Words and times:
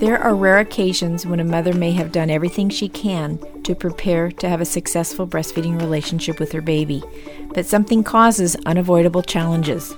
There 0.00 0.18
are 0.18 0.34
rare 0.34 0.60
occasions 0.60 1.26
when 1.26 1.40
a 1.40 1.44
mother 1.44 1.74
may 1.74 1.92
have 1.92 2.10
done 2.10 2.30
everything 2.30 2.70
she 2.70 2.88
can 2.88 3.38
to 3.64 3.74
prepare 3.74 4.30
to 4.32 4.48
have 4.48 4.62
a 4.62 4.64
successful 4.64 5.26
breastfeeding 5.26 5.78
relationship 5.78 6.40
with 6.40 6.52
her 6.52 6.62
baby, 6.62 7.02
but 7.52 7.66
something 7.66 8.02
causes 8.02 8.56
unavoidable 8.64 9.20
challenges. 9.20 9.92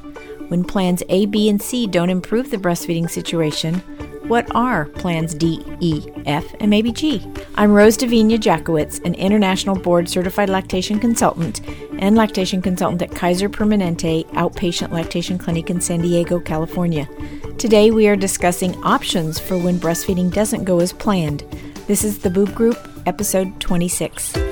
When 0.48 0.64
plans 0.64 1.04
A, 1.08 1.26
B, 1.26 1.48
and 1.48 1.62
C 1.62 1.86
don't 1.86 2.10
improve 2.10 2.50
the 2.50 2.56
breastfeeding 2.56 3.08
situation, 3.08 3.80
what 4.28 4.46
are 4.54 4.86
plans 4.86 5.34
D, 5.34 5.64
E, 5.80 6.06
F, 6.26 6.44
and 6.60 6.70
maybe 6.70 6.92
G? 6.92 7.26
I'm 7.56 7.72
Rose 7.72 7.96
Davina 7.96 8.38
Jackowitz, 8.38 9.04
an 9.04 9.14
international 9.14 9.76
board 9.76 10.08
certified 10.08 10.48
lactation 10.48 10.98
consultant 10.98 11.60
and 11.98 12.16
lactation 12.16 12.62
consultant 12.62 13.02
at 13.02 13.14
Kaiser 13.14 13.48
Permanente 13.48 14.24
Outpatient 14.30 14.90
Lactation 14.90 15.38
Clinic 15.38 15.70
in 15.70 15.80
San 15.80 16.00
Diego, 16.00 16.40
California. 16.40 17.08
Today 17.58 17.90
we 17.90 18.08
are 18.08 18.16
discussing 18.16 18.74
options 18.84 19.38
for 19.38 19.58
when 19.58 19.78
breastfeeding 19.78 20.32
doesn't 20.32 20.64
go 20.64 20.80
as 20.80 20.92
planned. 20.92 21.40
This 21.86 22.04
is 22.04 22.18
the 22.18 22.30
Boob 22.30 22.54
Group, 22.54 22.78
episode 23.06 23.60
26. 23.60 24.51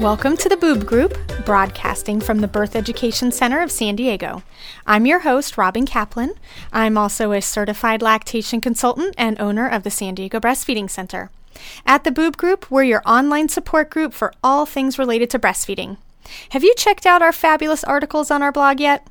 Welcome 0.00 0.36
to 0.36 0.48
the 0.48 0.56
Boob 0.56 0.86
Group, 0.86 1.18
broadcasting 1.44 2.20
from 2.20 2.38
the 2.38 2.46
Birth 2.46 2.76
Education 2.76 3.32
Center 3.32 3.60
of 3.60 3.72
San 3.72 3.96
Diego. 3.96 4.44
I'm 4.86 5.06
your 5.06 5.18
host, 5.18 5.58
Robin 5.58 5.86
Kaplan. 5.86 6.34
I'm 6.72 6.96
also 6.96 7.32
a 7.32 7.42
certified 7.42 8.00
lactation 8.00 8.60
consultant 8.60 9.16
and 9.18 9.40
owner 9.40 9.68
of 9.68 9.82
the 9.82 9.90
San 9.90 10.14
Diego 10.14 10.38
Breastfeeding 10.38 10.88
Center. 10.88 11.32
At 11.84 12.04
the 12.04 12.12
Boob 12.12 12.36
Group, 12.36 12.70
we're 12.70 12.84
your 12.84 13.02
online 13.04 13.48
support 13.48 13.90
group 13.90 14.12
for 14.12 14.32
all 14.44 14.66
things 14.66 15.00
related 15.00 15.30
to 15.30 15.38
breastfeeding. 15.40 15.96
Have 16.50 16.62
you 16.62 16.76
checked 16.76 17.04
out 17.04 17.20
our 17.20 17.32
fabulous 17.32 17.82
articles 17.82 18.30
on 18.30 18.40
our 18.40 18.52
blog 18.52 18.78
yet? 18.78 19.04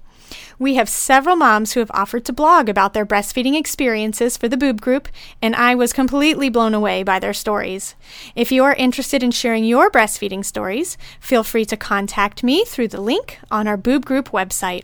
We 0.60 0.76
have 0.76 0.90
several 0.90 1.36
moms 1.36 1.74
who 1.74 1.80
have 1.80 1.92
offered 1.94 2.26
to 2.26 2.34
blog 2.34 2.70
about 2.70 2.94
their 2.94 3.06
breastfeeding 3.06 3.58
experiences 3.58 4.38
for 4.38 4.48
the 4.48 4.58
Boob 4.58 4.82
Group, 4.82 5.08
and 5.42 5.56
I 5.56 5.76
was 5.76 5.94
completely 5.94 6.50
blown 6.50 6.74
away 6.74 7.04
by 7.04 7.20
their 7.20 7.34
stories. 7.34 7.96
If 8.36 8.52
you 8.52 8.64
are 8.64 8.74
interested 8.76 9.24
in 9.24 9.32
sharing 9.32 9.64
your 9.64 9.90
breastfeeding 9.90 10.44
stories, 10.44 10.98
feel 11.20 11.44
free 11.44 11.66
to 11.66 11.78
contact 11.78 12.44
me 12.44 12.66
through 12.66 12.90
the 12.90 13.02
link 13.02 13.40
on 13.52 13.68
our 13.68 13.78
Boob 13.78 14.06
Group 14.06 14.30
website. 14.30 14.84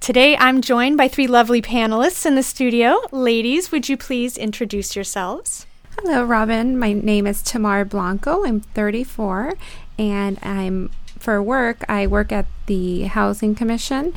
Today 0.00 0.36
I'm 0.36 0.60
joined 0.60 0.96
by 0.96 1.08
three 1.08 1.26
lovely 1.26 1.60
panelists 1.60 2.24
in 2.26 2.34
the 2.34 2.42
studio. 2.42 3.00
Ladies, 3.10 3.72
would 3.72 3.88
you 3.88 3.96
please 3.96 4.36
introduce 4.36 4.94
yourselves? 4.94 5.66
Hello, 5.98 6.24
Robin. 6.24 6.78
My 6.78 6.92
name 6.92 7.26
is 7.26 7.42
Tamar 7.42 7.84
Blanco. 7.84 8.44
I'm 8.44 8.60
34, 8.60 9.54
and 9.98 10.38
I'm 10.42 10.90
for 11.18 11.42
work. 11.42 11.84
I 11.88 12.06
work 12.06 12.32
at 12.32 12.46
the 12.66 13.04
Housing 13.04 13.54
Commission, 13.54 14.12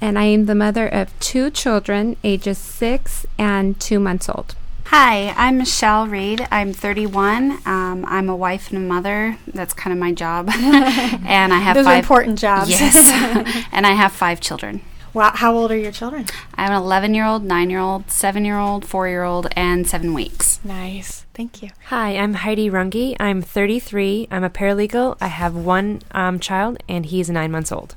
and 0.00 0.18
I 0.18 0.24
am 0.24 0.46
the 0.46 0.54
mother 0.54 0.88
of 0.88 1.18
two 1.20 1.50
children, 1.50 2.16
ages 2.24 2.58
six 2.58 3.26
and 3.38 3.78
two 3.78 4.00
months 4.00 4.28
old. 4.28 4.54
Hi, 4.86 5.32
I'm 5.36 5.58
Michelle 5.58 6.08
Reed. 6.08 6.48
I'm 6.50 6.72
31. 6.72 7.60
Um, 7.64 8.04
I'm 8.08 8.28
a 8.28 8.34
wife 8.34 8.70
and 8.70 8.78
a 8.78 8.80
mother. 8.80 9.38
That's 9.46 9.72
kind 9.72 9.92
of 9.92 10.00
my 10.00 10.12
job. 10.12 10.50
and 10.52 11.52
I 11.54 11.58
have 11.58 11.76
Those 11.76 11.84
five 11.84 11.94
are 11.94 11.98
important 11.98 12.38
jobs. 12.40 12.70
Yes, 12.70 12.96
and 13.72 13.86
I 13.86 13.92
have 13.92 14.10
five 14.10 14.40
children. 14.40 14.80
Wow, 15.12 15.32
how 15.34 15.54
old 15.56 15.72
are 15.72 15.76
your 15.76 15.92
children? 15.92 16.26
I 16.54 16.62
have 16.62 16.70
an 16.70 16.82
11 16.82 17.14
year 17.14 17.24
old, 17.24 17.44
9 17.44 17.70
year 17.70 17.80
old, 17.80 18.10
7 18.10 18.44
year 18.44 18.58
old, 18.58 18.84
4 18.84 19.08
year 19.08 19.24
old, 19.24 19.48
and 19.56 19.86
7 19.88 20.14
weeks. 20.14 20.60
Nice. 20.64 21.24
Thank 21.34 21.62
you. 21.62 21.70
Hi, 21.86 22.16
I'm 22.16 22.34
Heidi 22.34 22.68
Runge. 22.70 23.16
I'm 23.18 23.42
33. 23.42 24.28
I'm 24.30 24.44
a 24.44 24.50
paralegal. 24.50 25.16
I 25.20 25.28
have 25.28 25.54
one 25.54 26.02
um, 26.12 26.38
child, 26.38 26.78
and 26.88 27.06
he's 27.06 27.30
nine 27.30 27.50
months 27.50 27.72
old. 27.72 27.96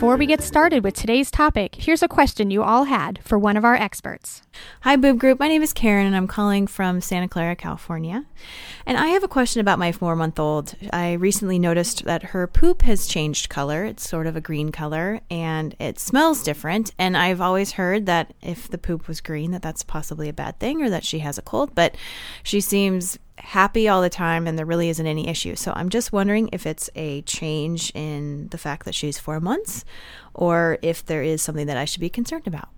Before 0.00 0.16
we 0.16 0.24
get 0.24 0.40
started 0.40 0.82
with 0.82 0.94
today's 0.94 1.30
topic, 1.30 1.74
here's 1.74 2.02
a 2.02 2.08
question 2.08 2.50
you 2.50 2.62
all 2.62 2.84
had 2.84 3.22
for 3.22 3.38
one 3.38 3.58
of 3.58 3.66
our 3.66 3.74
experts. 3.74 4.40
Hi, 4.80 4.96
Boob 4.96 5.18
Group. 5.18 5.38
My 5.38 5.46
name 5.46 5.60
is 5.60 5.74
Karen, 5.74 6.06
and 6.06 6.16
I'm 6.16 6.26
calling 6.26 6.66
from 6.66 7.02
Santa 7.02 7.28
Clara, 7.28 7.54
California. 7.54 8.24
And 8.86 8.96
I 8.96 9.08
have 9.08 9.24
a 9.24 9.28
question 9.28 9.60
about 9.60 9.78
my 9.78 9.92
four 9.92 10.16
month 10.16 10.38
old. 10.38 10.74
I 10.90 11.12
recently 11.12 11.58
noticed 11.58 12.06
that 12.06 12.22
her 12.22 12.46
poop 12.46 12.80
has 12.80 13.06
changed 13.06 13.50
color. 13.50 13.84
It's 13.84 14.08
sort 14.08 14.26
of 14.26 14.36
a 14.36 14.40
green 14.40 14.72
color, 14.72 15.20
and 15.30 15.76
it 15.78 15.98
smells 15.98 16.42
different. 16.42 16.92
And 16.98 17.14
I've 17.14 17.42
always 17.42 17.72
heard 17.72 18.06
that 18.06 18.32
if 18.40 18.70
the 18.70 18.78
poop 18.78 19.06
was 19.06 19.20
green, 19.20 19.50
that 19.50 19.60
that's 19.60 19.82
possibly 19.82 20.30
a 20.30 20.32
bad 20.32 20.58
thing 20.58 20.80
or 20.82 20.88
that 20.88 21.04
she 21.04 21.18
has 21.18 21.36
a 21.36 21.42
cold. 21.42 21.74
But 21.74 21.94
she 22.42 22.62
seems 22.62 23.18
happy 23.42 23.88
all 23.88 24.02
the 24.02 24.10
time 24.10 24.46
and 24.46 24.58
there 24.58 24.66
really 24.66 24.88
isn't 24.88 25.06
any 25.06 25.28
issue. 25.28 25.56
So 25.56 25.72
I'm 25.74 25.88
just 25.88 26.12
wondering 26.12 26.48
if 26.52 26.66
it's 26.66 26.90
a 26.94 27.22
change 27.22 27.90
in 27.94 28.48
the 28.48 28.58
fact 28.58 28.84
that 28.84 28.94
she's 28.94 29.18
four 29.18 29.40
months 29.40 29.84
or 30.34 30.78
if 30.82 31.04
there 31.04 31.22
is 31.22 31.42
something 31.42 31.66
that 31.66 31.76
I 31.76 31.84
should 31.84 32.00
be 32.00 32.10
concerned 32.10 32.46
about. 32.46 32.68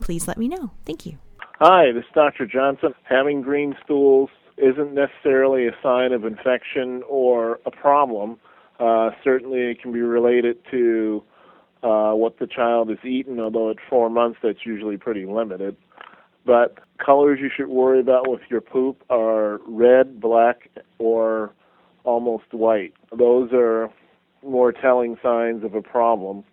Please 0.00 0.26
let 0.26 0.38
me 0.38 0.48
know. 0.48 0.70
Thank 0.84 1.06
you. 1.06 1.18
Hi, 1.58 1.92
this 1.92 2.04
is 2.04 2.10
Dr. 2.14 2.46
Johnson. 2.46 2.94
Having 3.04 3.42
green 3.42 3.76
stools 3.84 4.30
isn't 4.56 4.94
necessarily 4.94 5.66
a 5.66 5.72
sign 5.82 6.12
of 6.12 6.24
infection 6.24 7.02
or 7.08 7.60
a 7.66 7.70
problem. 7.70 8.38
Uh, 8.78 9.10
certainly, 9.22 9.70
it 9.70 9.82
can 9.82 9.92
be 9.92 10.00
related 10.00 10.56
to 10.70 11.22
uh, 11.82 12.12
what 12.12 12.38
the 12.38 12.46
child 12.46 12.90
is 12.90 12.98
eating, 13.04 13.38
although 13.38 13.70
at 13.70 13.76
four 13.88 14.08
months 14.08 14.38
that's 14.42 14.64
usually 14.64 14.96
pretty 14.96 15.26
limited. 15.26 15.76
But 16.46 16.78
colors 17.04 17.38
you 17.40 17.50
should 17.54 17.68
worry 17.68 18.00
about 18.00 18.28
with 18.28 18.42
your 18.48 18.60
poop 18.60 19.02
are 19.10 19.60
red, 19.66 20.20
black, 20.20 20.68
or 20.98 21.52
almost 22.04 22.52
white. 22.52 22.94
Those 23.16 23.50
are 23.52 23.90
more 24.42 24.72
telling 24.72 25.16
signs 25.22 25.64
of 25.64 25.74
a 25.74 25.82
problem. 25.82 26.44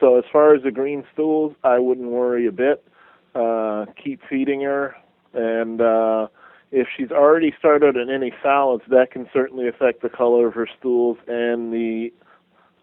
So 0.00 0.16
as 0.18 0.24
far 0.32 0.54
as 0.54 0.62
the 0.62 0.70
green 0.70 1.04
stools, 1.12 1.54
I 1.64 1.78
wouldn't 1.78 2.08
worry 2.08 2.46
a 2.46 2.52
bit. 2.52 2.84
Uh, 3.34 3.86
keep 4.02 4.20
feeding 4.28 4.62
her, 4.62 4.94
and 5.34 5.80
uh, 5.80 6.28
if 6.72 6.88
she's 6.96 7.10
already 7.10 7.54
started 7.58 7.96
on 7.96 8.10
any 8.10 8.32
solids, 8.42 8.84
that 8.88 9.10
can 9.10 9.28
certainly 9.32 9.68
affect 9.68 10.02
the 10.02 10.08
color 10.08 10.48
of 10.48 10.54
her 10.54 10.68
stools 10.78 11.18
and 11.26 11.72
the 11.72 12.12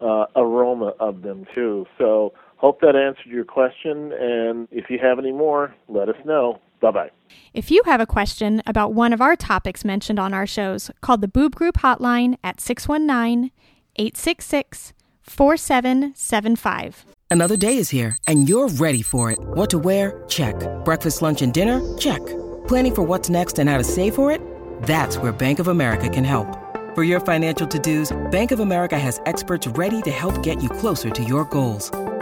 uh, 0.00 0.26
aroma 0.36 0.92
of 1.00 1.22
them 1.22 1.46
too. 1.54 1.86
So 1.98 2.32
hope 2.56 2.80
that 2.80 2.96
answered 2.96 3.30
your 3.30 3.44
question, 3.44 4.12
and 4.12 4.68
if 4.70 4.90
you 4.90 4.98
have 5.00 5.18
any 5.18 5.32
more, 5.32 5.74
let 5.88 6.08
us 6.08 6.16
know. 6.24 6.60
Bye 6.80 6.90
bye. 6.90 7.10
If 7.54 7.70
you 7.70 7.82
have 7.86 8.00
a 8.00 8.06
question 8.06 8.62
about 8.66 8.92
one 8.92 9.12
of 9.12 9.20
our 9.20 9.36
topics 9.36 9.84
mentioned 9.84 10.18
on 10.18 10.34
our 10.34 10.46
shows, 10.46 10.90
call 11.00 11.16
the 11.16 11.28
Boob 11.28 11.54
Group 11.54 11.76
hotline 11.78 12.36
at 12.44 12.60
619 12.60 13.50
866 13.96 14.92
4775. 15.22 17.04
Another 17.28 17.56
day 17.56 17.76
is 17.78 17.90
here, 17.90 18.16
and 18.28 18.48
you're 18.48 18.68
ready 18.68 19.02
for 19.02 19.32
it. 19.32 19.38
What 19.40 19.70
to 19.70 19.78
wear? 19.78 20.22
Check. 20.28 20.54
Breakfast, 20.84 21.22
lunch, 21.22 21.42
and 21.42 21.52
dinner? 21.52 21.80
Check. 21.98 22.24
Planning 22.68 22.94
for 22.94 23.02
what's 23.02 23.28
next 23.28 23.58
and 23.58 23.68
how 23.68 23.78
to 23.78 23.84
save 23.84 24.14
for 24.14 24.30
it? 24.30 24.40
That's 24.82 25.18
where 25.18 25.32
Bank 25.32 25.58
of 25.58 25.68
America 25.68 26.08
can 26.08 26.24
help. 26.24 26.46
For 26.94 27.02
your 27.02 27.20
financial 27.20 27.66
to 27.66 27.78
dos, 27.78 28.16
Bank 28.30 28.52
of 28.52 28.60
America 28.60 28.98
has 28.98 29.20
experts 29.26 29.66
ready 29.66 30.00
to 30.02 30.10
help 30.10 30.40
get 30.42 30.62
you 30.62 30.68
closer 30.68 31.10
to 31.10 31.24
your 31.24 31.44
goals. 31.46 31.90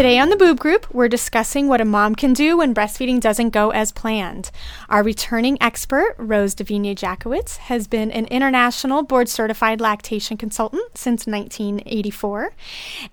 Today 0.00 0.18
on 0.18 0.30
the 0.30 0.36
Boob 0.36 0.58
Group, 0.58 0.86
we're 0.94 1.08
discussing 1.08 1.68
what 1.68 1.82
a 1.82 1.84
mom 1.84 2.14
can 2.14 2.32
do 2.32 2.56
when 2.56 2.74
breastfeeding 2.74 3.20
doesn't 3.20 3.50
go 3.50 3.68
as 3.68 3.92
planned. 3.92 4.50
Our 4.88 5.02
returning 5.02 5.58
expert, 5.60 6.14
Rose 6.16 6.54
Davina 6.54 6.94
Jakowitz, 6.94 7.58
has 7.58 7.86
been 7.86 8.10
an 8.10 8.24
international 8.28 9.02
board 9.02 9.28
certified 9.28 9.78
lactation 9.78 10.38
consultant 10.38 10.96
since 10.96 11.26
1984 11.26 12.54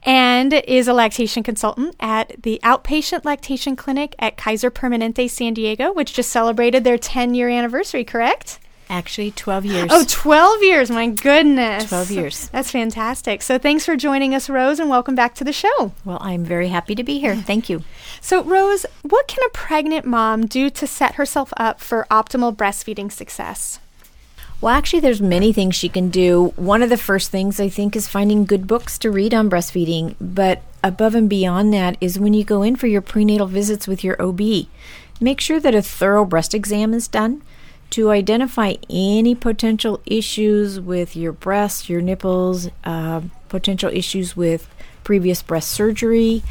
and 0.04 0.54
is 0.54 0.88
a 0.88 0.94
lactation 0.94 1.44
consultant 1.44 1.94
at 2.00 2.42
the 2.42 2.57
Outpatient 2.63 3.25
Lactation 3.25 3.75
Clinic 3.75 4.16
at 4.18 4.38
Kaiser 4.38 4.72
Permanente 4.72 5.30
San 5.30 5.54
Diego, 5.54 5.92
which 5.92 6.13
just 6.13 6.31
celebrated 6.31 6.86
their 6.86 6.98
10 6.98 7.36
year 7.36 7.50
anniversary, 7.50 8.06
correct? 8.06 8.60
Actually, 8.89 9.31
12 9.31 9.66
years. 9.66 9.89
Oh, 9.92 10.06
12 10.07 10.63
years. 10.63 10.89
My 10.89 11.07
goodness. 11.07 11.89
12 11.89 12.12
years. 12.12 12.48
That's 12.50 12.72
fantastic. 12.72 13.42
So 13.42 13.57
thanks 13.57 13.86
for 13.86 13.98
joining 13.98 14.34
us, 14.34 14.50
Rose, 14.50 14.80
and 14.80 14.89
welcome 14.89 15.13
back 15.13 15.36
to 15.36 15.44
the 15.44 15.51
show. 15.51 15.92
Well, 16.06 16.19
I'm 16.22 16.45
very 16.45 16.69
happy 16.69 16.95
to 16.95 17.04
be 17.04 17.19
here. 17.19 17.36
Thank 17.36 17.69
you. 17.69 17.84
So, 18.22 18.44
Rose, 18.44 18.86
what 19.01 19.28
can 19.28 19.44
a 19.45 19.50
pregnant 19.50 20.06
mom 20.06 20.45
do 20.45 20.69
to 20.69 20.88
set 20.88 21.16
herself 21.16 21.54
up 21.57 21.81
for 21.81 22.07
optimal 22.10 22.56
breastfeeding 22.56 23.12
success? 23.12 23.80
Well, 24.62 24.74
actually, 24.74 25.01
there's 25.01 25.22
many 25.22 25.54
things 25.54 25.75
she 25.75 25.90
can 25.90 26.10
do. 26.10 26.54
One 26.56 26.81
of 26.81 26.90
the 26.90 26.98
first 26.98 27.30
things 27.30 27.60
I 27.60 27.69
think 27.69 27.95
is 27.95 28.07
finding 28.07 28.45
good 28.45 28.68
books 28.68 28.98
to 29.00 29.12
read 29.12 29.33
on 29.33 29.50
breastfeeding. 29.50 30.16
But 30.19 30.63
above 30.83 31.13
and 31.13 31.30
beyond 31.30 31.74
that 31.74 31.98
is 32.00 32.18
when 32.18 32.33
you 32.33 32.44
go 32.44 32.63
in 32.63 32.75
for 32.78 32.88
your 32.88 33.01
prenatal 33.01 33.48
visits 33.48 33.88
with 33.88 34.04
your 34.04 34.19
OB, 34.22 34.68
make 35.19 35.42
sure 35.42 35.60
that 35.60 35.75
a 35.75 35.81
thorough 35.81 36.25
breast 36.25 36.56
exam 36.56 36.94
is 36.94 37.07
done 37.07 37.44
to 37.92 38.12
identify 38.12 38.75
any 38.89 39.36
potential 39.36 40.01
issues 40.06 40.80
with 40.80 41.16
your 41.16 41.31
breasts, 41.31 41.89
your 41.89 42.01
nipples, 42.01 42.69
uh, 42.84 43.22
potential 43.50 43.89
issues 43.92 44.36
with 44.36 44.68
previous 45.04 45.42
breast 45.42 45.72
surgery. 45.72 46.44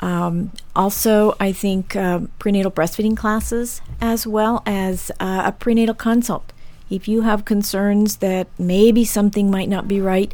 Um, 0.00 0.52
also, 0.76 1.34
I 1.40 1.52
think 1.52 1.96
uh, 1.96 2.20
prenatal 2.38 2.70
breastfeeding 2.70 3.16
classes, 3.16 3.80
as 4.00 4.26
well 4.26 4.62
as 4.64 5.10
uh, 5.18 5.42
a 5.46 5.52
prenatal 5.52 5.94
consult. 5.94 6.52
If 6.88 7.08
you 7.08 7.22
have 7.22 7.44
concerns 7.44 8.16
that 8.16 8.46
maybe 8.58 9.04
something 9.04 9.50
might 9.50 9.68
not 9.68 9.88
be 9.88 10.00
right, 10.00 10.32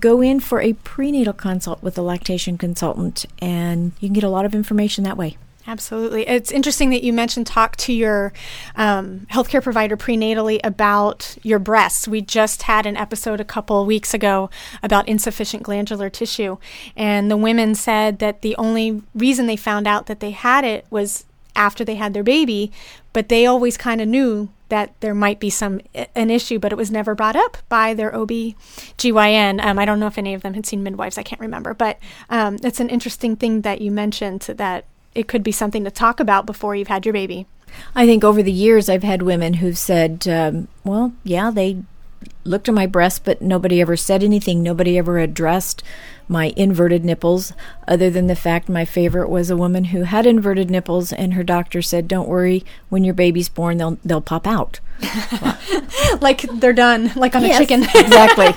go 0.00 0.22
in 0.22 0.40
for 0.40 0.60
a 0.60 0.72
prenatal 0.72 1.32
consult 1.32 1.82
with 1.82 1.96
a 1.98 2.02
lactation 2.02 2.58
consultant, 2.58 3.26
and 3.40 3.92
you 4.00 4.08
can 4.08 4.14
get 4.14 4.24
a 4.24 4.30
lot 4.30 4.44
of 4.44 4.54
information 4.54 5.04
that 5.04 5.16
way. 5.16 5.36
Absolutely. 5.68 6.26
It's 6.28 6.52
interesting 6.52 6.90
that 6.90 7.02
you 7.02 7.12
mentioned 7.12 7.46
talk 7.46 7.76
to 7.78 7.92
your 7.92 8.32
um, 8.76 9.26
healthcare 9.32 9.62
provider 9.62 9.96
prenatally 9.96 10.60
about 10.62 11.36
your 11.42 11.58
breasts. 11.58 12.06
We 12.06 12.20
just 12.20 12.62
had 12.62 12.86
an 12.86 12.96
episode 12.96 13.40
a 13.40 13.44
couple 13.44 13.84
weeks 13.84 14.14
ago 14.14 14.48
about 14.82 15.08
insufficient 15.08 15.64
glandular 15.64 16.08
tissue, 16.08 16.58
and 16.96 17.30
the 17.30 17.36
women 17.36 17.74
said 17.74 18.20
that 18.20 18.42
the 18.42 18.54
only 18.56 19.02
reason 19.14 19.46
they 19.46 19.56
found 19.56 19.88
out 19.88 20.06
that 20.06 20.20
they 20.20 20.30
had 20.30 20.64
it 20.64 20.86
was 20.88 21.24
after 21.56 21.84
they 21.84 21.96
had 21.96 22.14
their 22.14 22.22
baby, 22.22 22.70
but 23.12 23.28
they 23.28 23.46
always 23.46 23.76
kind 23.76 24.00
of 24.00 24.06
knew 24.06 24.50
that 24.68 24.92
there 25.00 25.14
might 25.14 25.40
be 25.40 25.50
some 25.50 25.80
an 26.14 26.30
issue, 26.30 26.58
but 26.58 26.72
it 26.72 26.76
was 26.76 26.90
never 26.90 27.14
brought 27.14 27.36
up 27.36 27.56
by 27.68 27.94
their 27.94 28.14
OB 28.14 28.30
GYN. 28.98 29.64
Um, 29.64 29.78
I 29.78 29.84
don't 29.84 29.98
know 29.98 30.06
if 30.06 30.18
any 30.18 30.34
of 30.34 30.42
them 30.42 30.54
had 30.54 30.66
seen 30.66 30.82
midwives. 30.82 31.18
I 31.18 31.22
can't 31.22 31.40
remember, 31.40 31.74
but 31.74 31.98
um, 32.30 32.58
it's 32.62 32.80
an 32.80 32.88
interesting 32.88 33.36
thing 33.36 33.62
that 33.62 33.80
you 33.80 33.90
mentioned 33.90 34.42
that 34.42 34.84
it 35.16 35.28
could 35.28 35.42
be 35.42 35.52
something 35.52 35.84
to 35.84 35.90
talk 35.90 36.20
about 36.20 36.46
before 36.46 36.76
you've 36.76 36.88
had 36.88 37.06
your 37.06 37.12
baby. 37.12 37.46
I 37.94 38.06
think 38.06 38.22
over 38.22 38.42
the 38.42 38.52
years 38.52 38.88
I've 38.88 39.02
had 39.02 39.22
women 39.22 39.54
who've 39.54 39.78
said, 39.78 40.26
um, 40.28 40.68
well, 40.84 41.12
yeah, 41.24 41.50
they 41.50 41.82
looked 42.44 42.68
at 42.68 42.74
my 42.74 42.86
breast, 42.86 43.24
but 43.24 43.42
nobody 43.42 43.80
ever 43.80 43.96
said 43.96 44.22
anything. 44.22 44.62
Nobody 44.62 44.96
ever 44.98 45.18
addressed 45.18 45.82
my 46.28 46.52
inverted 46.56 47.04
nipples, 47.04 47.52
other 47.86 48.10
than 48.10 48.26
the 48.26 48.36
fact 48.36 48.68
my 48.68 48.84
favorite 48.84 49.28
was 49.28 49.48
a 49.50 49.56
woman 49.56 49.84
who 49.84 50.02
had 50.02 50.26
inverted 50.26 50.70
nipples, 50.70 51.12
and 51.12 51.34
her 51.34 51.44
doctor 51.44 51.82
said, 51.82 52.08
"Don't 52.08 52.28
worry, 52.28 52.64
when 52.88 53.04
your 53.04 53.14
baby's 53.14 53.48
born, 53.48 53.78
they'll 53.78 53.98
they'll 54.04 54.20
pop 54.20 54.46
out." 54.46 54.80
like 56.20 56.42
they're 56.54 56.72
done, 56.72 57.12
like 57.14 57.36
on 57.36 57.42
yes, 57.42 57.56
a 57.56 57.62
chicken. 57.62 57.82
exactly. 57.94 58.48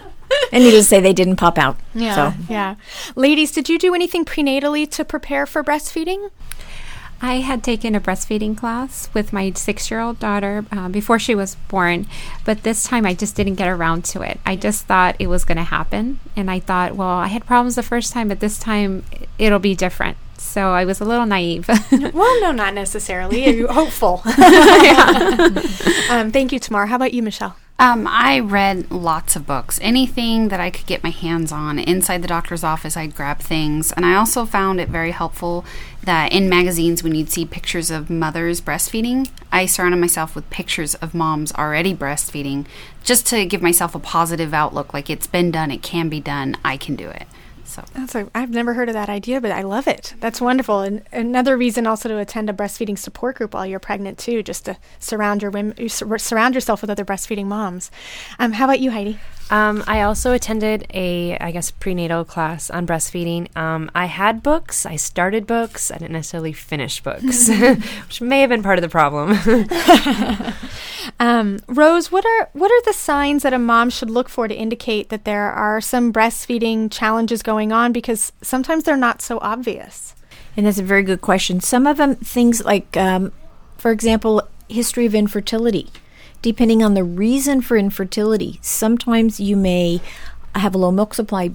and 0.52 0.64
needless 0.64 0.84
to 0.86 0.88
say, 0.88 1.00
they 1.00 1.12
didn't 1.12 1.36
pop 1.36 1.58
out. 1.58 1.76
Yeah, 1.94 2.32
so. 2.32 2.38
yeah. 2.48 2.76
Ladies, 3.14 3.52
did 3.52 3.68
you 3.68 3.78
do 3.78 3.94
anything 3.94 4.24
prenatally 4.24 4.90
to 4.92 5.04
prepare 5.04 5.46
for 5.46 5.62
breastfeeding? 5.62 6.30
I 7.20 7.36
had 7.36 7.64
taken 7.64 7.94
a 7.94 8.00
breastfeeding 8.00 8.58
class 8.58 9.08
with 9.14 9.32
my 9.32 9.52
six 9.52 9.90
year 9.90 10.00
old 10.00 10.18
daughter 10.18 10.66
uh, 10.70 10.88
before 10.88 11.18
she 11.18 11.34
was 11.34 11.54
born, 11.68 12.06
but 12.44 12.62
this 12.62 12.84
time 12.84 13.06
I 13.06 13.14
just 13.14 13.34
didn't 13.34 13.54
get 13.54 13.68
around 13.68 14.04
to 14.06 14.20
it. 14.22 14.38
I 14.44 14.56
just 14.56 14.84
thought 14.84 15.16
it 15.18 15.28
was 15.28 15.44
going 15.44 15.56
to 15.56 15.64
happen. 15.64 16.20
And 16.36 16.50
I 16.50 16.60
thought, 16.60 16.94
well, 16.94 17.08
I 17.08 17.28
had 17.28 17.46
problems 17.46 17.76
the 17.76 17.82
first 17.82 18.12
time, 18.12 18.28
but 18.28 18.40
this 18.40 18.58
time 18.58 19.04
it'll 19.38 19.58
be 19.58 19.74
different. 19.74 20.18
So 20.36 20.72
I 20.72 20.84
was 20.84 21.00
a 21.00 21.04
little 21.04 21.26
naive. 21.26 21.68
well, 21.92 22.40
no, 22.40 22.52
not 22.52 22.74
necessarily. 22.74 23.46
Are 23.46 23.50
You're 23.50 23.72
hopeful. 23.72 24.22
um, 26.10 26.32
thank 26.32 26.52
you, 26.52 26.58
Tamar. 26.58 26.86
How 26.86 26.96
about 26.96 27.14
you, 27.14 27.22
Michelle? 27.22 27.56
Um, 27.78 28.06
I 28.08 28.40
read 28.40 28.90
lots 28.90 29.36
of 29.36 29.46
books. 29.46 29.78
Anything 29.82 30.48
that 30.48 30.60
I 30.60 30.70
could 30.70 30.86
get 30.86 31.02
my 31.02 31.10
hands 31.10 31.52
on. 31.52 31.78
Inside 31.78 32.22
the 32.22 32.28
doctor's 32.28 32.64
office, 32.64 32.96
I'd 32.96 33.14
grab 33.14 33.40
things. 33.40 33.92
And 33.92 34.06
I 34.06 34.14
also 34.14 34.46
found 34.46 34.80
it 34.80 34.88
very 34.88 35.10
helpful 35.10 35.64
that 36.02 36.32
in 36.32 36.48
magazines, 36.48 37.02
when 37.02 37.14
you'd 37.14 37.30
see 37.30 37.44
pictures 37.44 37.90
of 37.90 38.08
mothers 38.08 38.62
breastfeeding, 38.62 39.28
I 39.52 39.66
surrounded 39.66 39.98
myself 39.98 40.34
with 40.34 40.48
pictures 40.48 40.94
of 40.96 41.14
moms 41.14 41.52
already 41.52 41.94
breastfeeding 41.94 42.64
just 43.04 43.26
to 43.26 43.44
give 43.44 43.60
myself 43.60 43.94
a 43.94 43.98
positive 43.98 44.54
outlook 44.54 44.94
like 44.94 45.10
it's 45.10 45.26
been 45.26 45.50
done, 45.50 45.70
it 45.70 45.82
can 45.82 46.08
be 46.08 46.20
done, 46.20 46.56
I 46.64 46.76
can 46.76 46.96
do 46.96 47.08
it. 47.08 47.26
So 47.76 47.84
that's 47.92 48.14
a, 48.14 48.30
I've 48.34 48.48
never 48.48 48.72
heard 48.72 48.88
of 48.88 48.94
that 48.94 49.10
idea, 49.10 49.38
but 49.38 49.50
I 49.50 49.60
love 49.60 49.86
it. 49.86 50.14
That's 50.20 50.40
wonderful. 50.40 50.80
And 50.80 51.02
another 51.12 51.58
reason 51.58 51.86
also 51.86 52.08
to 52.08 52.16
attend 52.16 52.48
a 52.48 52.54
breastfeeding 52.54 52.96
support 52.96 53.36
group 53.36 53.52
while 53.52 53.66
you're 53.66 53.78
pregnant 53.78 54.16
too, 54.16 54.42
just 54.42 54.64
to 54.64 54.78
surround 54.98 55.42
your 55.42 55.50
women, 55.50 55.86
surround 55.90 56.54
yourself 56.54 56.80
with 56.80 56.88
other 56.88 57.04
breastfeeding 57.04 57.44
moms. 57.44 57.90
Um, 58.38 58.52
how 58.52 58.64
about 58.64 58.80
you, 58.80 58.92
Heidi? 58.92 59.18
Um, 59.50 59.84
I 59.86 60.02
also 60.02 60.32
attended 60.32 60.86
a, 60.92 61.36
I 61.38 61.52
guess, 61.52 61.70
prenatal 61.70 62.24
class 62.24 62.68
on 62.68 62.86
breastfeeding. 62.86 63.56
Um, 63.56 63.90
I 63.94 64.06
had 64.06 64.42
books. 64.42 64.84
I 64.84 64.96
started 64.96 65.46
books. 65.46 65.90
I 65.90 65.98
didn't 65.98 66.12
necessarily 66.12 66.52
finish 66.52 67.00
books, 67.00 67.48
which 68.06 68.20
may 68.20 68.40
have 68.40 68.50
been 68.50 68.62
part 68.62 68.78
of 68.78 68.82
the 68.82 68.88
problem. 68.88 69.38
um, 71.20 71.60
Rose, 71.68 72.10
what 72.10 72.26
are 72.26 72.50
what 72.54 72.72
are 72.72 72.82
the 72.82 72.92
signs 72.92 73.44
that 73.44 73.52
a 73.52 73.58
mom 73.58 73.90
should 73.90 74.10
look 74.10 74.28
for 74.28 74.48
to 74.48 74.54
indicate 74.54 75.10
that 75.10 75.24
there 75.24 75.50
are 75.50 75.80
some 75.80 76.12
breastfeeding 76.12 76.90
challenges 76.90 77.42
going 77.42 77.72
on? 77.72 77.92
Because 77.92 78.32
sometimes 78.42 78.82
they're 78.82 78.96
not 78.96 79.22
so 79.22 79.38
obvious. 79.40 80.14
And 80.56 80.66
that's 80.66 80.78
a 80.78 80.82
very 80.82 81.02
good 81.02 81.20
question. 81.20 81.60
Some 81.60 81.86
of 81.86 81.98
them, 81.98 82.16
things 82.16 82.64
like, 82.64 82.96
um, 82.96 83.30
for 83.76 83.90
example, 83.90 84.42
history 84.68 85.06
of 85.06 85.14
infertility. 85.14 85.90
Depending 86.46 86.80
on 86.80 86.94
the 86.94 87.02
reason 87.02 87.60
for 87.60 87.76
infertility, 87.76 88.60
sometimes 88.62 89.40
you 89.40 89.56
may 89.56 90.00
have 90.54 90.76
a 90.76 90.78
low 90.78 90.92
milk 90.92 91.12
supply 91.12 91.50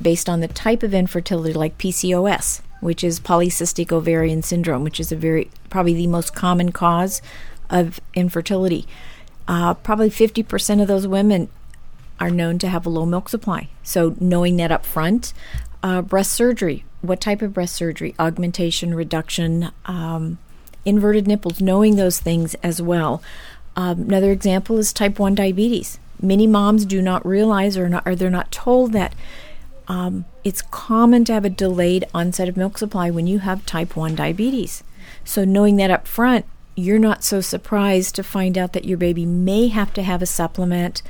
based 0.00 0.28
on 0.28 0.38
the 0.38 0.46
type 0.46 0.84
of 0.84 0.94
infertility, 0.94 1.52
like 1.52 1.76
PCOS, 1.78 2.60
which 2.80 3.02
is 3.02 3.18
polycystic 3.18 3.90
ovarian 3.90 4.44
syndrome, 4.44 4.84
which 4.84 5.00
is 5.00 5.10
a 5.10 5.16
very 5.16 5.50
probably 5.68 5.94
the 5.94 6.06
most 6.06 6.32
common 6.32 6.70
cause 6.70 7.20
of 7.70 7.98
infertility. 8.14 8.86
Uh, 9.48 9.74
probably 9.74 10.10
50% 10.10 10.80
of 10.80 10.86
those 10.86 11.08
women 11.08 11.48
are 12.20 12.30
known 12.30 12.60
to 12.60 12.68
have 12.68 12.86
a 12.86 12.88
low 12.88 13.04
milk 13.04 13.28
supply. 13.28 13.68
So 13.82 14.14
knowing 14.20 14.58
that 14.58 14.70
up 14.70 14.86
front, 14.86 15.32
uh, 15.82 16.02
breast 16.02 16.30
surgery. 16.30 16.84
What 17.00 17.20
type 17.20 17.42
of 17.42 17.52
breast 17.52 17.74
surgery? 17.74 18.14
Augmentation, 18.16 18.94
reduction, 18.94 19.72
um, 19.86 20.38
inverted 20.84 21.26
nipples. 21.26 21.60
Knowing 21.60 21.96
those 21.96 22.20
things 22.20 22.54
as 22.62 22.80
well. 22.80 23.20
Um, 23.76 24.02
another 24.02 24.32
example 24.32 24.78
is 24.78 24.92
type 24.92 25.18
one 25.18 25.34
diabetes. 25.34 25.98
Many 26.20 26.46
moms 26.46 26.86
do 26.86 27.02
not 27.02 27.26
realize 27.26 27.76
or, 27.76 27.88
not, 27.88 28.02
or 28.06 28.16
they're 28.16 28.30
not 28.30 28.50
told 28.50 28.92
that 28.92 29.14
um, 29.88 30.24
it's 30.44 30.62
common 30.62 31.24
to 31.26 31.32
have 31.32 31.44
a 31.44 31.50
delayed 31.50 32.04
onset 32.14 32.48
of 32.48 32.56
milk 32.56 32.78
supply 32.78 33.10
when 33.10 33.26
you 33.26 33.40
have 33.40 33.66
type 33.66 33.96
1 33.96 34.16
diabetes. 34.16 34.82
So, 35.24 35.44
knowing 35.44 35.76
that 35.76 35.90
up 35.90 36.08
front, 36.08 36.44
you're 36.74 36.98
not 36.98 37.22
so 37.22 37.40
surprised 37.40 38.14
to 38.16 38.22
find 38.22 38.58
out 38.58 38.72
that 38.72 38.84
your 38.84 38.98
baby 38.98 39.24
may 39.24 39.68
have 39.68 39.92
to 39.94 40.02
have 40.02 40.22
a 40.22 40.26
supplement 40.26 41.02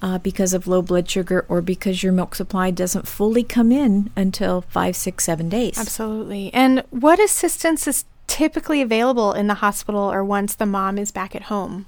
uh, 0.00 0.18
because 0.18 0.52
of 0.52 0.66
low 0.66 0.82
blood 0.82 1.10
sugar 1.10 1.44
or 1.48 1.60
because 1.60 2.02
your 2.02 2.12
milk 2.12 2.34
supply 2.34 2.70
doesn't 2.70 3.08
fully 3.08 3.42
come 3.42 3.72
in 3.72 4.10
until 4.14 4.60
five, 4.62 4.94
six, 4.94 5.24
seven 5.24 5.48
days. 5.48 5.78
Absolutely. 5.78 6.52
And 6.54 6.84
what 6.90 7.18
assistance 7.18 7.86
is 7.88 8.04
typically 8.26 8.80
available 8.80 9.32
in 9.32 9.48
the 9.48 9.54
hospital 9.54 10.12
or 10.12 10.22
once 10.22 10.54
the 10.54 10.66
mom 10.66 10.98
is 10.98 11.10
back 11.10 11.34
at 11.34 11.44
home? 11.44 11.86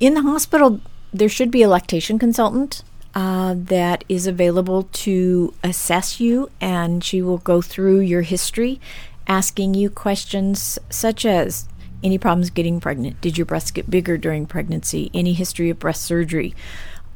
In 0.00 0.14
the 0.14 0.22
hospital, 0.22 0.80
there 1.12 1.28
should 1.28 1.50
be 1.50 1.62
a 1.62 1.68
lactation 1.68 2.18
consultant 2.18 2.82
uh, 3.14 3.54
that 3.56 4.04
is 4.08 4.28
available 4.28 4.84
to 4.92 5.54
assess 5.64 6.20
you, 6.20 6.50
and 6.60 7.02
she 7.02 7.20
will 7.20 7.38
go 7.38 7.60
through 7.60 8.00
your 8.00 8.22
history, 8.22 8.80
asking 9.26 9.74
you 9.74 9.90
questions 9.90 10.78
such 10.88 11.26
as 11.26 11.68
any 12.02 12.16
problems 12.16 12.50
getting 12.50 12.80
pregnant? 12.80 13.20
Did 13.20 13.36
your 13.36 13.44
breasts 13.44 13.72
get 13.72 13.90
bigger 13.90 14.16
during 14.16 14.46
pregnancy? 14.46 15.10
Any 15.12 15.32
history 15.32 15.68
of 15.70 15.80
breast 15.80 16.02
surgery? 16.02 16.54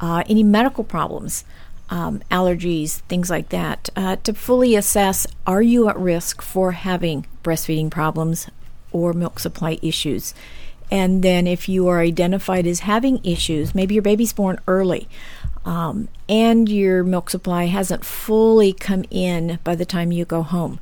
Uh, 0.00 0.24
any 0.28 0.42
medical 0.42 0.82
problems? 0.82 1.44
Um, 1.88 2.22
allergies, 2.30 3.00
things 3.02 3.30
like 3.30 3.50
that, 3.50 3.90
uh, 3.94 4.16
to 4.24 4.32
fully 4.32 4.74
assess 4.74 5.26
are 5.46 5.62
you 5.62 5.88
at 5.88 5.98
risk 5.98 6.40
for 6.40 6.72
having 6.72 7.26
breastfeeding 7.44 7.90
problems 7.90 8.48
or 8.90 9.12
milk 9.12 9.38
supply 9.38 9.78
issues? 9.82 10.34
And 10.92 11.22
then, 11.22 11.46
if 11.46 11.70
you 11.70 11.88
are 11.88 12.00
identified 12.00 12.66
as 12.66 12.80
having 12.80 13.24
issues, 13.24 13.74
maybe 13.74 13.94
your 13.94 14.02
baby's 14.02 14.34
born 14.34 14.60
early, 14.68 15.08
um, 15.64 16.08
and 16.28 16.68
your 16.68 17.02
milk 17.02 17.30
supply 17.30 17.64
hasn't 17.64 18.04
fully 18.04 18.74
come 18.74 19.06
in 19.10 19.58
by 19.64 19.74
the 19.74 19.86
time 19.86 20.12
you 20.12 20.26
go 20.26 20.42
home. 20.42 20.80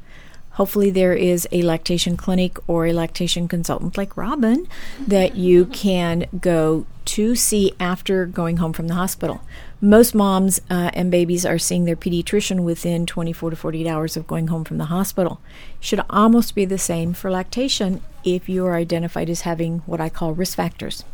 Hopefully, 0.61 0.91
there 0.91 1.15
is 1.15 1.49
a 1.53 1.63
lactation 1.63 2.19
clinic 2.19 2.59
or 2.67 2.85
a 2.85 2.93
lactation 2.93 3.49
consultant 3.49 3.97
like 3.97 4.15
Robin 4.15 4.69
that 5.09 5.35
you 5.35 5.65
can 5.65 6.27
go 6.39 6.85
to 7.07 7.35
see 7.35 7.73
after 7.81 8.27
going 8.27 8.59
home 8.59 8.75
from 8.75 8.87
the 8.87 8.93
hospital. 8.93 9.41
Most 9.81 10.15
moms 10.15 10.61
uh, 10.69 10.91
and 10.93 11.11
babies 11.11 11.47
are 11.47 11.57
seeing 11.57 11.87
their 11.87 11.97
pediatrician 11.97 12.61
within 12.61 13.07
24 13.07 13.49
to 13.49 13.57
48 13.57 13.87
hours 13.87 14.19
of 14.19 14.27
going 14.27 14.49
home 14.49 14.65
from 14.65 14.77
the 14.77 14.85
hospital. 14.85 15.41
Should 15.81 16.03
almost 16.11 16.55
be 16.55 16.67
the 16.67 16.77
same 16.77 17.15
for 17.15 17.31
lactation 17.31 18.03
if 18.23 18.47
you 18.47 18.67
are 18.67 18.75
identified 18.75 19.31
as 19.31 19.41
having 19.41 19.79
what 19.87 19.99
I 19.99 20.11
call 20.11 20.35
risk 20.35 20.59
factors. 20.59 21.05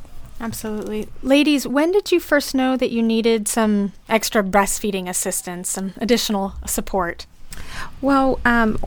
Absolutely. 0.40 1.06
Ladies, 1.22 1.68
when 1.68 1.92
did 1.92 2.10
you 2.10 2.18
first 2.18 2.52
know 2.52 2.76
that 2.76 2.90
you 2.90 3.00
needed 3.00 3.46
some 3.46 3.92
extra 4.08 4.42
breastfeeding 4.42 5.08
assistance, 5.08 5.70
some 5.70 5.92
additional 5.98 6.54
support? 6.66 7.26
Well, 8.00 8.40
um, 8.44 8.80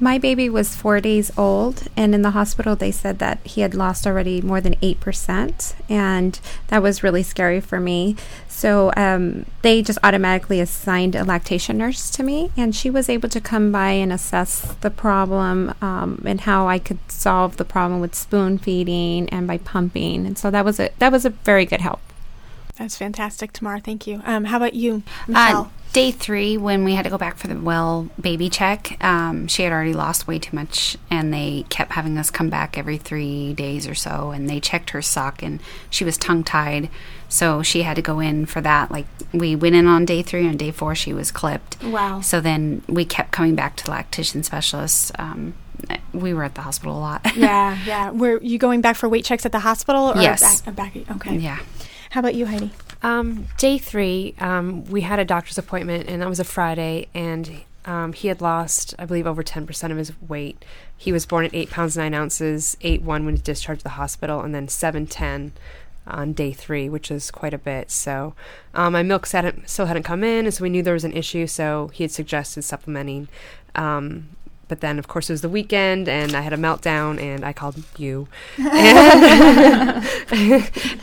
my 0.00 0.18
baby 0.18 0.48
was 0.48 0.74
four 0.74 1.00
days 1.00 1.30
old, 1.38 1.84
and 1.96 2.14
in 2.14 2.22
the 2.22 2.30
hospital, 2.32 2.74
they 2.74 2.90
said 2.90 3.18
that 3.20 3.38
he 3.44 3.60
had 3.60 3.74
lost 3.74 4.06
already 4.06 4.40
more 4.40 4.60
than 4.60 4.74
8%, 4.76 5.74
and 5.88 6.40
that 6.68 6.82
was 6.82 7.02
really 7.02 7.22
scary 7.22 7.60
for 7.60 7.78
me. 7.78 8.16
So 8.48 8.92
um, 8.96 9.46
they 9.62 9.82
just 9.82 9.98
automatically 10.02 10.60
assigned 10.60 11.14
a 11.14 11.24
lactation 11.24 11.78
nurse 11.78 12.10
to 12.10 12.22
me, 12.22 12.50
and 12.56 12.74
she 12.74 12.90
was 12.90 13.08
able 13.08 13.28
to 13.28 13.40
come 13.40 13.70
by 13.70 13.90
and 13.90 14.12
assess 14.12 14.74
the 14.80 14.90
problem 14.90 15.74
um, 15.80 16.22
and 16.26 16.40
how 16.40 16.66
I 16.66 16.78
could 16.78 16.98
solve 17.10 17.56
the 17.56 17.64
problem 17.64 18.00
with 18.00 18.14
spoon 18.14 18.58
feeding 18.58 19.28
and 19.28 19.46
by 19.46 19.58
pumping. 19.58 20.26
And 20.26 20.36
so 20.36 20.50
that 20.50 20.64
was 20.64 20.80
a 20.80 20.90
that 20.98 21.12
was 21.12 21.24
a 21.24 21.30
very 21.30 21.64
good 21.66 21.80
help. 21.80 22.00
That's 22.76 22.96
fantastic, 22.98 23.52
Tamar. 23.52 23.78
Thank 23.80 24.06
you. 24.06 24.20
Um, 24.26 24.44
how 24.44 24.56
about 24.58 24.74
you, 24.74 25.02
Uh, 25.28 25.28
Michelle? 25.28 25.72
Day 25.96 26.10
three, 26.10 26.58
when 26.58 26.84
we 26.84 26.94
had 26.94 27.04
to 27.04 27.08
go 27.08 27.16
back 27.16 27.38
for 27.38 27.48
the 27.48 27.58
well 27.58 28.10
baby 28.20 28.50
check, 28.50 29.02
um, 29.02 29.48
she 29.48 29.62
had 29.62 29.72
already 29.72 29.94
lost 29.94 30.26
way 30.26 30.38
too 30.38 30.54
much, 30.54 30.98
and 31.10 31.32
they 31.32 31.64
kept 31.70 31.92
having 31.92 32.18
us 32.18 32.30
come 32.30 32.50
back 32.50 32.76
every 32.76 32.98
three 32.98 33.54
days 33.54 33.86
or 33.86 33.94
so. 33.94 34.30
And 34.30 34.46
they 34.46 34.60
checked 34.60 34.90
her 34.90 35.00
suck, 35.00 35.42
and 35.42 35.58
she 35.88 36.04
was 36.04 36.18
tongue 36.18 36.44
tied, 36.44 36.90
so 37.30 37.62
she 37.62 37.80
had 37.80 37.96
to 37.96 38.02
go 38.02 38.20
in 38.20 38.44
for 38.44 38.60
that. 38.60 38.90
Like 38.90 39.06
we 39.32 39.56
went 39.56 39.74
in 39.74 39.86
on 39.86 40.04
day 40.04 40.20
three, 40.20 40.46
and 40.46 40.58
day 40.58 40.70
four 40.70 40.94
she 40.94 41.14
was 41.14 41.30
clipped. 41.30 41.82
Wow. 41.82 42.20
So 42.20 42.42
then 42.42 42.82
we 42.86 43.06
kept 43.06 43.32
coming 43.32 43.54
back 43.54 43.76
to 43.76 43.90
lactation 43.90 44.42
specialists. 44.42 45.10
Um, 45.18 45.54
we 46.12 46.34
were 46.34 46.44
at 46.44 46.56
the 46.56 46.60
hospital 46.60 46.98
a 46.98 47.00
lot. 47.00 47.36
yeah, 47.36 47.78
yeah. 47.86 48.10
Were 48.10 48.38
you 48.42 48.58
going 48.58 48.82
back 48.82 48.96
for 48.96 49.08
weight 49.08 49.24
checks 49.24 49.46
at 49.46 49.52
the 49.52 49.60
hospital? 49.60 50.12
Or 50.12 50.20
Yes. 50.20 50.60
Back, 50.60 50.76
back, 50.76 50.96
okay. 51.12 51.36
yeah. 51.38 51.60
How 52.10 52.20
about 52.20 52.34
you, 52.34 52.44
Heidi? 52.44 52.72
Um, 53.06 53.46
day 53.56 53.78
three, 53.78 54.34
um, 54.40 54.84
we 54.86 55.02
had 55.02 55.20
a 55.20 55.24
doctor's 55.24 55.58
appointment, 55.58 56.08
and 56.08 56.20
that 56.20 56.28
was 56.28 56.40
a 56.40 56.44
Friday, 56.44 57.06
and 57.14 57.62
um, 57.84 58.12
he 58.12 58.26
had 58.26 58.40
lost, 58.40 58.96
I 58.98 59.04
believe, 59.04 59.28
over 59.28 59.44
10% 59.44 59.90
of 59.92 59.96
his 59.96 60.10
weight. 60.20 60.64
He 60.96 61.12
was 61.12 61.24
born 61.24 61.44
at 61.44 61.54
8 61.54 61.70
pounds 61.70 61.96
9 61.96 62.12
ounces, 62.12 62.76
8 62.80 63.02
1 63.02 63.24
when 63.24 63.36
he 63.36 63.42
discharged 63.42 63.84
the 63.84 63.90
hospital, 63.90 64.40
and 64.40 64.52
then 64.52 64.66
7 64.66 65.06
10 65.06 65.52
on 66.08 66.32
day 66.32 66.52
three, 66.52 66.88
which 66.88 67.12
is 67.12 67.30
quite 67.30 67.54
a 67.54 67.58
bit. 67.58 67.92
So 67.92 68.34
um, 68.74 68.94
my 68.94 69.04
milk 69.04 69.28
hadn't, 69.28 69.70
still 69.70 69.86
hadn't 69.86 70.02
come 70.02 70.24
in, 70.24 70.44
and 70.44 70.52
so 70.52 70.64
we 70.64 70.68
knew 70.68 70.82
there 70.82 70.92
was 70.92 71.04
an 71.04 71.12
issue, 71.12 71.46
so 71.46 71.92
he 71.94 72.02
had 72.02 72.10
suggested 72.10 72.62
supplementing. 72.62 73.28
Um, 73.76 74.30
but 74.68 74.80
then, 74.80 74.98
of 74.98 75.08
course, 75.08 75.30
it 75.30 75.32
was 75.32 75.42
the 75.42 75.48
weekend, 75.48 76.08
and 76.08 76.34
I 76.34 76.40
had 76.40 76.52
a 76.52 76.56
meltdown, 76.56 77.20
and 77.20 77.44
I 77.44 77.52
called 77.52 77.76
you. 77.96 78.28
And, 78.58 80.04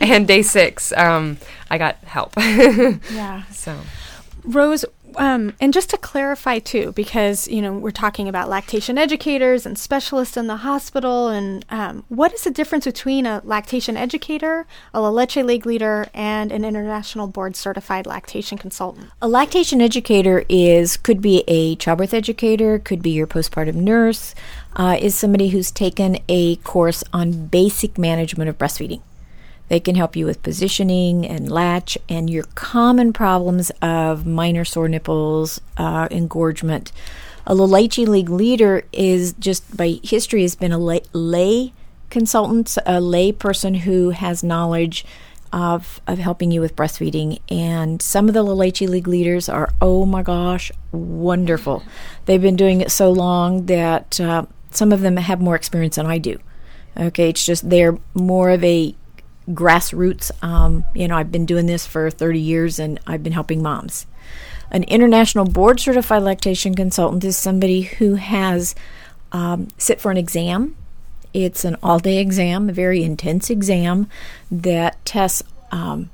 and 0.00 0.28
day 0.28 0.42
six, 0.42 0.92
um, 0.96 1.38
I 1.70 1.78
got 1.78 1.96
help. 2.04 2.34
Yeah. 2.38 3.44
so, 3.50 3.78
Rose, 4.44 4.84
um, 5.16 5.54
and 5.60 5.72
just 5.72 5.90
to 5.90 5.96
clarify 5.96 6.58
too, 6.58 6.92
because 6.92 7.48
you 7.48 7.62
know 7.62 7.72
we're 7.72 7.90
talking 7.90 8.28
about 8.28 8.48
lactation 8.48 8.98
educators 8.98 9.66
and 9.66 9.78
specialists 9.78 10.36
in 10.36 10.46
the 10.46 10.56
hospital, 10.56 11.28
and 11.28 11.64
um, 11.70 12.04
what 12.08 12.32
is 12.32 12.44
the 12.44 12.50
difference 12.50 12.84
between 12.84 13.26
a 13.26 13.40
lactation 13.44 13.96
educator, 13.96 14.66
a 14.92 15.00
La 15.00 15.10
Leche 15.10 15.36
League 15.36 15.66
leader, 15.66 16.06
and 16.14 16.52
an 16.52 16.64
international 16.64 17.26
board 17.26 17.56
certified 17.56 18.06
lactation 18.06 18.58
consultant? 18.58 19.08
A 19.20 19.28
lactation 19.28 19.80
educator 19.80 20.44
is 20.48 20.96
could 20.96 21.20
be 21.20 21.44
a 21.48 21.76
childbirth 21.76 22.14
educator, 22.14 22.78
could 22.78 23.02
be 23.02 23.10
your 23.10 23.26
postpartum 23.26 23.76
nurse, 23.76 24.34
uh, 24.76 24.96
is 25.00 25.14
somebody 25.14 25.48
who's 25.48 25.70
taken 25.70 26.18
a 26.28 26.56
course 26.56 27.04
on 27.12 27.46
basic 27.46 27.98
management 27.98 28.48
of 28.48 28.58
breastfeeding. 28.58 29.00
They 29.68 29.80
can 29.80 29.94
help 29.94 30.14
you 30.16 30.26
with 30.26 30.42
positioning 30.42 31.26
and 31.26 31.50
latch 31.50 31.96
and 32.08 32.28
your 32.28 32.44
common 32.54 33.12
problems 33.12 33.70
of 33.80 34.26
minor 34.26 34.64
sore 34.64 34.88
nipples, 34.88 35.60
uh, 35.76 36.08
engorgement. 36.10 36.92
A 37.46 37.54
La 37.54 37.64
Leche 37.64 37.98
League 37.98 38.30
leader 38.30 38.84
is 38.92 39.34
just 39.38 39.76
by 39.76 40.00
history 40.02 40.42
has 40.42 40.54
been 40.54 40.72
a 40.72 40.78
lay, 40.78 41.02
lay 41.12 41.72
consultant, 42.10 42.76
a 42.86 43.00
lay 43.00 43.32
person 43.32 43.74
who 43.74 44.10
has 44.10 44.42
knowledge 44.42 45.04
of, 45.52 46.00
of 46.06 46.18
helping 46.18 46.50
you 46.50 46.60
with 46.60 46.74
breastfeeding. 46.74 47.38
And 47.48 48.02
some 48.02 48.28
of 48.28 48.34
the 48.34 48.42
La 48.42 48.52
Leche 48.52 48.82
League 48.82 49.08
leaders 49.08 49.48
are, 49.48 49.72
oh 49.80 50.04
my 50.04 50.22
gosh, 50.22 50.72
wonderful. 50.90 51.82
They've 52.26 52.42
been 52.42 52.56
doing 52.56 52.80
it 52.80 52.90
so 52.90 53.10
long 53.10 53.66
that 53.66 54.20
uh, 54.20 54.46
some 54.70 54.92
of 54.92 55.00
them 55.00 55.16
have 55.16 55.40
more 55.40 55.54
experience 55.54 55.96
than 55.96 56.06
I 56.06 56.18
do. 56.18 56.38
Okay, 56.96 57.30
it's 57.30 57.44
just 57.44 57.70
they're 57.70 57.98
more 58.14 58.50
of 58.50 58.62
a 58.64 58.94
grassroots. 59.50 60.30
Um, 60.42 60.84
you 60.94 61.08
know, 61.08 61.16
I've 61.16 61.32
been 61.32 61.46
doing 61.46 61.66
this 61.66 61.86
for 61.86 62.10
30 62.10 62.40
years 62.40 62.78
and 62.78 62.98
I've 63.06 63.22
been 63.22 63.32
helping 63.32 63.62
moms. 63.62 64.06
An 64.70 64.82
international 64.84 65.44
board 65.44 65.80
certified 65.80 66.22
lactation 66.22 66.74
consultant 66.74 67.24
is 67.24 67.36
somebody 67.36 67.82
who 67.82 68.14
has 68.14 68.74
um, 69.32 69.68
sit 69.78 70.00
for 70.00 70.10
an 70.10 70.16
exam. 70.16 70.76
It's 71.32 71.64
an 71.64 71.76
all 71.82 71.98
day 71.98 72.18
exam, 72.18 72.70
a 72.70 72.72
very 72.72 73.02
intense 73.02 73.50
exam 73.50 74.08
that 74.50 75.04
tests 75.04 75.42
um, 75.70 76.10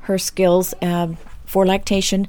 her 0.00 0.18
skills 0.18 0.74
um 0.82 1.16
for 1.48 1.66
lactation, 1.66 2.28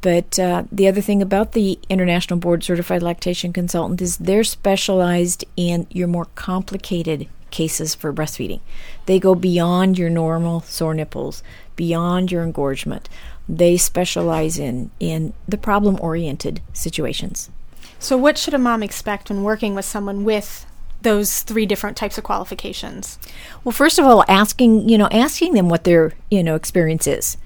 But 0.00 0.38
uh, 0.38 0.64
the 0.70 0.88
other 0.88 1.00
thing 1.00 1.22
about 1.22 1.52
the 1.52 1.78
International 1.88 2.38
Board 2.38 2.62
Certified 2.62 3.02
Lactation 3.02 3.52
Consultant 3.52 4.02
is 4.02 4.18
they're 4.18 4.44
specialized 4.44 5.44
in 5.56 5.86
your 5.90 6.08
more 6.08 6.26
complicated 6.34 7.28
cases 7.50 7.94
for 7.94 8.12
breastfeeding. 8.12 8.60
They 9.06 9.18
go 9.18 9.34
beyond 9.34 9.98
your 9.98 10.10
normal 10.10 10.60
sore 10.62 10.94
nipples, 10.94 11.42
beyond 11.74 12.32
your 12.32 12.42
engorgement. 12.42 13.08
They 13.48 13.76
specialize 13.76 14.58
in, 14.58 14.90
in 14.98 15.32
the 15.46 15.58
problem 15.58 15.98
oriented 16.00 16.60
situations. 16.72 17.50
So, 17.98 18.16
what 18.16 18.36
should 18.36 18.54
a 18.54 18.58
mom 18.58 18.82
expect 18.82 19.30
when 19.30 19.42
working 19.42 19.74
with 19.74 19.84
someone 19.84 20.24
with 20.24 20.66
those 21.02 21.42
three 21.42 21.66
different 21.66 21.96
types 21.96 22.18
of 22.18 22.24
qualifications? 22.24 23.18
Well, 23.64 23.72
first 23.72 23.98
of 23.98 24.04
all, 24.04 24.24
asking 24.28 24.88
you 24.88 24.98
know 24.98 25.08
asking 25.10 25.54
them 25.54 25.68
what 25.68 25.84
their 25.84 26.12
you 26.30 26.42
know 26.42 26.56
experience 26.56 27.06
is, 27.06 27.36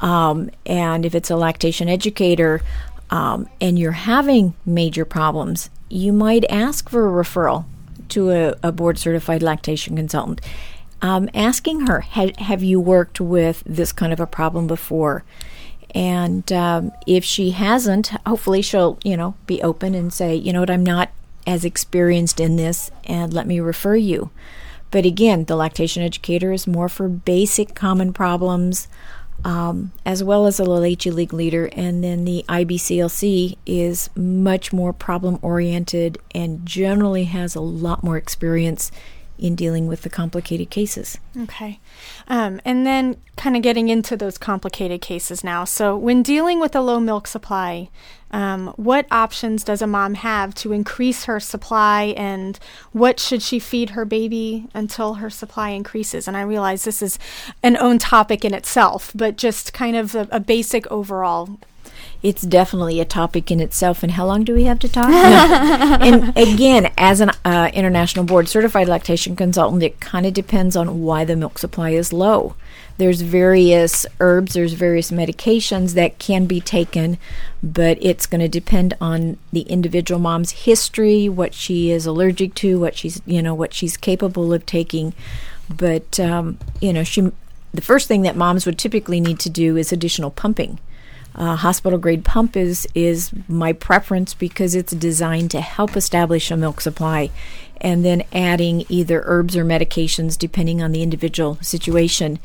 um, 0.00 0.50
and 0.66 1.06
if 1.06 1.14
it's 1.14 1.30
a 1.30 1.36
lactation 1.36 1.88
educator, 1.88 2.62
um, 3.10 3.48
and 3.60 3.78
you're 3.78 3.92
having 3.92 4.54
major 4.66 5.04
problems, 5.04 5.70
you 5.88 6.12
might 6.12 6.44
ask 6.50 6.88
for 6.88 7.06
a 7.06 7.24
referral 7.24 7.66
to 8.12 8.30
a, 8.30 8.54
a 8.62 8.72
board 8.72 8.98
certified 8.98 9.42
lactation 9.42 9.96
consultant. 9.96 10.40
Um, 11.00 11.28
asking 11.34 11.88
her, 11.88 12.00
have 12.00 12.62
you 12.62 12.78
worked 12.80 13.20
with 13.20 13.62
this 13.66 13.92
kind 13.92 14.12
of 14.12 14.20
a 14.20 14.26
problem 14.26 14.66
before? 14.66 15.24
And 15.94 16.50
um, 16.52 16.92
if 17.06 17.24
she 17.24 17.50
hasn't, 17.50 18.08
hopefully 18.24 18.62
she'll, 18.62 18.98
you 19.02 19.16
know, 19.16 19.34
be 19.46 19.60
open 19.62 19.94
and 19.94 20.12
say, 20.12 20.34
you 20.34 20.52
know 20.52 20.60
what, 20.60 20.70
I'm 20.70 20.84
not 20.84 21.10
as 21.46 21.64
experienced 21.64 22.38
in 22.38 22.56
this, 22.56 22.90
and 23.04 23.34
let 23.34 23.46
me 23.46 23.58
refer 23.58 23.96
you. 23.96 24.30
But 24.92 25.04
again, 25.04 25.44
the 25.44 25.56
lactation 25.56 26.02
educator 26.02 26.52
is 26.52 26.66
more 26.66 26.88
for 26.88 27.08
basic 27.08 27.74
common 27.74 28.12
problems, 28.12 28.86
um, 29.44 29.92
as 30.04 30.22
well 30.22 30.46
as 30.46 30.60
a 30.60 30.64
La 30.64 30.78
Leche 30.78 31.06
League 31.06 31.32
leader. 31.32 31.68
And 31.72 32.02
then 32.02 32.24
the 32.24 32.44
IBCLC 32.48 33.56
is 33.66 34.10
much 34.16 34.72
more 34.72 34.92
problem 34.92 35.38
oriented 35.42 36.18
and 36.34 36.64
generally 36.66 37.24
has 37.24 37.54
a 37.54 37.60
lot 37.60 38.02
more 38.02 38.16
experience 38.16 38.90
in 39.38 39.54
dealing 39.54 39.86
with 39.86 40.02
the 40.02 40.10
complicated 40.10 40.70
cases. 40.70 41.18
Okay. 41.36 41.80
Um, 42.28 42.60
and 42.64 42.86
then 42.86 43.16
kind 43.36 43.56
of 43.56 43.62
getting 43.62 43.88
into 43.88 44.16
those 44.16 44.38
complicated 44.38 45.00
cases 45.00 45.42
now. 45.42 45.64
So, 45.64 45.96
when 45.96 46.22
dealing 46.22 46.60
with 46.60 46.76
a 46.76 46.80
low 46.80 47.00
milk 47.00 47.26
supply, 47.26 47.88
um, 48.30 48.68
what 48.76 49.06
options 49.10 49.62
does 49.64 49.82
a 49.82 49.86
mom 49.86 50.14
have 50.14 50.54
to 50.56 50.72
increase 50.72 51.24
her 51.24 51.38
supply 51.38 52.14
and 52.16 52.58
what 52.92 53.20
should 53.20 53.42
she 53.42 53.58
feed 53.58 53.90
her 53.90 54.04
baby 54.04 54.68
until 54.74 55.14
her 55.14 55.28
supply 55.28 55.70
increases? 55.70 56.26
And 56.26 56.36
I 56.36 56.42
realize 56.42 56.84
this 56.84 57.02
is 57.02 57.18
an 57.62 57.76
own 57.76 57.98
topic 57.98 58.44
in 58.44 58.54
itself, 58.54 59.12
but 59.14 59.36
just 59.36 59.72
kind 59.72 59.96
of 59.96 60.14
a, 60.14 60.28
a 60.30 60.40
basic 60.40 60.90
overall 60.90 61.58
it's 62.22 62.42
definitely 62.42 63.00
a 63.00 63.04
topic 63.04 63.50
in 63.50 63.60
itself. 63.60 64.02
And 64.02 64.12
how 64.12 64.26
long 64.26 64.44
do 64.44 64.54
we 64.54 64.64
have 64.64 64.78
to 64.80 64.88
talk? 64.88 65.08
and 65.10 66.36
again, 66.36 66.92
as 66.96 67.20
an 67.20 67.30
uh, 67.44 67.70
international 67.74 68.24
board 68.24 68.48
certified 68.48 68.88
lactation 68.88 69.34
consultant, 69.34 69.82
it 69.82 70.00
kind 70.00 70.26
of 70.26 70.32
depends 70.32 70.76
on 70.76 71.02
why 71.02 71.24
the 71.24 71.36
milk 71.36 71.58
supply 71.58 71.90
is 71.90 72.12
low. 72.12 72.54
There's 72.98 73.22
various 73.22 74.06
herbs, 74.20 74.52
there's 74.52 74.74
various 74.74 75.10
medications 75.10 75.94
that 75.94 76.18
can 76.18 76.46
be 76.46 76.60
taken, 76.60 77.18
but 77.62 77.98
it's 78.00 78.26
going 78.26 78.42
to 78.42 78.48
depend 78.48 78.94
on 79.00 79.38
the 79.52 79.62
individual 79.62 80.20
mom's 80.20 80.50
history, 80.50 81.28
what 81.28 81.54
she 81.54 81.90
is 81.90 82.06
allergic 82.06 82.54
to, 82.56 82.78
what 82.78 82.96
she's 82.96 83.20
you 83.26 83.42
know 83.42 83.54
what 83.54 83.74
she's 83.74 83.96
capable 83.96 84.52
of 84.52 84.66
taking. 84.66 85.14
But 85.74 86.20
um, 86.20 86.58
you 86.80 86.92
know, 86.92 87.02
she 87.02 87.32
the 87.72 87.80
first 87.80 88.06
thing 88.06 88.22
that 88.22 88.36
moms 88.36 88.66
would 88.66 88.78
typically 88.78 89.20
need 89.20 89.40
to 89.40 89.50
do 89.50 89.76
is 89.76 89.92
additional 89.92 90.30
pumping 90.30 90.78
uh, 91.34 91.56
hospital 91.56 91.98
grade 91.98 92.24
pump 92.24 92.56
is 92.56 92.86
is 92.94 93.30
my 93.48 93.72
preference 93.72 94.34
because 94.34 94.74
it's 94.74 94.92
designed 94.92 95.50
to 95.52 95.60
help 95.60 95.96
establish 95.96 96.50
a 96.50 96.56
milk 96.56 96.80
supply 96.80 97.30
and 97.80 98.04
then 98.04 98.22
adding 98.32 98.84
either 98.88 99.22
herbs 99.24 99.56
or 99.56 99.64
medications 99.64 100.38
depending 100.38 100.82
on 100.82 100.92
the 100.92 101.02
individual 101.02 101.58
situation. 101.60 102.38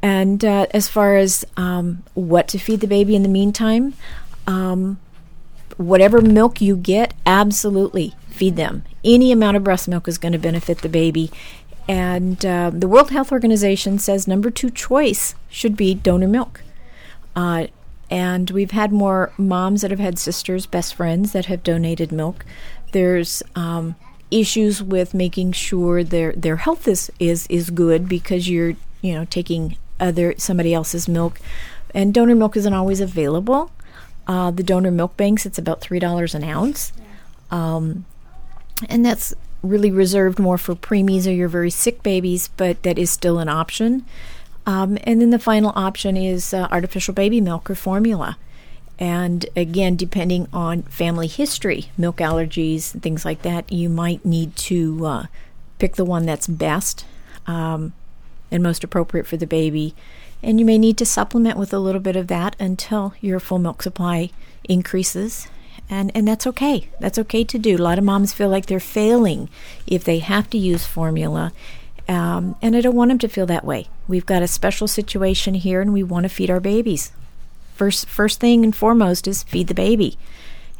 And 0.00 0.44
uh, 0.44 0.66
as 0.72 0.88
far 0.88 1.16
as 1.16 1.46
um, 1.56 2.02
what 2.14 2.48
to 2.48 2.58
feed 2.58 2.80
the 2.80 2.88
baby 2.88 3.14
in 3.14 3.22
the 3.22 3.28
meantime 3.28 3.94
um, 4.46 4.98
whatever 5.76 6.20
milk 6.20 6.60
you 6.60 6.76
get 6.76 7.14
absolutely 7.26 8.14
feed 8.28 8.56
them. 8.56 8.84
Any 9.04 9.32
amount 9.32 9.56
of 9.56 9.64
breast 9.64 9.88
milk 9.88 10.08
is 10.08 10.18
going 10.18 10.32
to 10.32 10.38
benefit 10.38 10.78
the 10.78 10.88
baby. 10.88 11.30
And 11.88 12.44
uh, 12.44 12.70
the 12.72 12.88
world 12.88 13.10
health 13.10 13.32
organization 13.32 13.98
says 13.98 14.28
number 14.28 14.50
two 14.50 14.70
choice 14.70 15.34
should 15.48 15.76
be 15.76 15.94
donor 15.94 16.28
milk. 16.28 16.62
Uh, 17.34 17.66
and 18.12 18.50
we've 18.50 18.72
had 18.72 18.92
more 18.92 19.32
moms 19.38 19.80
that 19.80 19.90
have 19.90 19.98
had 19.98 20.18
sisters, 20.18 20.66
best 20.66 20.94
friends 20.94 21.32
that 21.32 21.46
have 21.46 21.62
donated 21.62 22.12
milk. 22.12 22.44
There's 22.92 23.42
um, 23.56 23.96
issues 24.30 24.82
with 24.82 25.14
making 25.14 25.52
sure 25.52 26.04
their 26.04 26.32
their 26.32 26.56
health 26.56 26.86
is, 26.86 27.10
is 27.18 27.46
is 27.46 27.70
good 27.70 28.10
because 28.10 28.50
you're 28.50 28.74
you 29.00 29.14
know 29.14 29.24
taking 29.24 29.78
other 29.98 30.34
somebody 30.36 30.74
else's 30.74 31.08
milk, 31.08 31.40
and 31.94 32.12
donor 32.12 32.34
milk 32.34 32.54
isn't 32.54 32.74
always 32.74 33.00
available. 33.00 33.70
Uh, 34.26 34.50
the 34.50 34.62
donor 34.62 34.90
milk 34.90 35.16
banks 35.16 35.46
it's 35.46 35.58
about 35.58 35.80
three 35.80 35.98
dollars 35.98 36.34
an 36.34 36.44
ounce, 36.44 36.92
um, 37.50 38.04
and 38.90 39.06
that's 39.06 39.32
really 39.62 39.90
reserved 39.90 40.38
more 40.38 40.58
for 40.58 40.74
preemies 40.74 41.26
or 41.26 41.30
your 41.30 41.48
very 41.48 41.70
sick 41.70 42.02
babies, 42.02 42.48
but 42.58 42.82
that 42.82 42.98
is 42.98 43.10
still 43.10 43.38
an 43.38 43.48
option. 43.48 44.04
Um, 44.64 44.98
and 45.04 45.20
then 45.20 45.30
the 45.30 45.38
final 45.38 45.72
option 45.74 46.16
is 46.16 46.54
uh, 46.54 46.68
artificial 46.70 47.14
baby 47.14 47.40
milk 47.40 47.68
or 47.68 47.74
formula. 47.74 48.36
And 48.98 49.46
again, 49.56 49.96
depending 49.96 50.46
on 50.52 50.82
family 50.82 51.26
history, 51.26 51.90
milk 51.98 52.18
allergies, 52.18 52.94
and 52.94 53.02
things 53.02 53.24
like 53.24 53.42
that, 53.42 53.72
you 53.72 53.88
might 53.88 54.24
need 54.24 54.54
to 54.56 55.06
uh, 55.06 55.26
pick 55.78 55.96
the 55.96 56.04
one 56.04 56.26
that's 56.26 56.46
best 56.46 57.04
um, 57.46 57.92
and 58.50 58.62
most 58.62 58.84
appropriate 58.84 59.26
for 59.26 59.36
the 59.36 59.46
baby. 59.46 59.94
And 60.42 60.60
you 60.60 60.66
may 60.66 60.78
need 60.78 60.96
to 60.98 61.06
supplement 61.06 61.58
with 61.58 61.72
a 61.72 61.78
little 61.78 62.00
bit 62.00 62.16
of 62.16 62.28
that 62.28 62.54
until 62.60 63.14
your 63.20 63.40
full 63.40 63.58
milk 63.58 63.82
supply 63.82 64.30
increases. 64.64 65.48
And, 65.90 66.12
and 66.14 66.26
that's 66.26 66.46
okay. 66.46 66.88
That's 67.00 67.18
okay 67.18 67.44
to 67.44 67.58
do. 67.58 67.76
A 67.76 67.78
lot 67.78 67.98
of 67.98 68.04
moms 68.04 68.32
feel 68.32 68.48
like 68.48 68.66
they're 68.66 68.80
failing 68.80 69.48
if 69.86 70.04
they 70.04 70.20
have 70.20 70.48
to 70.50 70.58
use 70.58 70.86
formula 70.86 71.52
um, 72.12 72.56
and 72.60 72.76
I 72.76 72.80
don't 72.80 72.94
want 72.94 73.08
them 73.08 73.18
to 73.18 73.28
feel 73.28 73.46
that 73.46 73.64
way. 73.64 73.88
We've 74.06 74.26
got 74.26 74.42
a 74.42 74.48
special 74.48 74.86
situation 74.86 75.54
here, 75.54 75.80
and 75.80 75.92
we 75.92 76.02
want 76.02 76.24
to 76.24 76.28
feed 76.28 76.50
our 76.50 76.60
babies. 76.60 77.12
First, 77.74 78.08
first 78.08 78.38
thing 78.38 78.64
and 78.64 78.76
foremost 78.76 79.26
is 79.26 79.42
feed 79.42 79.68
the 79.68 79.74
baby, 79.74 80.18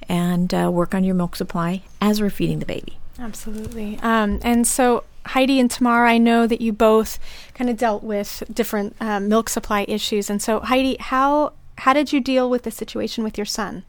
and 0.08 0.52
uh, 0.52 0.70
work 0.70 0.94
on 0.94 1.04
your 1.04 1.14
milk 1.14 1.34
supply 1.36 1.82
as 2.00 2.20
we're 2.20 2.30
feeding 2.30 2.58
the 2.58 2.66
baby. 2.66 2.98
Absolutely. 3.18 3.98
Um, 4.02 4.40
and 4.42 4.66
so, 4.66 5.04
Heidi 5.26 5.58
and 5.58 5.70
Tamara, 5.70 6.10
I 6.10 6.18
know 6.18 6.46
that 6.46 6.60
you 6.60 6.72
both 6.72 7.18
kind 7.54 7.70
of 7.70 7.78
dealt 7.78 8.02
with 8.02 8.42
different 8.52 8.96
um, 9.00 9.28
milk 9.28 9.48
supply 9.48 9.86
issues. 9.88 10.28
And 10.28 10.42
so, 10.42 10.60
Heidi, 10.60 10.96
how 11.00 11.54
how 11.78 11.92
did 11.92 12.12
you 12.12 12.20
deal 12.20 12.50
with 12.50 12.64
the 12.64 12.70
situation 12.70 13.24
with 13.24 13.38
your 13.38 13.46
son? 13.46 13.84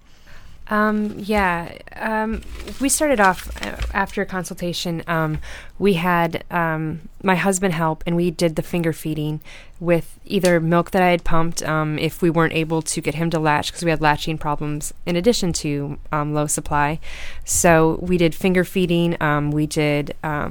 Um, 0.73 1.19
yeah, 1.19 1.77
um, 1.97 2.41
we 2.81 2.89
started 2.89 3.19
off 3.19 3.47
uh, 3.61 3.77
after 3.93 4.23
a 4.23 4.25
consultation. 4.25 5.03
Um, 5.05 5.37
we 5.77 5.93
had 5.93 6.43
um, 6.49 7.09
my 7.21 7.35
husband 7.35 7.75
help, 7.75 8.03
and 8.07 8.15
we 8.15 8.31
did 8.31 8.55
the 8.55 8.63
finger 8.63 8.91
feeding 8.91 9.39
with 9.79 10.19
either 10.25 10.59
milk 10.59 10.89
that 10.89 11.03
I 11.03 11.11
had 11.11 11.23
pumped 11.23 11.61
um, 11.61 11.99
if 11.99 12.23
we 12.23 12.31
weren't 12.31 12.53
able 12.53 12.81
to 12.81 13.01
get 13.01 13.13
him 13.13 13.29
to 13.29 13.39
latch 13.39 13.67
because 13.67 13.83
we 13.83 13.91
had 13.91 14.01
latching 14.01 14.39
problems 14.39 14.95
in 15.05 15.15
addition 15.15 15.53
to 15.53 15.99
um, 16.11 16.33
low 16.33 16.47
supply. 16.47 16.99
So 17.45 17.99
we 18.01 18.17
did 18.17 18.33
finger 18.33 18.63
feeding. 18.63 19.15
we 19.51 19.67
did 19.67 20.15
uh, 20.23 20.49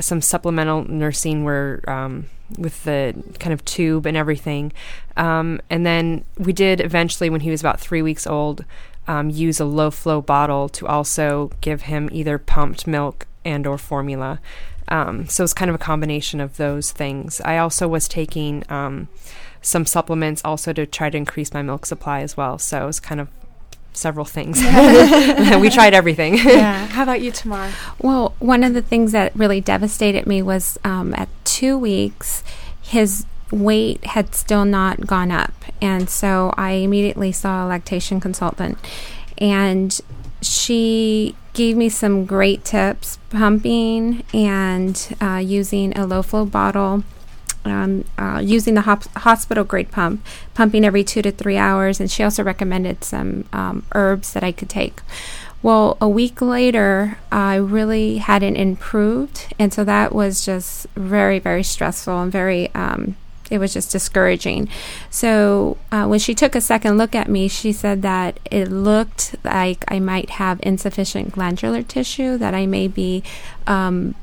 some 0.00 0.22
supplemental 0.22 0.84
nursing 0.84 1.44
where 1.44 1.82
with 2.56 2.84
the 2.84 3.14
kind 3.38 3.52
of 3.52 3.64
tube 3.64 4.06
and 4.06 4.16
everything. 4.16 4.72
Um, 5.16 5.60
and 5.68 5.84
then 5.84 6.24
we 6.38 6.52
did 6.52 6.80
eventually, 6.80 7.28
when 7.28 7.40
he 7.42 7.50
was 7.50 7.60
about 7.60 7.80
three 7.80 8.00
weeks 8.00 8.26
old, 8.26 8.64
um, 9.08 9.30
use 9.30 9.58
a 9.58 9.64
low 9.64 9.90
flow 9.90 10.20
bottle 10.20 10.68
to 10.68 10.86
also 10.86 11.50
give 11.60 11.82
him 11.82 12.08
either 12.12 12.38
pumped 12.38 12.86
milk 12.86 13.26
and 13.44 13.66
or 13.66 13.78
formula. 13.78 14.40
Um, 14.88 15.26
so 15.26 15.44
it's 15.44 15.54
kind 15.54 15.68
of 15.68 15.74
a 15.74 15.78
combination 15.78 16.40
of 16.40 16.56
those 16.56 16.92
things. 16.92 17.40
I 17.44 17.58
also 17.58 17.88
was 17.88 18.06
taking 18.06 18.64
um, 18.68 19.08
some 19.60 19.86
supplements 19.86 20.42
also 20.44 20.72
to 20.72 20.86
try 20.86 21.10
to 21.10 21.16
increase 21.16 21.52
my 21.52 21.62
milk 21.62 21.86
supply 21.86 22.20
as 22.20 22.36
well. 22.36 22.58
So 22.58 22.88
it's 22.88 23.00
kind 23.00 23.20
of 23.20 23.28
several 23.92 24.24
things. 24.24 24.58
we 25.60 25.70
tried 25.70 25.94
everything. 25.94 26.36
yeah. 26.36 26.86
How 26.88 27.02
about 27.02 27.20
you, 27.20 27.32
Tamar? 27.32 27.70
Well, 28.00 28.34
one 28.38 28.62
of 28.62 28.74
the 28.74 28.82
things 28.82 29.12
that 29.12 29.34
really 29.34 29.60
devastated 29.60 30.26
me 30.26 30.42
was 30.42 30.78
um, 30.84 31.14
at 31.14 31.28
two 31.44 31.76
weeks, 31.76 32.42
his 32.80 33.24
weight 33.50 34.04
had 34.04 34.34
still 34.34 34.64
not 34.64 35.06
gone 35.06 35.30
up. 35.30 35.52
And 35.80 36.08
so 36.08 36.52
I 36.56 36.72
immediately 36.72 37.32
saw 37.32 37.64
a 37.64 37.68
lactation 37.68 38.20
consultant. 38.20 38.78
And 39.38 39.98
she 40.42 41.36
gave 41.52 41.76
me 41.76 41.88
some 41.88 42.24
great 42.24 42.64
tips 42.64 43.18
pumping 43.30 44.24
and 44.32 45.16
uh, 45.20 45.42
using 45.44 45.96
a 45.98 46.06
low 46.06 46.22
flow 46.22 46.44
bottle 46.44 47.02
um, 47.64 48.04
uh, 48.16 48.40
using 48.42 48.74
the 48.74 48.82
hop- 48.82 49.12
hospital 49.16 49.64
grade 49.64 49.90
pump, 49.90 50.24
pumping 50.54 50.84
every 50.84 51.04
two 51.04 51.22
to 51.22 51.30
three 51.30 51.56
hours, 51.56 52.00
and 52.00 52.10
she 52.10 52.22
also 52.22 52.42
recommended 52.42 53.04
some 53.04 53.44
um, 53.52 53.84
herbs 53.94 54.32
that 54.32 54.42
I 54.42 54.52
could 54.52 54.68
take. 54.68 55.00
Well, 55.62 55.96
a 56.00 56.08
week 56.08 56.40
later, 56.40 57.18
I 57.32 57.56
really 57.56 58.18
hadn't 58.18 58.56
improved, 58.56 59.52
and 59.58 59.72
so 59.72 59.84
that 59.84 60.14
was 60.14 60.44
just 60.44 60.86
very, 60.94 61.38
very 61.38 61.62
stressful 61.62 62.22
and 62.22 62.32
very. 62.32 62.72
Um, 62.74 63.16
it 63.50 63.58
was 63.58 63.72
just 63.72 63.90
discouraging. 63.90 64.68
So 65.10 65.76
uh, 65.90 66.06
when 66.06 66.18
she 66.18 66.34
took 66.34 66.54
a 66.54 66.60
second 66.60 66.98
look 66.98 67.14
at 67.14 67.28
me, 67.28 67.48
she 67.48 67.72
said 67.72 68.02
that 68.02 68.40
it 68.50 68.68
looked 68.70 69.36
like 69.44 69.84
I 69.88 70.00
might 70.00 70.30
have 70.30 70.60
insufficient 70.62 71.32
glandular 71.32 71.82
tissue, 71.82 72.38
that 72.38 72.54
I 72.54 72.66
may 72.66 72.88
be 72.88 73.22
um, 73.66 74.14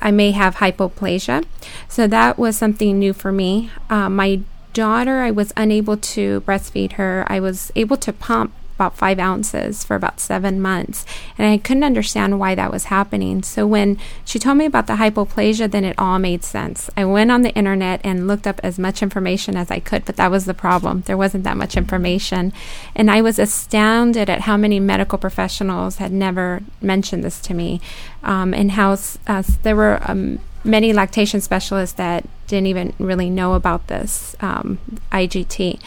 I 0.00 0.10
may 0.10 0.30
have 0.30 0.56
hypoplasia. 0.56 1.44
So 1.88 2.06
that 2.06 2.38
was 2.38 2.56
something 2.56 2.98
new 2.98 3.12
for 3.12 3.32
me. 3.32 3.70
Uh, 3.90 4.08
my 4.08 4.40
daughter, 4.72 5.20
I 5.20 5.30
was 5.30 5.52
unable 5.56 5.96
to 5.96 6.40
breastfeed 6.42 6.92
her. 6.92 7.24
I 7.28 7.40
was 7.40 7.70
able 7.76 7.96
to 7.98 8.12
pump 8.12 8.54
about 8.80 8.96
five 8.96 9.18
ounces 9.18 9.84
for 9.84 9.94
about 9.94 10.18
seven 10.18 10.58
months. 10.58 11.04
And 11.36 11.46
I 11.46 11.58
couldn't 11.58 11.84
understand 11.84 12.40
why 12.40 12.54
that 12.54 12.72
was 12.72 12.84
happening. 12.84 13.42
So 13.42 13.66
when 13.66 13.98
she 14.24 14.38
told 14.38 14.56
me 14.56 14.64
about 14.64 14.86
the 14.86 14.94
hypoplasia, 14.94 15.70
then 15.70 15.84
it 15.84 15.98
all 15.98 16.18
made 16.18 16.44
sense. 16.44 16.88
I 16.96 17.04
went 17.04 17.30
on 17.30 17.42
the 17.42 17.54
internet 17.54 18.00
and 18.02 18.26
looked 18.26 18.46
up 18.46 18.58
as 18.62 18.78
much 18.78 19.02
information 19.02 19.54
as 19.54 19.70
I 19.70 19.80
could, 19.80 20.06
but 20.06 20.16
that 20.16 20.30
was 20.30 20.46
the 20.46 20.54
problem. 20.54 21.02
There 21.02 21.18
wasn't 21.18 21.44
that 21.44 21.58
much 21.58 21.76
information. 21.76 22.54
And 22.94 23.10
I 23.10 23.20
was 23.20 23.38
astounded 23.38 24.30
at 24.30 24.42
how 24.42 24.56
many 24.56 24.80
medical 24.80 25.18
professionals 25.18 25.96
had 25.96 26.10
never 26.10 26.62
mentioned 26.80 27.22
this 27.22 27.38
to 27.40 27.52
me 27.52 27.82
um, 28.22 28.54
and 28.54 28.70
how 28.72 28.96
uh, 29.26 29.42
there 29.62 29.76
were. 29.76 30.00
Um, 30.10 30.40
many 30.62 30.92
lactation 30.92 31.40
specialists 31.40 31.96
that 31.96 32.22
didn't 32.46 32.66
even 32.66 32.92
really 32.98 33.30
know 33.30 33.54
about 33.54 33.86
this 33.86 34.36
um, 34.40 34.78
IGT. 35.10 35.80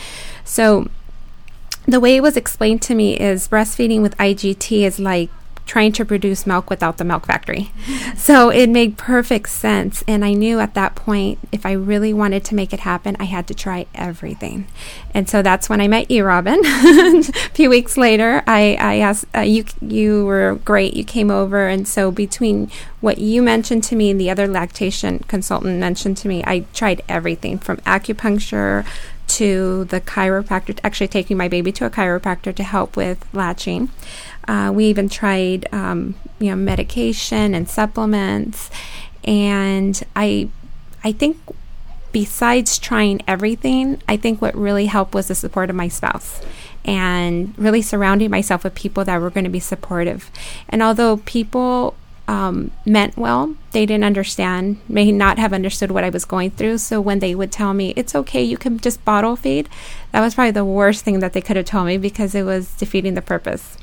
So 0.44 0.88
the 1.86 2.00
way 2.00 2.15
it 2.15 2.24
was 2.24 2.38
explained 2.38 2.82
to 2.84 2.96
me 2.96 3.17
is 3.17 3.48
breastfeeding 3.48 4.02
with 4.02 4.17
IGT 4.17 4.84
is 4.84 5.00
like 5.00 5.30
trying 5.65 5.91
to 5.93 6.06
produce 6.06 6.46
milk 6.46 6.69
without 6.69 6.98
the 6.98 7.04
milk 7.04 7.26
factory. 7.26 7.72
So 8.15 8.50
it 8.50 8.69
made 8.69 8.96
perfect 8.98 9.50
sense. 9.50 10.04
And 10.08 10.24
I 10.24 10.34
knew 10.34 10.60
at 10.60 10.76
that 10.76 10.96
point, 10.96 11.39
if 11.52 11.65
I 11.65 11.74
really 11.74 12.13
wanted 12.13 12.46
to 12.46 12.56
make 12.56 12.72
it 12.72 12.82
happen, 12.82 13.17
I 13.19 13.26
had 13.26 13.48
to 13.48 13.54
try 13.54 13.88
everything. 13.93 14.67
And 15.13 15.28
so 15.28 15.41
that's 15.41 15.67
when 15.67 15.82
I 15.82 15.89
met 15.89 16.10
you, 16.10 16.24
Robin. 16.24 16.62
a 16.63 17.24
few 17.54 17.69
weeks 17.69 17.98
later, 17.98 18.41
I, 18.48 18.78
I 18.80 19.00
asked, 19.00 19.26
uh, 19.36 19.41
you, 19.41 19.65
you 19.82 20.26
were 20.26 20.60
great. 20.63 20.93
You 20.93 21.04
came 21.04 21.32
over. 21.32 21.67
And 21.67 21.86
so 21.86 22.12
between 22.12 22.72
what 23.02 23.17
you 23.17 23.41
mentioned 23.41 23.84
to 23.86 23.96
me 23.96 24.12
and 24.12 24.22
the 24.22 24.30
other 24.30 24.48
lactation 24.48 25.19
consultant 25.19 25.80
mentioned 25.80 26.15
to 26.17 26.30
me, 26.30 26.43
I 26.46 26.65
tried 26.74 27.02
everything 27.10 27.58
from 27.58 27.78
acupuncture 27.78 28.86
to 29.28 29.86
the 29.86 30.02
chiropractor, 30.02 30.80
actually 30.84 31.08
taking 31.08 31.38
my 31.38 31.48
baby 31.48 31.72
to 31.74 31.86
a 31.86 31.90
chiropractor 31.90 32.54
to 32.56 32.64
help 32.64 32.96
with 32.96 33.26
latching. 33.34 33.90
Uh, 34.48 34.72
we 34.74 34.86
even 34.86 35.10
tried, 35.10 35.68
um, 35.74 36.16
you 36.40 36.50
know, 36.50 36.56
medication 36.56 37.54
and 37.54 37.70
supplements, 37.70 38.70
and 39.24 40.04
I, 40.16 40.50
I 41.04 41.12
think 41.14 41.38
besides 42.12 42.78
trying 42.78 43.22
everything, 43.28 44.02
I 44.08 44.18
think 44.18 44.42
what 44.42 44.56
really 44.56 44.86
helped 44.86 45.14
was 45.14 45.28
the 45.28 45.36
support 45.36 45.70
of 45.70 45.76
my 45.76 45.88
spouse 45.88 46.42
and 46.86 47.58
really 47.58 47.82
surrounding 47.82 48.30
myself 48.30 48.64
with 48.64 48.76
people 48.76 49.04
that 49.06 49.20
were 49.20 49.30
going 49.30 49.46
to 49.46 49.50
be 49.50 49.60
supportive. 49.60 50.30
And 50.70 50.84
although 50.84 51.18
people 51.18 51.96
um, 52.28 52.72
meant 52.86 53.18
well. 53.18 53.56
They 53.72 53.86
didn't 53.86 54.06
understand, 54.06 54.80
may 54.88 55.12
not 55.12 55.38
have 55.38 55.54
understood 55.54 55.92
what 55.92 56.04
I 56.04 56.10
was 56.10 56.26
going 56.26 56.52
through. 56.52 56.78
So 56.78 57.02
when 57.02 57.20
they 57.20 57.36
would 57.36 57.52
tell 57.52 57.74
me, 57.74 57.94
it's 57.96 58.16
okay, 58.16 58.42
you 58.42 58.58
can 58.58 58.80
just 58.80 59.04
bottle 59.04 59.36
feed, 59.36 59.70
that 60.12 60.22
was 60.22 60.36
probably 60.36 60.52
the 60.52 60.66
worst 60.66 61.04
thing 61.04 61.20
that 61.20 61.34
they 61.34 61.42
could 61.42 61.58
have 61.58 61.66
told 61.66 61.88
me 61.88 61.98
because 61.98 62.36
it 62.36 62.44
was 62.44 62.74
defeating 62.76 63.16
the 63.16 63.22
purpose. 63.22 63.78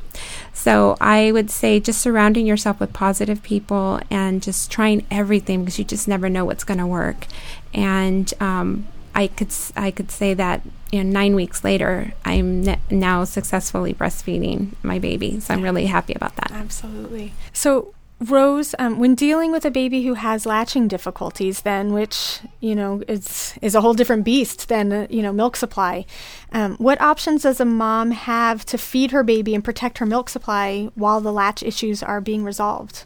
So 0.53 0.97
I 1.01 1.33
would 1.33 1.51
say 1.51 1.81
just 1.81 2.01
surrounding 2.01 2.47
yourself 2.47 2.81
with 2.81 2.93
positive 2.93 3.43
people 3.43 4.01
and 4.11 4.43
just 4.43 4.71
trying 4.71 5.07
everything 5.11 5.65
because 5.65 5.79
you 5.79 5.85
just 5.85 6.09
never 6.09 6.29
know 6.29 6.45
what's 6.45 6.65
going 6.65 6.79
to 6.79 6.87
work. 6.87 7.27
And 7.73 8.33
um, 8.41 8.87
I 9.15 9.29
could 9.29 9.53
I 9.77 9.91
could 9.91 10.11
say 10.11 10.35
that 10.35 10.63
you 10.91 11.03
know, 11.05 11.11
nine 11.11 11.35
weeks 11.35 11.63
later, 11.65 12.15
I'm 12.25 12.63
ne- 12.63 12.81
now 12.91 13.25
successfully 13.25 13.95
breastfeeding 13.95 14.75
my 14.83 14.99
baby. 14.99 15.41
So 15.41 15.55
I'm 15.55 15.63
really 15.63 15.87
happy 15.87 16.15
about 16.15 16.37
that. 16.37 16.51
Absolutely. 16.53 17.33
So 17.53 17.95
Rose, 18.21 18.75
um, 18.79 18.99
when 18.99 19.15
dealing 19.15 19.51
with 19.51 19.65
a 19.65 19.71
baby 19.71 20.03
who 20.03 20.13
has 20.13 20.45
latching 20.45 20.89
difficulties, 20.89 21.63
then 21.63 21.95
which 21.95 22.41
you 22.61 22.75
know 22.75 23.03
is 23.09 23.59
is 23.63 23.75
a 23.75 23.81
whole 23.81 23.95
different 23.95 24.25
beast 24.25 24.69
than 24.69 24.93
uh, 24.93 25.07
you 25.09 25.23
know 25.23 25.33
milk 25.33 25.57
supply, 25.57 26.05
um, 26.53 26.77
what 26.77 27.01
options 27.01 27.45
does 27.45 27.61
a 27.61 27.65
mom 27.65 28.11
have 28.11 28.67
to 28.67 28.77
feed 28.77 29.11
her 29.13 29.23
baby 29.23 29.55
and 29.55 29.65
protect 29.65 29.97
her 29.99 30.07
milk 30.07 30.29
supply 30.29 30.91
while 30.95 31.23
the 31.23 31.33
latch 31.33 31.63
issues 31.63 32.03
are 32.03 32.21
being 32.21 32.45
resolved? 32.45 33.05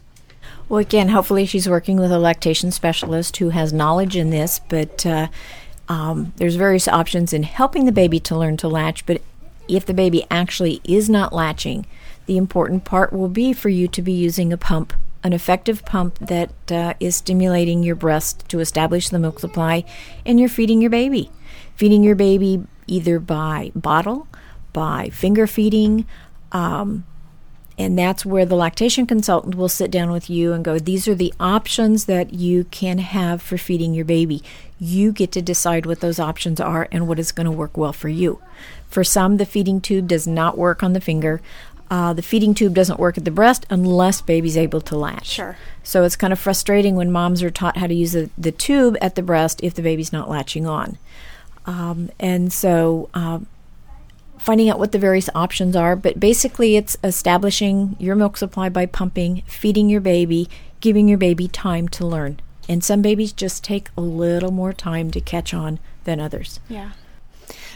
Well, 0.67 0.79
again, 0.79 1.07
hopefully 1.07 1.45
she's 1.45 1.69
working 1.69 1.97
with 1.97 2.11
a 2.11 2.19
lactation 2.19 2.71
specialist 2.71 3.37
who 3.37 3.51
has 3.51 3.71
knowledge 3.71 4.17
in 4.17 4.31
this, 4.31 4.59
but 4.67 5.05
uh, 5.05 5.27
um, 5.87 6.33
there's 6.35 6.55
various 6.55 6.89
options 6.89 7.31
in 7.31 7.43
helping 7.43 7.85
the 7.85 7.93
baby 7.93 8.19
to 8.19 8.37
learn 8.37 8.57
to 8.57 8.67
latch. 8.67 9.05
But 9.05 9.21
if 9.69 9.85
the 9.85 9.93
baby 9.93 10.25
actually 10.29 10.81
is 10.83 11.09
not 11.09 11.31
latching, 11.31 11.85
the 12.25 12.35
important 12.35 12.83
part 12.83 13.13
will 13.13 13.29
be 13.29 13.53
for 13.53 13.69
you 13.69 13.87
to 13.87 14.01
be 14.01 14.11
using 14.11 14.51
a 14.51 14.57
pump 14.57 14.91
an 15.25 15.33
effective 15.33 15.83
pump 15.85 16.19
that 16.19 16.51
uh, 16.71 16.93
is 16.99 17.15
stimulating 17.15 17.81
your 17.81 17.95
breast 17.95 18.47
to 18.47 18.59
establish 18.59 19.09
the 19.09 19.17
milk 19.17 19.39
supply, 19.39 19.83
and 20.23 20.39
you're 20.39 20.47
feeding 20.47 20.81
your 20.81 20.91
baby. 20.91 21.31
Feeding 21.75 22.03
your 22.03 22.15
baby 22.15 22.63
either 22.85 23.19
by 23.19 23.71
bottle, 23.73 24.27
by 24.71 25.09
finger 25.09 25.47
feeding, 25.47 26.05
um, 26.51 27.05
and 27.75 27.97
that's 27.97 28.23
where 28.23 28.45
the 28.45 28.55
lactation 28.55 29.07
consultant 29.07 29.55
will 29.55 29.67
sit 29.67 29.89
down 29.89 30.11
with 30.11 30.29
you 30.29 30.53
and 30.53 30.63
go, 30.63 30.77
These 30.77 31.07
are 31.07 31.15
the 31.15 31.33
options 31.39 32.05
that 32.05 32.31
you 32.31 32.65
can 32.65 32.99
have 32.99 33.41
for 33.41 33.57
feeding 33.57 33.95
your 33.95 34.05
baby. 34.05 34.43
You 34.79 35.11
get 35.11 35.31
to 35.31 35.41
decide 35.41 35.87
what 35.87 36.01
those 36.01 36.19
options 36.19 36.61
are 36.61 36.87
and 36.91 37.07
what 37.07 37.17
is 37.17 37.31
going 37.31 37.45
to 37.45 37.51
work 37.51 37.75
well 37.75 37.93
for 37.93 38.09
you. 38.09 38.41
For 38.87 39.03
some, 39.03 39.37
the 39.37 39.45
feeding 39.45 39.81
tube 39.81 40.07
does 40.07 40.27
not 40.27 40.55
work 40.55 40.83
on 40.83 40.93
the 40.93 41.01
finger. 41.01 41.41
Uh, 41.89 42.13
the 42.13 42.21
feeding 42.21 42.53
tube 42.53 42.73
doesn't 42.73 42.99
work 42.99 43.17
at 43.17 43.25
the 43.25 43.31
breast 43.31 43.65
unless 43.69 44.21
baby's 44.21 44.57
able 44.57 44.81
to 44.81 44.97
latch. 44.97 45.27
Sure. 45.27 45.57
So 45.83 46.03
it's 46.03 46.15
kind 46.15 46.33
of 46.33 46.39
frustrating 46.39 46.95
when 46.95 47.11
moms 47.11 47.43
are 47.43 47.51
taught 47.51 47.77
how 47.77 47.87
to 47.87 47.93
use 47.93 48.13
the, 48.13 48.29
the 48.37 48.51
tube 48.51 48.97
at 49.01 49.15
the 49.15 49.21
breast 49.21 49.59
if 49.63 49.75
the 49.75 49.83
baby's 49.83 50.11
not 50.11 50.29
latching 50.29 50.65
on. 50.65 50.97
Um, 51.67 52.09
and 52.19 52.51
so 52.51 53.09
um, 53.13 53.45
finding 54.37 54.69
out 54.69 54.79
what 54.79 54.91
the 54.91 54.99
various 54.99 55.29
options 55.35 55.75
are, 55.75 55.95
but 55.95 56.19
basically 56.19 56.75
it's 56.75 56.97
establishing 57.03 57.95
your 57.99 58.15
milk 58.15 58.37
supply 58.37 58.69
by 58.69 58.85
pumping, 58.85 59.43
feeding 59.45 59.89
your 59.89 60.01
baby, 60.01 60.49
giving 60.81 61.07
your 61.07 61.17
baby 61.17 61.47
time 61.47 61.87
to 61.89 62.05
learn. 62.05 62.39
And 62.67 62.83
some 62.83 63.01
babies 63.01 63.31
just 63.31 63.63
take 63.63 63.89
a 63.95 64.01
little 64.01 64.51
more 64.51 64.73
time 64.73 65.11
to 65.11 65.21
catch 65.21 65.53
on 65.53 65.79
than 66.03 66.19
others. 66.19 66.59
Yeah. 66.67 66.91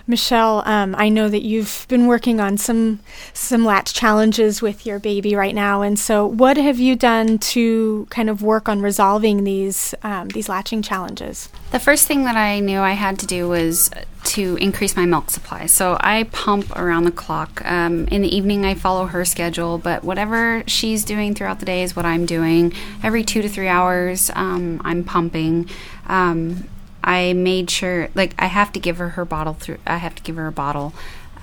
Michelle, 0.09 0.63
um, 0.65 0.95
I 0.97 1.07
know 1.07 1.29
that 1.29 1.43
you've 1.43 1.85
been 1.87 2.07
working 2.07 2.39
on 2.39 2.57
some 2.57 2.99
some 3.31 3.63
latch 3.63 3.93
challenges 3.93 4.59
with 4.59 4.83
your 4.83 4.97
baby 4.97 5.35
right 5.35 5.53
now, 5.53 5.83
and 5.83 5.99
so 5.99 6.25
what 6.25 6.57
have 6.57 6.79
you 6.79 6.95
done 6.95 7.37
to 7.37 8.07
kind 8.09 8.27
of 8.27 8.41
work 8.41 8.67
on 8.67 8.81
resolving 8.81 9.43
these 9.43 9.93
um, 10.01 10.29
these 10.29 10.49
latching 10.49 10.81
challenges? 10.81 11.49
The 11.69 11.77
first 11.77 12.07
thing 12.07 12.23
that 12.23 12.35
I 12.35 12.59
knew 12.59 12.79
I 12.79 12.93
had 12.93 13.19
to 13.19 13.27
do 13.27 13.47
was 13.47 13.91
to 14.23 14.55
increase 14.55 14.95
my 14.95 15.05
milk 15.05 15.29
supply. 15.29 15.67
So 15.67 15.95
I 16.01 16.23
pump 16.31 16.75
around 16.75 17.03
the 17.03 17.11
clock. 17.11 17.63
Um, 17.63 18.07
in 18.07 18.23
the 18.23 18.35
evening, 18.35 18.65
I 18.65 18.73
follow 18.73 19.05
her 19.05 19.23
schedule, 19.25 19.77
but 19.77 20.03
whatever 20.03 20.63
she's 20.65 21.05
doing 21.05 21.35
throughout 21.35 21.59
the 21.59 21.67
day 21.67 21.83
is 21.83 21.95
what 21.95 22.05
I'm 22.05 22.25
doing. 22.25 22.73
Every 23.03 23.23
two 23.23 23.43
to 23.43 23.49
three 23.49 23.67
hours, 23.67 24.31
um, 24.33 24.81
I'm 24.83 25.03
pumping. 25.03 25.69
Um, 26.07 26.67
I 27.03 27.33
made 27.33 27.69
sure 27.69 28.09
like 28.15 28.33
I 28.37 28.47
have 28.47 28.71
to 28.73 28.79
give 28.79 28.97
her 28.97 29.09
her 29.09 29.25
bottle 29.25 29.53
through 29.53 29.77
I 29.87 29.97
have 29.97 30.15
to 30.15 30.23
give 30.23 30.35
her 30.35 30.47
a 30.47 30.51
bottle. 30.51 30.93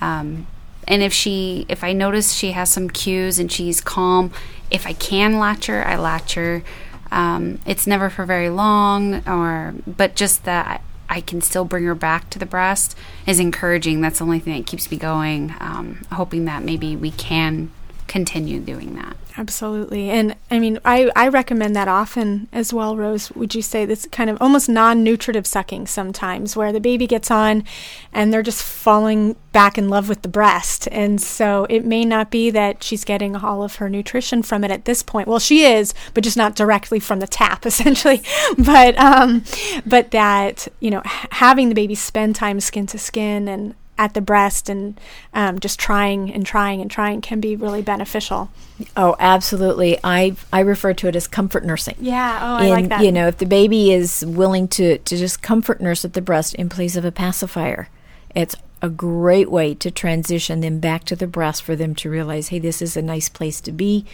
Um, 0.01 0.47
and 0.87 1.01
if 1.01 1.13
she 1.13 1.65
if 1.69 1.83
I 1.83 1.93
notice 1.93 2.33
she 2.33 2.51
has 2.51 2.71
some 2.71 2.89
cues 2.89 3.39
and 3.39 3.51
she's 3.51 3.81
calm 3.81 4.31
if 4.69 4.85
I 4.85 4.93
can 4.93 5.39
latch 5.39 5.67
her 5.67 5.85
I 5.85 5.95
latch 5.97 6.35
her. 6.35 6.63
Um, 7.09 7.59
it's 7.65 7.87
never 7.87 8.09
for 8.09 8.25
very 8.25 8.49
long 8.49 9.27
or 9.27 9.73
but 9.87 10.15
just 10.15 10.43
that 10.43 10.81
I 11.09 11.21
can 11.21 11.41
still 11.41 11.63
bring 11.63 11.85
her 11.85 11.95
back 11.95 12.29
to 12.31 12.39
the 12.39 12.45
breast 12.45 12.97
is 13.25 13.39
encouraging. 13.39 14.01
That's 14.01 14.19
the 14.19 14.25
only 14.25 14.39
thing 14.39 14.57
that 14.57 14.67
keeps 14.67 14.91
me 14.91 14.97
going. 14.97 15.55
Um, 15.59 16.01
hoping 16.11 16.45
that 16.45 16.63
maybe 16.63 16.97
we 16.97 17.11
can 17.11 17.71
continue 18.07 18.59
doing 18.59 18.95
that. 18.95 19.15
Absolutely. 19.39 20.09
And 20.09 20.35
I 20.49 20.57
mean, 20.57 20.79
I, 20.83 21.11
I 21.15 21.27
recommend 21.27 21.75
that 21.75 21.87
often 21.87 22.47
as 22.51 22.73
well, 22.73 22.97
Rose. 22.97 23.31
Would 23.33 23.53
you 23.53 23.61
say 23.61 23.85
this 23.85 24.07
kind 24.11 24.31
of 24.31 24.41
almost 24.41 24.67
non 24.67 25.03
nutritive 25.03 25.45
sucking 25.45 25.85
sometimes, 25.85 26.55
where 26.55 26.71
the 26.71 26.79
baby 26.79 27.05
gets 27.05 27.29
on 27.29 27.63
and 28.11 28.33
they're 28.33 28.41
just 28.41 28.63
falling 28.63 29.35
back 29.51 29.77
in 29.77 29.89
love 29.89 30.09
with 30.09 30.23
the 30.23 30.27
breast? 30.27 30.87
And 30.91 31.21
so 31.21 31.67
it 31.69 31.85
may 31.85 32.03
not 32.03 32.31
be 32.31 32.49
that 32.49 32.83
she's 32.83 33.03
getting 33.03 33.35
all 33.35 33.61
of 33.61 33.75
her 33.75 33.89
nutrition 33.89 34.41
from 34.41 34.63
it 34.63 34.71
at 34.71 34.85
this 34.85 35.03
point. 35.03 35.27
Well, 35.27 35.39
she 35.39 35.65
is, 35.65 35.93
but 36.15 36.23
just 36.23 36.37
not 36.37 36.55
directly 36.55 36.99
from 36.99 37.19
the 37.19 37.27
tap, 37.27 37.63
essentially. 37.67 38.23
but, 38.57 38.97
um, 38.97 39.43
but 39.85 40.09
that, 40.11 40.67
you 40.79 40.89
know, 40.89 41.03
having 41.05 41.69
the 41.69 41.75
baby 41.75 41.93
spend 41.93 42.35
time 42.35 42.59
skin 42.59 42.87
to 42.87 42.97
skin 42.97 43.47
and 43.47 43.75
at 43.97 44.13
the 44.13 44.21
breast 44.21 44.69
and 44.69 44.99
um, 45.33 45.59
just 45.59 45.79
trying 45.79 46.31
and 46.31 46.45
trying 46.45 46.81
and 46.81 46.89
trying 46.89 47.21
can 47.21 47.39
be 47.39 47.55
really 47.55 47.81
beneficial. 47.81 48.49
Oh, 48.95 49.15
absolutely. 49.19 49.97
I 50.03 50.35
I 50.53 50.61
refer 50.61 50.93
to 50.93 51.07
it 51.07 51.15
as 51.15 51.27
comfort 51.27 51.65
nursing. 51.65 51.95
Yeah. 51.99 52.39
Oh, 52.41 52.63
I 52.63 52.69
like 52.69 52.89
that. 52.89 53.03
You 53.03 53.11
know, 53.11 53.27
if 53.27 53.37
the 53.37 53.45
baby 53.45 53.91
is 53.91 54.23
willing 54.25 54.67
to 54.69 54.97
to 54.99 55.17
just 55.17 55.41
comfort 55.41 55.81
nurse 55.81 56.05
at 56.05 56.13
the 56.13 56.21
breast 56.21 56.53
in 56.55 56.69
place 56.69 56.95
of 56.95 57.05
a 57.05 57.11
pacifier, 57.11 57.89
it's 58.35 58.55
a 58.81 58.89
great 58.89 59.49
way 59.49 59.73
to 59.73 59.89
transition 59.89 60.59
them 60.59 60.79
back 60.79 61.03
to 61.05 61.15
the 61.15 61.27
breast 61.27 61.63
for 61.63 61.75
them 61.75 61.95
to 61.95 62.09
realize, 62.09 62.49
hey, 62.49 62.59
this 62.59 62.81
is 62.81 62.95
a 62.95 63.01
nice 63.01 63.29
place 63.29 63.59
to 63.61 63.71
be. 63.71 64.05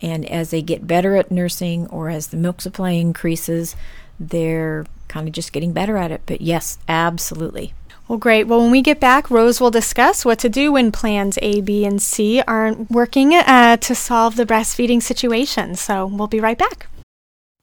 And 0.00 0.26
as 0.26 0.50
they 0.50 0.62
get 0.62 0.86
better 0.86 1.16
at 1.16 1.30
nursing 1.30 1.86
or 1.88 2.08
as 2.08 2.28
the 2.28 2.36
milk 2.36 2.60
supply 2.60 2.90
increases, 2.92 3.76
they're 4.18 4.86
kind 5.08 5.28
of 5.28 5.34
just 5.34 5.52
getting 5.52 5.72
better 5.72 5.96
at 5.96 6.10
it. 6.10 6.22
But 6.26 6.40
yes, 6.40 6.78
absolutely. 6.88 7.74
Well, 8.08 8.18
great. 8.18 8.44
Well, 8.44 8.60
when 8.60 8.70
we 8.70 8.82
get 8.82 9.00
back, 9.00 9.30
Rose 9.30 9.60
will 9.60 9.72
discuss 9.72 10.24
what 10.24 10.38
to 10.38 10.48
do 10.48 10.70
when 10.70 10.92
plans 10.92 11.38
A, 11.42 11.60
B, 11.60 11.84
and 11.84 12.00
C 12.00 12.40
aren't 12.46 12.88
working 12.88 13.34
uh, 13.34 13.78
to 13.78 13.94
solve 13.96 14.36
the 14.36 14.46
breastfeeding 14.46 15.02
situation. 15.02 15.74
So 15.74 16.06
we'll 16.06 16.28
be 16.28 16.38
right 16.38 16.56
back. 16.56 16.86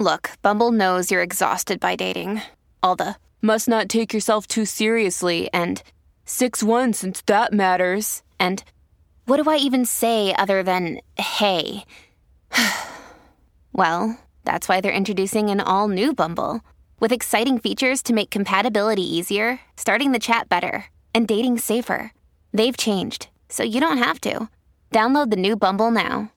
Look, 0.02 0.32
Bumble 0.42 0.74
knows 0.74 1.10
you're 1.10 1.22
exhausted 1.22 1.80
by 1.80 1.96
dating. 1.96 2.42
All 2.82 2.98
the 2.98 3.16
must 3.42 3.70
not 3.70 3.88
take 3.88 4.14
yourself 4.14 4.46
too 4.46 4.66
seriously 4.66 5.50
and 5.54 5.82
6 6.26 6.62
1 6.62 6.92
since 6.92 7.22
that 7.22 7.54
matters. 7.54 8.22
And 8.38 8.66
what 9.26 9.42
do 9.42 9.50
I 9.50 9.56
even 9.56 9.86
say 9.86 10.36
other 10.36 10.62
than 10.62 11.00
hey? 11.18 11.86
well, 13.72 14.20
that's 14.44 14.68
why 14.68 14.82
they're 14.82 14.92
introducing 14.92 15.50
an 15.50 15.62
all 15.62 15.88
new 15.88 16.14
Bumble. 16.14 16.62
With 17.04 17.12
exciting 17.12 17.60
features 17.60 18.02
to 18.04 18.14
make 18.14 18.30
compatibility 18.32 19.04
easier, 19.04 19.60
starting 19.76 20.14
the 20.14 20.20
chat 20.20 20.48
better, 20.48 20.86
and 21.14 21.28
dating 21.28 21.58
safer. 21.58 22.14
They've 22.54 22.78
changed, 22.78 23.28
so 23.50 23.62
you 23.62 23.82
don't 23.82 23.98
have 23.98 24.22
to. 24.22 24.48
Download 24.90 25.30
the 25.30 25.36
new 25.36 25.58
Bumble 25.58 25.92
now. 25.92 26.32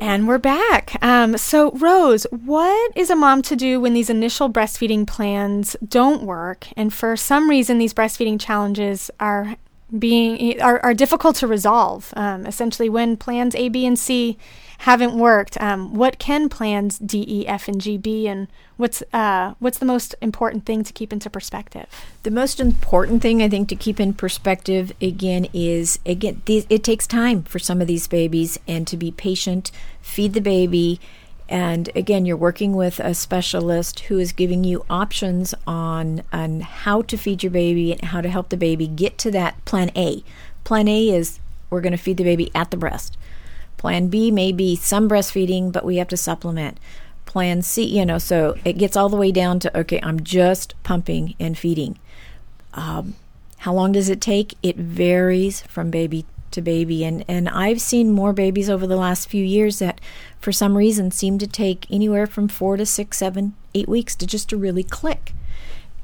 And 0.00 0.28
we're 0.28 0.38
back. 0.38 1.02
Um, 1.02 1.36
so, 1.36 1.72
Rose, 1.72 2.28
what 2.30 2.92
is 2.94 3.10
a 3.10 3.16
mom 3.16 3.42
to 3.42 3.56
do 3.56 3.80
when 3.80 3.92
these 3.92 4.08
initial 4.08 4.48
breastfeeding 4.48 5.04
plans 5.04 5.74
don't 5.84 6.22
work, 6.22 6.68
and 6.76 6.94
for 6.94 7.16
some 7.16 7.50
reason 7.50 7.78
these 7.78 7.92
breastfeeding 7.92 8.38
challenges 8.38 9.10
are 9.18 9.56
being 9.98 10.60
are, 10.60 10.80
are 10.80 10.94
difficult 10.94 11.36
to 11.36 11.46
resolve. 11.46 12.12
Um, 12.16 12.46
essentially, 12.46 12.88
when 12.88 13.16
plans 13.16 13.54
A, 13.54 13.68
B, 13.68 13.86
and 13.86 13.98
C 13.98 14.38
haven't 14.78 15.14
worked, 15.14 15.60
um, 15.60 15.92
what 15.92 16.18
can 16.18 16.48
plans 16.48 16.98
D, 16.98 17.24
E, 17.28 17.46
F, 17.46 17.68
and 17.68 17.80
G 17.80 17.98
be, 17.98 18.26
and 18.26 18.48
what's 18.76 19.02
uh, 19.12 19.54
what's 19.58 19.78
the 19.78 19.84
most 19.84 20.14
important 20.20 20.64
thing 20.64 20.84
to 20.84 20.92
keep 20.92 21.12
into 21.12 21.28
perspective? 21.28 21.86
The 22.22 22.30
most 22.30 22.60
important 22.60 23.22
thing 23.22 23.42
I 23.42 23.48
think 23.48 23.68
to 23.68 23.76
keep 23.76 24.00
in 24.00 24.14
perspective 24.14 24.92
again 25.00 25.48
is 25.52 25.98
again 26.06 26.42
it 26.46 26.84
takes 26.84 27.06
time 27.06 27.42
for 27.42 27.58
some 27.58 27.80
of 27.80 27.86
these 27.86 28.08
babies, 28.08 28.58
and 28.66 28.86
to 28.86 28.96
be 28.96 29.10
patient, 29.10 29.70
feed 30.00 30.34
the 30.34 30.40
baby 30.40 31.00
and 31.50 31.90
again, 31.96 32.24
you're 32.24 32.36
working 32.36 32.74
with 32.74 33.00
a 33.00 33.12
specialist 33.12 34.00
who 34.00 34.20
is 34.20 34.32
giving 34.32 34.62
you 34.62 34.86
options 34.88 35.52
on, 35.66 36.22
on 36.32 36.60
how 36.60 37.02
to 37.02 37.16
feed 37.16 37.42
your 37.42 37.50
baby 37.50 37.90
and 37.90 38.04
how 38.04 38.20
to 38.20 38.28
help 38.28 38.50
the 38.50 38.56
baby 38.56 38.86
get 38.86 39.18
to 39.18 39.32
that 39.32 39.62
plan 39.64 39.90
A. 39.96 40.22
Plan 40.62 40.86
A 40.86 41.08
is 41.10 41.40
we're 41.68 41.80
going 41.80 41.90
to 41.90 41.98
feed 41.98 42.18
the 42.18 42.24
baby 42.24 42.52
at 42.54 42.70
the 42.70 42.76
breast. 42.76 43.18
Plan 43.78 44.06
B 44.06 44.30
may 44.30 44.52
be 44.52 44.76
some 44.76 45.08
breastfeeding, 45.08 45.72
but 45.72 45.84
we 45.84 45.96
have 45.96 46.08
to 46.08 46.16
supplement. 46.16 46.78
Plan 47.26 47.62
C, 47.62 47.82
you 47.82 48.06
know, 48.06 48.18
so 48.18 48.56
it 48.64 48.74
gets 48.74 48.96
all 48.96 49.08
the 49.08 49.16
way 49.16 49.32
down 49.32 49.58
to 49.60 49.78
okay, 49.80 49.98
I'm 50.04 50.22
just 50.22 50.80
pumping 50.84 51.34
and 51.40 51.58
feeding. 51.58 51.98
Um, 52.74 53.16
how 53.58 53.72
long 53.72 53.90
does 53.90 54.08
it 54.08 54.20
take? 54.20 54.54
It 54.62 54.76
varies 54.76 55.62
from 55.62 55.90
baby 55.90 56.26
to 56.50 56.62
baby, 56.62 57.04
and 57.04 57.24
and 57.28 57.48
I've 57.48 57.80
seen 57.80 58.10
more 58.10 58.32
babies 58.32 58.70
over 58.70 58.86
the 58.86 58.96
last 58.96 59.28
few 59.28 59.44
years 59.44 59.78
that 59.78 60.00
for 60.38 60.52
some 60.52 60.76
reason 60.76 61.10
seem 61.10 61.38
to 61.38 61.46
take 61.46 61.86
anywhere 61.90 62.26
from 62.26 62.48
four 62.48 62.76
to 62.76 62.86
six, 62.86 63.18
seven, 63.18 63.54
eight 63.74 63.88
weeks 63.88 64.14
to 64.16 64.26
just 64.26 64.48
to 64.50 64.56
really 64.56 64.82
click. 64.82 65.32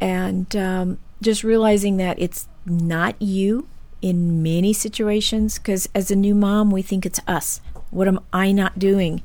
And 0.00 0.54
um, 0.54 0.98
just 1.22 1.42
realizing 1.42 1.96
that 1.96 2.18
it's 2.18 2.48
not 2.66 3.20
you 3.20 3.66
in 4.02 4.42
many 4.42 4.72
situations, 4.72 5.58
because 5.58 5.88
as 5.94 6.10
a 6.10 6.16
new 6.16 6.34
mom, 6.34 6.70
we 6.70 6.82
think 6.82 7.06
it's 7.06 7.20
us. 7.26 7.60
What 7.90 8.06
am 8.06 8.20
I 8.32 8.52
not 8.52 8.78
doing? 8.78 9.22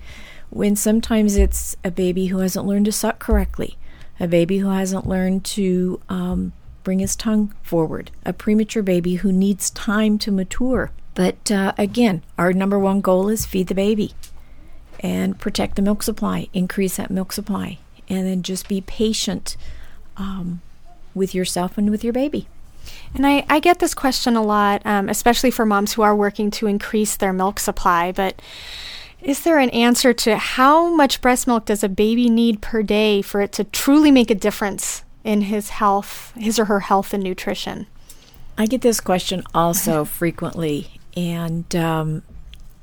When 0.49 0.75
sometimes 0.75 1.35
it's 1.35 1.75
a 1.83 1.91
baby 1.91 2.27
who 2.27 2.39
hasn't 2.39 2.65
learned 2.65 2.85
to 2.85 2.91
suck 2.91 3.19
correctly, 3.19 3.77
a 4.19 4.27
baby 4.27 4.59
who 4.59 4.69
hasn't 4.69 5.07
learned 5.07 5.43
to 5.45 5.99
um, 6.07 6.53
bring 6.83 6.99
his 6.99 7.15
tongue 7.15 7.53
forward, 7.61 8.11
a 8.25 8.33
premature 8.33 8.83
baby 8.83 9.15
who 9.15 9.31
needs 9.31 9.69
time 9.69 10.17
to 10.19 10.31
mature. 10.31 10.91
But 11.13 11.51
uh, 11.51 11.73
again, 11.77 12.23
our 12.37 12.53
number 12.53 12.79
one 12.79 13.01
goal 13.01 13.29
is 13.29 13.45
feed 13.45 13.67
the 13.67 13.75
baby 13.75 14.13
and 14.99 15.39
protect 15.39 15.75
the 15.75 15.81
milk 15.81 16.03
supply, 16.03 16.47
increase 16.53 16.97
that 16.97 17.09
milk 17.09 17.33
supply, 17.33 17.79
and 18.07 18.25
then 18.25 18.43
just 18.43 18.67
be 18.67 18.81
patient 18.81 19.57
um, 20.17 20.61
with 21.13 21.35
yourself 21.35 21.77
and 21.77 21.89
with 21.89 22.03
your 22.03 22.13
baby. 22.13 22.47
And 23.13 23.27
I, 23.27 23.45
I 23.49 23.59
get 23.59 23.79
this 23.79 23.93
question 23.93 24.35
a 24.35 24.41
lot, 24.41 24.81
um, 24.85 25.09
especially 25.09 25.51
for 25.51 25.65
moms 25.65 25.93
who 25.93 26.01
are 26.01 26.15
working 26.15 26.49
to 26.51 26.67
increase 26.67 27.15
their 27.15 27.33
milk 27.33 27.59
supply. 27.59 28.11
But 28.11 28.41
is 29.21 29.43
there 29.43 29.59
an 29.59 29.69
answer 29.71 30.13
to 30.13 30.37
how 30.37 30.93
much 30.95 31.21
breast 31.21 31.45
milk 31.45 31.65
does 31.65 31.83
a 31.83 31.89
baby 31.89 32.29
need 32.29 32.61
per 32.61 32.81
day 32.81 33.21
for 33.21 33.41
it 33.41 33.51
to 33.53 33.65
truly 33.65 34.11
make 34.11 34.31
a 34.31 34.35
difference 34.35 35.03
in 35.23 35.41
his 35.41 35.69
health, 35.69 36.33
his 36.35 36.57
or 36.57 36.65
her 36.65 36.81
health 36.81 37.13
and 37.13 37.23
nutrition? 37.23 37.87
I 38.57 38.65
get 38.65 38.81
this 38.81 38.99
question 38.99 39.43
also 39.53 40.05
frequently. 40.05 41.00
And 41.15 41.75
um, 41.75 42.23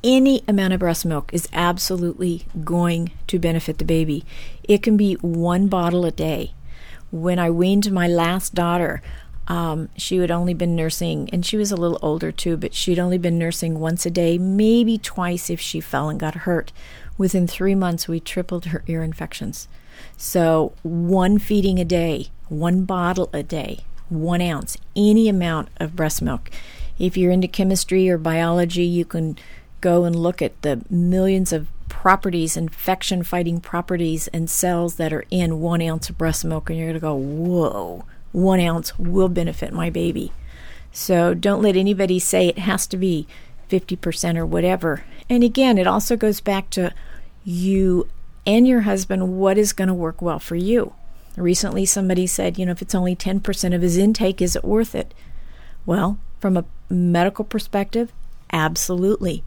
any 0.04 0.42
amount 0.46 0.74
of 0.74 0.80
breast 0.80 1.04
milk 1.04 1.32
is 1.32 1.48
absolutely 1.52 2.46
going 2.64 3.12
to 3.26 3.38
benefit 3.38 3.78
the 3.78 3.84
baby. 3.84 4.24
It 4.64 4.82
can 4.82 4.96
be 4.96 5.14
one 5.14 5.68
bottle 5.68 6.04
a 6.04 6.10
day. 6.10 6.54
When 7.10 7.38
I 7.38 7.50
weaned 7.50 7.90
my 7.90 8.06
last 8.06 8.54
daughter, 8.54 9.02
um, 9.48 9.88
she 9.96 10.18
had 10.18 10.30
only 10.30 10.52
been 10.52 10.76
nursing, 10.76 11.30
and 11.32 11.44
she 11.44 11.56
was 11.56 11.72
a 11.72 11.76
little 11.76 11.98
older 12.02 12.30
too, 12.30 12.58
but 12.58 12.74
she'd 12.74 12.98
only 12.98 13.16
been 13.16 13.38
nursing 13.38 13.78
once 13.78 14.04
a 14.04 14.10
day, 14.10 14.36
maybe 14.36 14.98
twice 14.98 15.48
if 15.48 15.58
she 15.58 15.80
fell 15.80 16.10
and 16.10 16.20
got 16.20 16.34
hurt. 16.34 16.70
Within 17.16 17.46
three 17.46 17.74
months, 17.74 18.06
we 18.06 18.20
tripled 18.20 18.66
her 18.66 18.84
ear 18.86 19.02
infections. 19.02 19.66
So, 20.16 20.74
one 20.82 21.38
feeding 21.38 21.80
a 21.80 21.84
day, 21.84 22.28
one 22.48 22.84
bottle 22.84 23.30
a 23.32 23.42
day, 23.42 23.80
one 24.10 24.42
ounce, 24.42 24.76
any 24.94 25.28
amount 25.28 25.70
of 25.78 25.96
breast 25.96 26.20
milk. 26.20 26.50
If 26.98 27.16
you're 27.16 27.32
into 27.32 27.48
chemistry 27.48 28.08
or 28.08 28.18
biology, 28.18 28.84
you 28.84 29.04
can 29.04 29.36
go 29.80 30.04
and 30.04 30.16
look 30.16 30.42
at 30.42 30.60
the 30.62 30.82
millions 30.90 31.52
of 31.52 31.68
properties, 31.88 32.56
infection 32.56 33.22
fighting 33.22 33.60
properties, 33.60 34.28
and 34.28 34.50
cells 34.50 34.96
that 34.96 35.12
are 35.12 35.24
in 35.30 35.60
one 35.60 35.82
ounce 35.82 36.10
of 36.10 36.18
breast 36.18 36.44
milk, 36.44 36.70
and 36.70 36.78
you're 36.78 36.88
going 36.88 36.94
to 36.94 37.00
go, 37.00 37.14
whoa, 37.14 38.04
one 38.32 38.60
ounce 38.60 38.98
will 38.98 39.28
benefit 39.28 39.72
my 39.72 39.90
baby. 39.90 40.32
So 40.92 41.34
don't 41.34 41.62
let 41.62 41.76
anybody 41.76 42.18
say 42.18 42.48
it 42.48 42.58
has 42.58 42.86
to 42.88 42.96
be 42.96 43.26
50% 43.70 44.36
or 44.36 44.46
whatever. 44.46 45.04
And 45.28 45.44
again, 45.44 45.78
it 45.78 45.86
also 45.86 46.16
goes 46.16 46.40
back 46.40 46.70
to 46.70 46.92
you 47.44 48.08
and 48.46 48.66
your 48.66 48.80
husband 48.80 49.38
what 49.38 49.58
is 49.58 49.72
going 49.72 49.88
to 49.88 49.94
work 49.94 50.22
well 50.22 50.38
for 50.38 50.56
you. 50.56 50.94
Recently, 51.36 51.84
somebody 51.84 52.26
said, 52.26 52.58
you 52.58 52.66
know, 52.66 52.72
if 52.72 52.82
it's 52.82 52.94
only 52.94 53.14
10% 53.14 53.74
of 53.74 53.82
his 53.82 53.96
intake, 53.96 54.42
is 54.42 54.56
it 54.56 54.64
worth 54.64 54.94
it? 54.94 55.14
Well, 55.86 56.18
from 56.40 56.56
a 56.56 56.64
medical 56.88 57.44
perspective, 57.44 58.12
absolutely. 58.52 59.42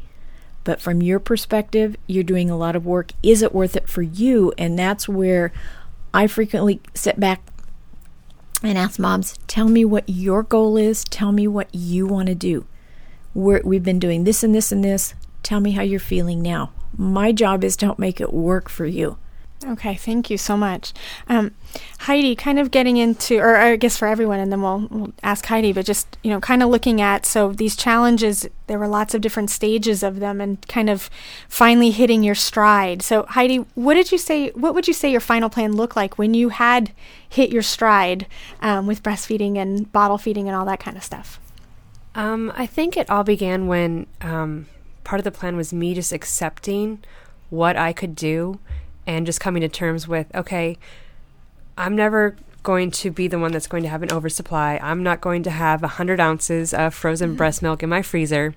But 0.63 0.79
from 0.79 1.01
your 1.01 1.19
perspective, 1.19 1.95
you're 2.07 2.23
doing 2.23 2.49
a 2.49 2.57
lot 2.57 2.75
of 2.75 2.85
work. 2.85 3.11
Is 3.23 3.41
it 3.41 3.53
worth 3.53 3.75
it 3.75 3.89
for 3.89 4.01
you? 4.01 4.53
And 4.57 4.77
that's 4.77 5.09
where 5.09 5.51
I 6.13 6.27
frequently 6.27 6.81
sit 6.93 7.19
back 7.19 7.41
and 8.63 8.77
ask 8.77 8.99
moms, 8.99 9.37
tell 9.47 9.67
me 9.67 9.83
what 9.83 10.07
your 10.07 10.43
goal 10.43 10.77
is. 10.77 11.03
Tell 11.05 11.31
me 11.31 11.47
what 11.47 11.73
you 11.73 12.05
want 12.05 12.27
to 12.27 12.35
do. 12.35 12.65
We're, 13.33 13.61
we've 13.63 13.83
been 13.83 13.99
doing 13.99 14.23
this 14.23 14.43
and 14.43 14.53
this 14.53 14.71
and 14.71 14.83
this. 14.83 15.15
Tell 15.41 15.59
me 15.59 15.71
how 15.71 15.81
you're 15.81 15.99
feeling 15.99 16.41
now. 16.41 16.71
My 16.95 17.31
job 17.31 17.63
is 17.63 17.75
to 17.77 17.87
help 17.87 17.97
make 17.97 18.21
it 18.21 18.33
work 18.33 18.69
for 18.69 18.85
you. 18.85 19.17
Okay, 19.63 19.95
thank 19.95 20.31
you 20.31 20.37
so 20.37 20.57
much. 20.57 20.91
Um, 21.27 21.51
Heidi, 21.99 22.35
kind 22.35 22.57
of 22.57 22.71
getting 22.71 22.97
into, 22.97 23.37
or 23.37 23.57
I 23.57 23.75
guess 23.75 23.95
for 23.95 24.07
everyone, 24.07 24.39
and 24.39 24.51
then 24.51 24.61
we'll, 24.61 24.87
we'll 24.89 25.13
ask 25.21 25.45
Heidi, 25.45 25.71
but 25.71 25.85
just, 25.85 26.17
you 26.23 26.31
know, 26.31 26.39
kind 26.39 26.63
of 26.63 26.69
looking 26.69 26.99
at, 26.99 27.27
so 27.27 27.53
these 27.53 27.75
challenges, 27.75 28.47
there 28.65 28.79
were 28.79 28.87
lots 28.87 29.13
of 29.13 29.21
different 29.21 29.51
stages 29.51 30.01
of 30.01 30.19
them 30.19 30.41
and 30.41 30.67
kind 30.67 30.89
of 30.89 31.11
finally 31.47 31.91
hitting 31.91 32.23
your 32.23 32.33
stride. 32.33 33.03
So, 33.03 33.23
Heidi, 33.29 33.57
what 33.75 33.93
did 33.93 34.11
you 34.11 34.17
say, 34.17 34.49
what 34.51 34.73
would 34.73 34.87
you 34.87 34.93
say 34.95 35.11
your 35.11 35.21
final 35.21 35.49
plan 35.49 35.73
looked 35.73 35.95
like 35.95 36.17
when 36.17 36.33
you 36.33 36.49
had 36.49 36.91
hit 37.29 37.51
your 37.51 37.61
stride 37.61 38.25
um, 38.61 38.87
with 38.87 39.03
breastfeeding 39.03 39.57
and 39.57 39.91
bottle 39.91 40.17
feeding 40.17 40.47
and 40.47 40.55
all 40.55 40.65
that 40.65 40.79
kind 40.79 40.97
of 40.97 41.03
stuff? 41.03 41.39
Um, 42.15 42.51
I 42.55 42.65
think 42.65 42.97
it 42.97 43.09
all 43.09 43.23
began 43.23 43.67
when 43.67 44.07
um, 44.21 44.65
part 45.03 45.19
of 45.19 45.23
the 45.23 45.31
plan 45.31 45.55
was 45.55 45.71
me 45.71 45.93
just 45.93 46.11
accepting 46.11 47.03
what 47.49 47.77
I 47.77 47.93
could 47.93 48.15
do 48.15 48.59
and 49.05 49.25
just 49.25 49.39
coming 49.39 49.61
to 49.61 49.69
terms 49.69 50.07
with 50.07 50.33
okay, 50.35 50.77
I'm 51.77 51.95
never 51.95 52.35
going 52.63 52.91
to 52.91 53.09
be 53.09 53.27
the 53.27 53.39
one 53.39 53.51
that's 53.51 53.67
going 53.67 53.83
to 53.83 53.89
have 53.89 54.03
an 54.03 54.11
oversupply. 54.11 54.79
I'm 54.81 55.01
not 55.01 55.19
going 55.19 55.43
to 55.43 55.49
have 55.49 55.81
100 55.81 56.19
ounces 56.19 56.73
of 56.73 56.93
frozen 56.93 57.29
mm-hmm. 57.29 57.37
breast 57.37 57.61
milk 57.61 57.81
in 57.81 57.89
my 57.89 58.01
freezer. 58.01 58.53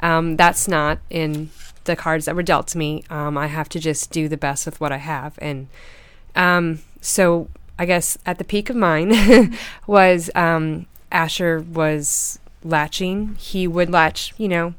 Um, 0.00 0.36
that's 0.36 0.68
not 0.68 0.98
in 1.10 1.50
the 1.84 1.96
cards 1.96 2.26
that 2.26 2.36
were 2.36 2.42
dealt 2.42 2.68
to 2.68 2.78
me. 2.78 3.04
Um, 3.10 3.36
I 3.36 3.48
have 3.48 3.68
to 3.70 3.80
just 3.80 4.10
do 4.10 4.28
the 4.28 4.36
best 4.36 4.66
with 4.66 4.80
what 4.80 4.92
I 4.92 4.98
have. 4.98 5.38
And 5.42 5.68
um, 6.36 6.80
so 7.00 7.48
I 7.78 7.86
guess 7.86 8.16
at 8.24 8.38
the 8.38 8.44
peak 8.44 8.70
of 8.70 8.76
mine 8.76 9.56
was 9.86 10.30
um, 10.34 10.86
Asher 11.10 11.60
was 11.60 12.38
latching. 12.62 13.34
He 13.36 13.66
would 13.66 13.90
latch, 13.90 14.32
you 14.38 14.48
know, 14.48 14.74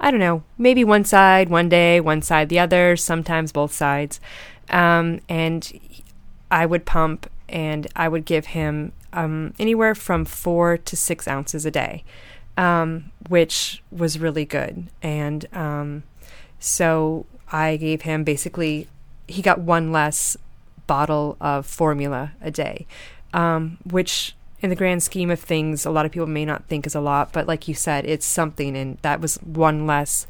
I 0.00 0.10
don't 0.10 0.20
know, 0.20 0.42
maybe 0.56 0.82
one 0.82 1.04
side 1.04 1.50
one 1.50 1.68
day, 1.68 2.00
one 2.00 2.22
side 2.22 2.48
the 2.48 2.58
other, 2.58 2.96
sometimes 2.96 3.52
both 3.52 3.72
sides. 3.72 4.18
Um, 4.70 5.20
and 5.28 5.78
I 6.50 6.64
would 6.64 6.86
pump 6.86 7.30
and 7.48 7.86
I 7.94 8.08
would 8.08 8.24
give 8.24 8.46
him 8.46 8.92
um, 9.12 9.52
anywhere 9.58 9.94
from 9.94 10.24
four 10.24 10.78
to 10.78 10.96
six 10.96 11.28
ounces 11.28 11.66
a 11.66 11.70
day, 11.70 12.04
um, 12.56 13.12
which 13.28 13.82
was 13.90 14.18
really 14.18 14.44
good. 14.44 14.86
And 15.02 15.46
um, 15.52 16.04
so 16.58 17.26
I 17.52 17.76
gave 17.76 18.02
him 18.02 18.24
basically, 18.24 18.88
he 19.28 19.42
got 19.42 19.60
one 19.60 19.92
less 19.92 20.36
bottle 20.86 21.36
of 21.40 21.66
formula 21.66 22.32
a 22.40 22.50
day, 22.50 22.86
um, 23.34 23.78
which 23.84 24.34
in 24.60 24.70
the 24.70 24.76
grand 24.76 25.02
scheme 25.02 25.30
of 25.30 25.40
things, 25.40 25.86
a 25.86 25.90
lot 25.90 26.06
of 26.06 26.12
people 26.12 26.26
may 26.26 26.44
not 26.44 26.66
think 26.66 26.86
is 26.86 26.94
a 26.94 27.00
lot, 27.00 27.32
but 27.32 27.46
like 27.46 27.66
you 27.66 27.74
said, 27.74 28.04
it's 28.04 28.26
something, 28.26 28.76
and 28.76 28.98
that 29.02 29.20
was 29.20 29.36
one 29.36 29.86
less, 29.86 30.26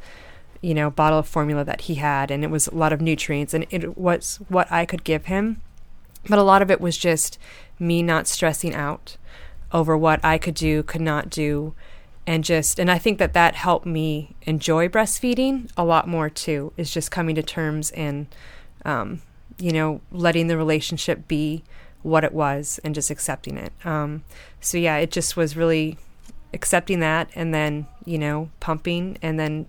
you 0.61 0.73
know, 0.73 0.89
bottle 0.89 1.19
of 1.19 1.27
formula 1.27 1.63
that 1.63 1.81
he 1.81 1.95
had, 1.95 2.31
and 2.31 2.43
it 2.43 2.49
was 2.49 2.67
a 2.67 2.75
lot 2.75 2.93
of 2.93 3.01
nutrients, 3.01 3.53
and 3.53 3.65
it 3.69 3.97
was 3.97 4.39
what 4.47 4.71
I 4.71 4.85
could 4.85 5.03
give 5.03 5.25
him, 5.25 5.61
but 6.29 6.39
a 6.39 6.43
lot 6.43 6.61
of 6.61 6.71
it 6.71 6.79
was 6.79 6.97
just 6.97 7.37
me 7.79 8.01
not 8.01 8.27
stressing 8.27 8.73
out 8.73 9.17
over 9.73 9.97
what 9.97 10.23
I 10.23 10.37
could 10.37 10.55
do, 10.55 10.83
could 10.83 11.01
not 11.01 11.29
do, 11.29 11.73
and 12.27 12.43
just, 12.43 12.79
and 12.79 12.91
I 12.91 12.99
think 12.99 13.17
that 13.17 13.33
that 13.33 13.55
helped 13.55 13.85
me 13.85 14.35
enjoy 14.43 14.87
breastfeeding 14.87 15.71
a 15.75 15.83
lot 15.83 16.07
more 16.07 16.29
too. 16.29 16.71
Is 16.77 16.93
just 16.93 17.09
coming 17.09 17.35
to 17.35 17.41
terms 17.41 17.89
and, 17.91 18.27
um, 18.85 19.21
you 19.57 19.71
know, 19.71 20.01
letting 20.11 20.47
the 20.47 20.55
relationship 20.55 21.27
be 21.27 21.63
what 22.03 22.23
it 22.23 22.33
was 22.33 22.79
and 22.83 22.95
just 22.95 23.09
accepting 23.09 23.57
it. 23.57 23.73
Um, 23.85 24.23
so 24.59 24.77
yeah, 24.77 24.97
it 24.97 25.11
just 25.11 25.37
was 25.37 25.55
really 25.55 25.97
accepting 26.53 26.99
that 26.99 27.29
and 27.35 27.53
then, 27.53 27.87
you 28.05 28.17
know, 28.17 28.49
pumping 28.59 29.17
and 29.21 29.39
then 29.39 29.67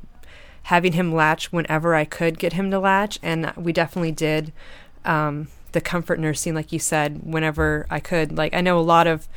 having 0.65 0.93
him 0.93 1.13
latch 1.13 1.53
whenever 1.53 1.95
I 1.95 2.05
could 2.05 2.39
get 2.39 2.55
him 2.55 2.71
to 2.71 2.79
latch. 2.79 3.19
And 3.23 3.53
we 3.57 3.73
definitely 3.73 4.13
did 4.13 4.53
um, 5.05 5.49
the 5.73 5.81
comfort 5.81 6.19
nursing, 6.19 6.55
like 6.55 6.73
you 6.73 6.79
said, 6.79 7.23
whenever 7.25 7.87
I 7.91 8.01
could. 8.01 8.37
Like, 8.37 8.55
I 8.55 8.61
know 8.61 8.79
a 8.79 8.81
lot 8.81 9.07
of 9.07 9.29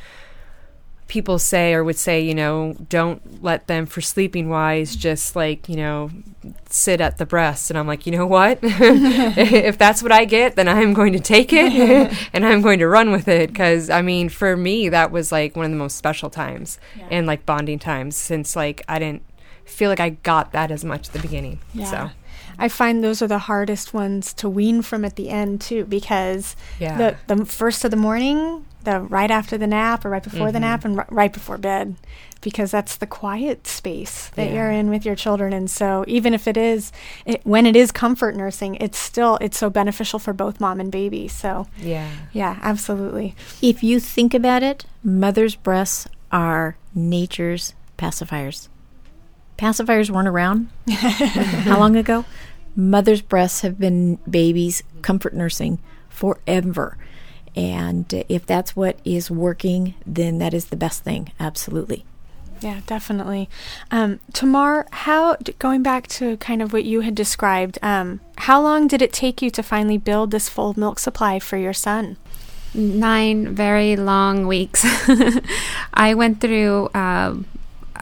people 1.08 1.38
say 1.38 1.72
or 1.72 1.84
would 1.84 1.96
say, 1.96 2.20
you 2.20 2.34
know, 2.34 2.74
don't 2.88 3.42
let 3.42 3.68
them 3.68 3.86
for 3.86 4.00
sleeping 4.00 4.48
wise 4.48 4.96
just 4.96 5.36
like, 5.36 5.68
you 5.68 5.76
know, 5.76 6.10
sit 6.68 7.00
at 7.00 7.18
the 7.18 7.26
breast. 7.26 7.70
And 7.70 7.78
I'm 7.78 7.86
like, 7.86 8.06
you 8.06 8.12
know 8.12 8.26
what? 8.26 8.58
if 8.62 9.78
that's 9.78 10.02
what 10.02 10.10
I 10.10 10.24
get, 10.24 10.56
then 10.56 10.68
I'm 10.68 10.94
going 10.94 11.12
to 11.12 11.20
take 11.20 11.52
it 11.52 12.12
and 12.32 12.44
I'm 12.44 12.60
going 12.60 12.80
to 12.80 12.88
run 12.88 13.12
with 13.12 13.28
it. 13.28 13.54
Cause 13.54 13.88
I 13.88 14.02
mean, 14.02 14.28
for 14.28 14.56
me, 14.56 14.88
that 14.88 15.12
was 15.12 15.30
like 15.30 15.54
one 15.54 15.64
of 15.64 15.70
the 15.70 15.76
most 15.76 15.96
special 15.96 16.28
times 16.28 16.78
yeah. 16.96 17.08
and 17.10 17.26
like 17.26 17.46
bonding 17.46 17.78
times 17.78 18.16
since 18.16 18.56
like 18.56 18.82
I 18.88 18.98
didn't 18.98 19.22
feel 19.64 19.90
like 19.90 20.00
I 20.00 20.10
got 20.10 20.52
that 20.52 20.70
as 20.70 20.84
much 20.84 21.08
at 21.08 21.12
the 21.12 21.20
beginning. 21.20 21.60
Yeah. 21.72 21.90
So. 21.90 22.10
I 22.58 22.68
find 22.68 23.04
those 23.04 23.20
are 23.20 23.26
the 23.26 23.38
hardest 23.38 23.92
ones 23.92 24.32
to 24.34 24.48
wean 24.48 24.80
from 24.80 25.04
at 25.04 25.16
the 25.16 25.28
end 25.28 25.60
too, 25.60 25.84
because 25.84 26.56
yeah. 26.78 26.96
the 26.96 27.34
the 27.34 27.44
first 27.44 27.84
of 27.84 27.90
the 27.90 27.98
morning 27.98 28.64
the 28.86 29.00
right 29.00 29.30
after 29.30 29.58
the 29.58 29.66
nap 29.66 30.04
or 30.04 30.10
right 30.10 30.22
before 30.22 30.46
mm-hmm. 30.46 30.54
the 30.54 30.60
nap 30.60 30.84
and 30.84 31.00
r- 31.00 31.06
right 31.10 31.32
before 31.32 31.58
bed 31.58 31.96
because 32.40 32.70
that's 32.70 32.96
the 32.96 33.06
quiet 33.06 33.66
space 33.66 34.28
that 34.30 34.46
yeah. 34.46 34.54
you're 34.54 34.70
in 34.70 34.88
with 34.88 35.04
your 35.04 35.16
children. 35.16 35.52
And 35.52 35.70
so 35.70 36.04
even 36.06 36.32
if 36.32 36.46
it 36.46 36.56
is 36.56 36.92
it, 37.26 37.44
when 37.44 37.66
it 37.66 37.76
is 37.76 37.92
comfort 37.92 38.36
nursing 38.36 38.76
it's 38.76 38.98
still 38.98 39.36
it's 39.40 39.58
so 39.58 39.68
beneficial 39.68 40.18
for 40.18 40.32
both 40.32 40.60
mom 40.60 40.80
and 40.80 40.90
baby. 40.90 41.28
So 41.28 41.66
yeah. 41.78 42.10
yeah 42.32 42.58
absolutely. 42.62 43.34
If 43.60 43.82
you 43.82 44.00
think 44.00 44.32
about 44.32 44.62
it 44.62 44.86
mother's 45.02 45.56
breasts 45.56 46.08
are 46.32 46.76
nature's 46.94 47.74
pacifiers. 47.98 48.68
Pacifiers 49.58 50.10
weren't 50.10 50.28
around 50.28 50.70
how 50.90 51.78
long 51.78 51.96
ago? 51.96 52.24
Mother's 52.76 53.22
breasts 53.22 53.62
have 53.62 53.78
been 53.78 54.16
babies 54.28 54.82
comfort 55.02 55.34
nursing 55.34 55.80
forever 56.08 56.96
and 57.56 58.24
if 58.28 58.44
that's 58.44 58.76
what 58.76 58.98
is 59.04 59.30
working, 59.30 59.94
then 60.06 60.38
that 60.38 60.52
is 60.52 60.66
the 60.66 60.76
best 60.76 61.02
thing. 61.02 61.32
Absolutely. 61.40 62.04
Yeah, 62.60 62.80
definitely. 62.86 63.48
Um, 63.90 64.20
Tamar, 64.32 64.86
how 64.90 65.36
going 65.58 65.82
back 65.82 66.06
to 66.08 66.36
kind 66.38 66.62
of 66.62 66.72
what 66.72 66.84
you 66.84 67.00
had 67.00 67.14
described, 67.14 67.78
um, 67.82 68.20
how 68.38 68.60
long 68.60 68.86
did 68.86 69.02
it 69.02 69.12
take 69.12 69.42
you 69.42 69.50
to 69.50 69.62
finally 69.62 69.98
build 69.98 70.30
this 70.30 70.48
full 70.48 70.74
milk 70.76 70.98
supply 70.98 71.38
for 71.38 71.56
your 71.56 71.72
son? 71.72 72.16
Nine 72.74 73.54
very 73.54 73.96
long 73.96 74.46
weeks. 74.46 74.84
I 75.94 76.14
went 76.14 76.40
through 76.40 76.88
uh, 76.94 77.36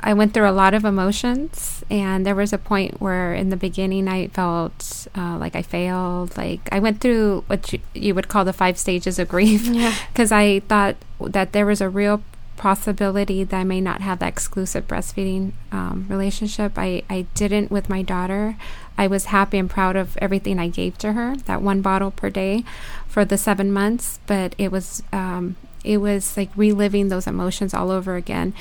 I 0.03 0.15
went 0.15 0.35
through 0.35 0.49
a 0.49 0.53
lot 0.53 0.75
of 0.75 0.85
emotions, 0.85 1.85
and 1.91 2.25
there 2.25 2.35
was 2.35 2.53
a 2.53 2.59
point 2.59 3.01
where 3.01 3.35
in 3.35 3.51
the 3.51 3.57
beginning 3.57 4.09
I 4.09 4.29
felt 4.29 5.07
uh, 5.17 5.39
like 5.39 5.55
I 5.55 5.63
failed. 5.63 6.37
Like 6.37 6.69
I 6.73 6.79
went 6.79 7.01
through 7.01 7.45
what 7.47 7.73
you, 7.73 7.81
you 7.95 8.15
would 8.15 8.29
call 8.29 8.45
the 8.45 8.53
five 8.53 8.79
stages 8.79 9.19
of 9.19 9.29
grief 9.29 9.67
because 10.13 10.31
yeah. 10.31 10.39
I 10.39 10.61
thought 10.61 10.97
that 11.21 11.53
there 11.53 11.67
was 11.67 11.81
a 11.81 11.89
real 11.89 12.23
possibility 12.57 13.45
that 13.45 13.57
I 13.57 13.65
may 13.65 13.81
not 13.81 14.01
have 14.01 14.21
that 14.21 14.29
exclusive 14.29 14.87
breastfeeding 14.87 15.53
um, 15.73 16.07
relationship. 16.09 16.73
I, 16.77 17.03
I 17.11 17.27
didn't 17.35 17.71
with 17.71 17.89
my 17.89 18.03
daughter. 18.03 18.57
I 18.97 19.07
was 19.07 19.27
happy 19.27 19.59
and 19.59 19.69
proud 19.69 19.97
of 19.97 20.17
everything 20.19 20.59
I 20.59 20.69
gave 20.69 20.97
to 20.99 21.15
her, 21.15 21.37
that 21.47 21.63
one 21.63 21.83
bottle 21.83 22.11
per 22.11 22.31
day 22.31 22.65
for 23.09 23.25
the 23.25 23.37
seven 23.37 23.73
months, 23.73 24.21
but 24.27 24.55
it 24.57 24.71
was 24.71 25.03
um, 25.13 25.57
it 25.83 25.99
was 25.99 26.37
like 26.37 26.51
reliving 26.57 27.09
those 27.09 27.27
emotions 27.27 27.75
all 27.75 27.91
over 27.91 28.17
again 28.17 28.55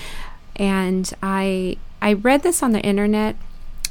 and 0.55 1.11
I 1.21 1.77
I 2.01 2.13
read 2.13 2.43
this 2.43 2.61
on 2.61 2.71
the 2.71 2.81
internet. 2.81 3.35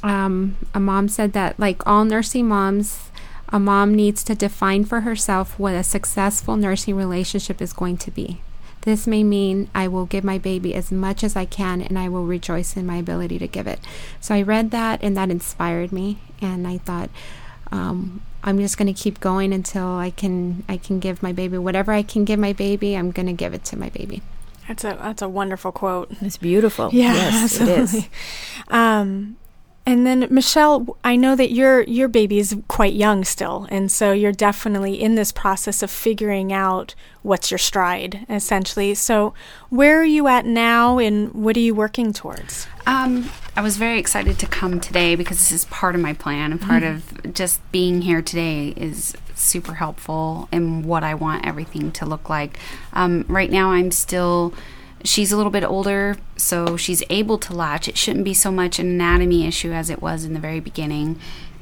Um, 0.01 0.57
a 0.73 0.79
mom 0.79 1.07
said 1.07 1.33
that 1.33 1.59
like 1.59 1.85
all 1.87 2.05
nursing 2.05 2.47
moms, 2.47 3.09
a 3.49 3.59
mom 3.59 3.95
needs 3.95 4.23
to 4.25 4.35
define 4.35 4.85
for 4.85 5.01
herself 5.01 5.57
what 5.57 5.75
a 5.75 5.83
successful 5.83 6.57
nursing 6.57 6.95
relationship 6.95 7.61
is 7.61 7.73
going 7.73 7.97
to 7.97 8.11
be. 8.11 8.41
This 8.81 9.07
may 9.07 9.23
mean 9.23 9.69
I 9.73 9.87
will 9.87 10.05
give 10.05 10.25
my 10.25 10.37
baby 10.37 10.75
as 10.75 10.91
much 10.91 11.23
as 11.23 11.37
I 11.37 11.45
can 11.45 11.81
and 11.81 11.97
I 11.97 12.09
will 12.09 12.25
rejoice 12.25 12.75
in 12.75 12.85
my 12.85 12.97
ability 12.97 13.39
to 13.39 13.47
give 13.47 13.65
it. 13.65 13.79
So 14.19 14.35
I 14.35 14.41
read 14.41 14.71
that 14.71 15.01
and 15.01 15.15
that 15.15 15.31
inspired 15.31 15.93
me 15.93 16.17
and 16.41 16.67
I 16.67 16.79
thought 16.79 17.09
um, 17.71 18.21
I'm 18.43 18.59
just 18.59 18.77
going 18.77 18.93
to 18.93 19.01
keep 19.01 19.21
going 19.21 19.53
until 19.53 19.87
I 19.87 20.09
can 20.09 20.63
I 20.67 20.75
can 20.75 20.99
give 20.99 21.23
my 21.23 21.31
baby 21.31 21.57
whatever 21.57 21.93
I 21.93 22.03
can 22.03 22.25
give 22.25 22.39
my 22.39 22.51
baby 22.51 22.95
I'm 22.97 23.11
going 23.11 23.27
to 23.27 23.33
give 23.33 23.53
it 23.53 23.63
to 23.65 23.77
my 23.77 23.89
baby. 23.89 24.21
That's 24.67 24.83
a 24.83 24.97
that's 25.01 25.21
a 25.21 25.29
wonderful 25.29 25.71
quote. 25.71 26.11
It's 26.21 26.37
beautiful. 26.37 26.89
Yeah, 26.91 27.13
yes, 27.13 27.43
absolutely. 27.43 27.99
it 27.99 28.05
is. 28.05 28.09
Um, 28.69 29.37
and 29.85 30.07
then 30.07 30.27
Michelle, 30.29 30.97
I 31.03 31.17
know 31.17 31.35
that 31.35 31.51
your 31.51 31.81
your 31.81 32.07
baby 32.07 32.39
is 32.39 32.55
quite 32.69 32.93
young 32.93 33.25
still, 33.25 33.67
and 33.69 33.91
so 33.91 34.13
you're 34.13 34.31
definitely 34.31 35.01
in 35.01 35.15
this 35.15 35.33
process 35.33 35.83
of 35.83 35.91
figuring 35.91 36.53
out 36.53 36.95
what's 37.21 37.51
your 37.51 37.57
stride, 37.57 38.25
essentially. 38.29 38.95
So, 38.95 39.33
where 39.69 39.99
are 39.99 40.05
you 40.05 40.27
at 40.27 40.45
now, 40.45 40.99
and 40.99 41.33
what 41.33 41.57
are 41.57 41.61
you 41.61 41.75
working 41.75 42.13
towards? 42.13 42.65
Um, 42.87 43.29
I 43.57 43.61
was 43.61 43.75
very 43.75 43.99
excited 43.99 44.39
to 44.39 44.47
come 44.47 44.79
today 44.79 45.15
because 45.15 45.37
this 45.37 45.51
is 45.51 45.65
part 45.65 45.95
of 45.95 46.01
my 46.01 46.13
plan, 46.13 46.53
and 46.53 46.61
part 46.61 46.83
mm-hmm. 46.83 47.27
of 47.27 47.33
just 47.33 47.59
being 47.73 48.03
here 48.03 48.21
today 48.21 48.69
is 48.77 49.15
super 49.35 49.75
helpful 49.75 50.47
in 50.51 50.83
what 50.83 51.03
I 51.03 51.15
want 51.15 51.45
everything 51.45 51.91
to 51.93 52.05
look 52.05 52.29
like. 52.29 52.59
Um, 52.93 53.25
right 53.27 53.51
now, 53.51 53.71
I'm 53.71 53.91
still. 53.91 54.53
She's 55.05 55.33
a 55.33 55.37
little 55.37 55.51
bit 55.51 55.65
older, 55.65 56.15
so 56.37 56.77
she's 56.77 57.03
able 57.09 57.37
to 57.39 57.53
latch. 57.53 57.89
It 57.89 57.97
shouldn't 57.97 58.23
be 58.23 58.33
so 58.33 58.51
much 58.51 58.79
an 58.79 58.87
anatomy 58.87 59.45
issue 59.45 59.73
as 59.73 59.89
it 59.89 60.01
was 60.01 60.23
in 60.23 60.33
the 60.33 60.39
very 60.39 60.61
beginning. 60.61 61.19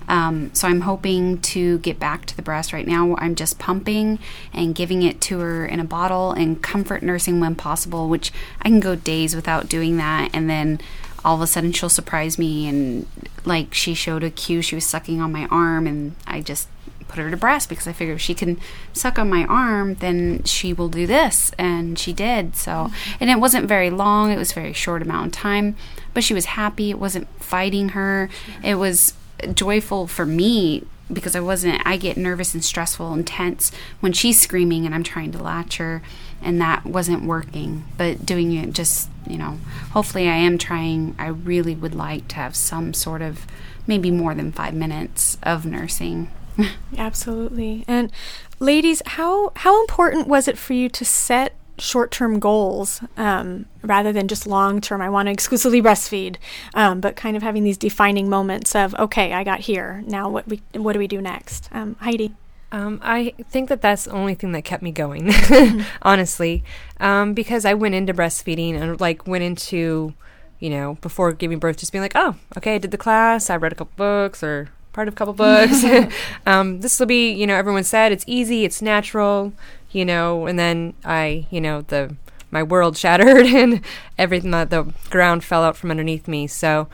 Um, 0.08 0.54
so 0.54 0.68
I'm 0.68 0.82
hoping 0.82 1.40
to 1.40 1.80
get 1.80 1.98
back 1.98 2.26
to 2.26 2.36
the 2.36 2.42
breast 2.42 2.74
right 2.74 2.86
now. 2.86 3.16
I'm 3.18 3.34
just 3.34 3.58
pumping 3.58 4.20
and 4.54 4.76
giving 4.76 5.04
it 5.04 5.22
to 5.22 5.40
her 5.40 5.66
in 5.66 5.80
a 5.80 5.86
bottle 5.86 6.34
and 6.34 6.62
comfort 6.62 7.02
nursing 7.02 7.40
when 7.40 7.56
possible, 7.56 8.10
which 8.10 8.32
I 8.62 8.70
can 8.70 8.80
go 8.80 8.96
days 8.96 9.36
without 9.36 9.70
doing 9.70 9.98
that. 9.98 10.30
And 10.34 10.50
then 10.50 10.82
all 11.24 11.36
of 11.36 11.42
a 11.42 11.48
sudden 11.48 11.72
she'll 11.72 11.90
surprise 11.90 12.38
me 12.38 12.68
and 12.68 13.08
like 13.46 13.74
she 13.74 13.94
showed 13.94 14.24
a 14.24 14.30
cue 14.30 14.62
she 14.62 14.76
was 14.76 14.86
sucking 14.86 15.22
on 15.22 15.32
my 15.32 15.46
arm 15.48 15.88
and 15.88 16.16
I 16.28 16.42
just 16.42 16.68
put 17.12 17.20
her 17.20 17.30
to 17.30 17.38
breast 17.38 17.70
because 17.70 17.88
I 17.88 17.94
figured 17.94 18.16
if 18.16 18.22
she 18.22 18.34
can 18.34 18.60
suck 18.94 19.20
on 19.20 19.30
my 19.30 19.46
arm, 19.46 19.96
then 19.96 20.44
she 20.44 20.74
will 20.74 20.90
do 20.90 21.06
this. 21.06 21.52
And 21.58 22.00
she 22.00 22.14
did. 22.14 22.56
So, 22.56 22.90
and 23.20 23.30
it 23.30 23.40
wasn't 23.40 23.68
very 23.68 23.90
long, 23.90 24.32
it 24.32 24.38
was 24.38 24.54
very 24.54 24.74
short 24.74 25.02
amount 25.02 25.28
of 25.28 25.32
time, 25.34 25.76
but 26.14 26.24
she 26.24 26.34
was 26.34 26.46
happy. 26.46 26.90
It 26.90 27.00
wasn't 27.00 27.28
fighting 27.42 27.90
her. 27.90 28.30
It 28.64 28.76
was 28.76 29.14
joyful 29.54 30.08
for 30.08 30.26
me 30.26 30.86
because 31.12 31.36
I 31.36 31.42
wasn't, 31.42 31.82
I 31.86 31.98
get 31.98 32.16
nervous 32.16 32.54
and 32.54 32.64
stressful 32.64 33.12
and 33.12 33.28
tense 33.28 33.72
when 34.00 34.14
she's 34.14 34.40
screaming 34.40 34.86
and 34.86 34.96
I'm 34.96 35.04
trying 35.04 35.32
to 35.34 35.44
latch 35.44 35.78
her. 35.78 36.02
And 36.42 36.60
that 36.60 36.86
wasn't 36.86 37.26
working, 37.26 37.86
but 37.98 38.26
doing 38.26 38.54
it 38.54 38.74
just, 38.74 39.10
you 39.28 39.38
know, 39.38 39.60
hopefully 39.92 40.28
I 40.28 40.36
am 40.36 40.58
trying. 40.58 41.16
I 41.20 41.28
really 41.28 41.76
would 41.76 41.94
like 41.94 42.28
to 42.30 42.36
have 42.38 42.56
some 42.56 42.96
sort 42.96 43.22
of 43.22 43.46
maybe 43.86 44.10
more 44.10 44.34
than 44.34 44.52
five 44.52 44.74
minutes 44.74 45.38
of 45.44 45.66
nursing 45.66 46.30
Absolutely. 46.98 47.84
And 47.88 48.12
ladies, 48.60 49.02
how 49.06 49.52
how 49.58 49.82
important 49.82 50.28
was 50.28 50.48
it 50.48 50.58
for 50.58 50.74
you 50.74 50.90
to 50.90 51.06
set 51.06 51.56
short-term 51.78 52.40
goals 52.40 53.02
um, 53.18 53.66
rather 53.82 54.12
than 54.12 54.28
just 54.28 54.46
long-term? 54.46 55.02
I 55.02 55.10
want 55.10 55.28
to 55.28 55.32
exclusively 55.32 55.82
breastfeed, 55.82 56.38
um, 56.74 57.02
but 57.02 57.16
kind 57.16 57.36
of 57.36 57.44
having 57.44 57.64
these 57.64 57.78
defining 57.78 58.30
moments 58.30 58.76
of 58.76 58.94
okay, 58.96 59.34
I 59.34 59.44
got 59.44 59.62
here. 59.62 60.04
Now 60.06 60.30
what 60.30 60.48
we 60.48 60.62
what 60.74 60.94
do 60.94 61.00
we 61.00 61.08
do 61.08 61.22
next? 61.22 61.70
Um, 61.72 61.96
Heidi. 62.00 62.34
Um, 62.74 63.02
I 63.04 63.34
think 63.50 63.68
that 63.68 63.82
that's 63.82 64.06
the 64.06 64.12
only 64.12 64.34
thing 64.34 64.54
that 64.54 64.62
kept 64.62 64.82
me 64.82 64.92
going, 64.92 65.30
honestly, 66.04 66.64
um, 67.02 67.34
because 67.34 67.66
I 67.66 67.74
went 67.74 67.96
into 67.96 68.14
breastfeeding 68.14 68.80
and 68.80 68.98
like 69.02 69.28
went 69.28 69.44
into, 69.44 70.14
you 70.60 70.70
know, 70.70 70.98
before 71.02 71.34
giving 71.34 71.60
birth, 71.60 71.76
just 71.76 71.92
being 71.92 72.02
like, 72.02 72.16
oh, 72.16 72.36
okay, 72.56 72.76
I 72.76 72.78
did 72.78 72.92
the 72.92 72.98
class, 72.98 73.50
I 73.50 73.58
read 73.58 73.74
a 73.74 73.76
couple 73.76 73.92
books 73.98 74.42
or 74.42 74.70
part 74.94 75.08
of 75.08 75.14
a 75.14 75.18
couple 75.18 75.34
books. 75.34 75.84
um, 76.46 76.82
this 76.82 77.00
will 77.00 77.08
be, 77.08 77.32
you 77.32 77.48
know, 77.48 77.56
everyone 77.56 77.84
said 77.84 78.12
it's 78.12 78.26
easy, 78.28 78.66
it's 78.66 78.82
natural, 78.82 79.54
you 79.92 80.06
know, 80.06 80.46
and 80.46 80.58
then 80.58 80.94
I, 81.04 81.48
you 81.50 81.62
know, 81.62 81.82
the 81.82 82.16
my 82.52 82.62
world 82.62 82.98
shattered 82.98 83.46
and 83.46 83.82
everything, 84.18 84.52
the, 84.52 84.66
the 84.66 84.94
ground 85.10 85.44
fell 85.44 85.64
out 85.64 85.78
from 85.78 85.90
underneath 85.90 86.28
me. 86.28 86.48
So 86.48 86.88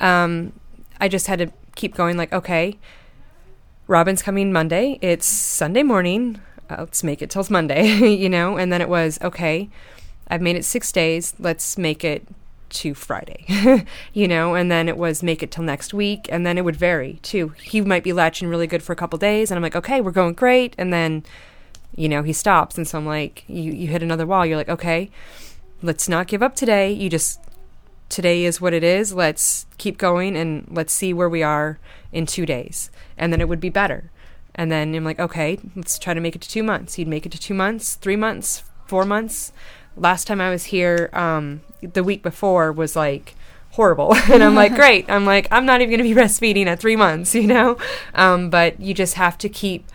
um, 0.00 0.52
I 1.00 1.08
just 1.08 1.28
had 1.28 1.38
to 1.38 1.52
keep 1.74 1.94
going, 1.94 2.16
like, 2.16 2.32
okay, 2.32 2.78
Robin's 3.86 4.22
coming 4.22 4.52
Monday. 4.52 4.98
It's 5.00 5.26
Sunday 5.26 5.84
morning. 5.84 6.40
Uh, 6.68 6.76
let's 6.80 7.04
make 7.04 7.22
it 7.22 7.30
till 7.30 7.46
Monday, 7.48 7.86
you 8.08 8.28
know? 8.28 8.56
And 8.56 8.72
then 8.72 8.80
it 8.80 8.88
was, 8.88 9.18
okay, 9.22 9.68
I've 10.28 10.42
made 10.42 10.56
it 10.56 10.64
six 10.64 10.90
days. 10.90 11.34
Let's 11.38 11.78
make 11.78 12.02
it 12.02 12.26
to 12.68 12.94
Friday, 12.94 13.84
you 14.12 14.28
know, 14.28 14.54
and 14.54 14.70
then 14.70 14.88
it 14.88 14.96
was 14.96 15.22
make 15.22 15.42
it 15.42 15.50
till 15.50 15.64
next 15.64 15.94
week, 15.94 16.28
and 16.30 16.46
then 16.46 16.58
it 16.58 16.64
would 16.64 16.76
vary 16.76 17.18
too. 17.22 17.48
He 17.62 17.80
might 17.80 18.04
be 18.04 18.12
latching 18.12 18.48
really 18.48 18.66
good 18.66 18.82
for 18.82 18.92
a 18.92 18.96
couple 18.96 19.18
days, 19.18 19.50
and 19.50 19.56
I'm 19.56 19.62
like, 19.62 19.76
okay, 19.76 20.00
we're 20.00 20.10
going 20.10 20.34
great, 20.34 20.74
and 20.78 20.92
then, 20.92 21.24
you 21.94 22.08
know, 22.08 22.22
he 22.22 22.32
stops, 22.32 22.76
and 22.76 22.86
so 22.86 22.98
I'm 22.98 23.06
like, 23.06 23.44
you 23.46 23.72
you 23.72 23.88
hit 23.88 24.02
another 24.02 24.26
wall. 24.26 24.44
You're 24.44 24.56
like, 24.56 24.68
okay, 24.68 25.10
let's 25.82 26.08
not 26.08 26.26
give 26.26 26.42
up 26.42 26.56
today. 26.56 26.92
You 26.92 27.08
just 27.08 27.40
today 28.08 28.44
is 28.44 28.60
what 28.60 28.74
it 28.74 28.84
is. 28.84 29.12
Let's 29.12 29.66
keep 29.78 29.98
going, 29.98 30.36
and 30.36 30.66
let's 30.70 30.92
see 30.92 31.12
where 31.12 31.28
we 31.28 31.42
are 31.42 31.78
in 32.12 32.26
two 32.26 32.46
days, 32.46 32.90
and 33.16 33.32
then 33.32 33.40
it 33.40 33.48
would 33.48 33.60
be 33.60 33.70
better. 33.70 34.10
And 34.56 34.72
then 34.72 34.94
I'm 34.94 35.04
like, 35.04 35.20
okay, 35.20 35.58
let's 35.76 35.98
try 35.98 36.14
to 36.14 36.20
make 36.20 36.34
it 36.34 36.40
to 36.42 36.48
two 36.48 36.62
months. 36.62 36.98
You'd 36.98 37.08
make 37.08 37.26
it 37.26 37.32
to 37.32 37.38
two 37.38 37.54
months, 37.54 37.94
three 37.94 38.16
months, 38.16 38.62
four 38.86 39.04
months. 39.04 39.52
Last 39.96 40.26
time 40.26 40.40
I 40.40 40.50
was 40.50 40.64
here, 40.64 41.10
um, 41.12 41.62
the 41.80 42.04
week 42.04 42.22
before 42.22 42.72
was 42.72 42.96
like 42.96 43.34
horrible. 43.76 44.14
and 44.32 44.42
I'm 44.42 44.54
like, 44.54 44.74
great. 44.74 45.08
I'm 45.08 45.24
like, 45.24 45.46
I'm 45.50 45.64
not 45.64 45.80
even 45.80 45.90
going 45.90 46.08
to 46.08 46.14
be 46.14 46.20
breastfeeding 46.20 46.66
at 46.66 46.80
three 46.80 46.96
months, 46.96 47.34
you 47.40 47.46
know? 47.46 47.78
Um, 48.14 48.50
but 48.50 48.80
you 48.80 48.94
just 48.94 49.14
have 49.14 49.38
to 49.38 49.48
keep 49.48 49.86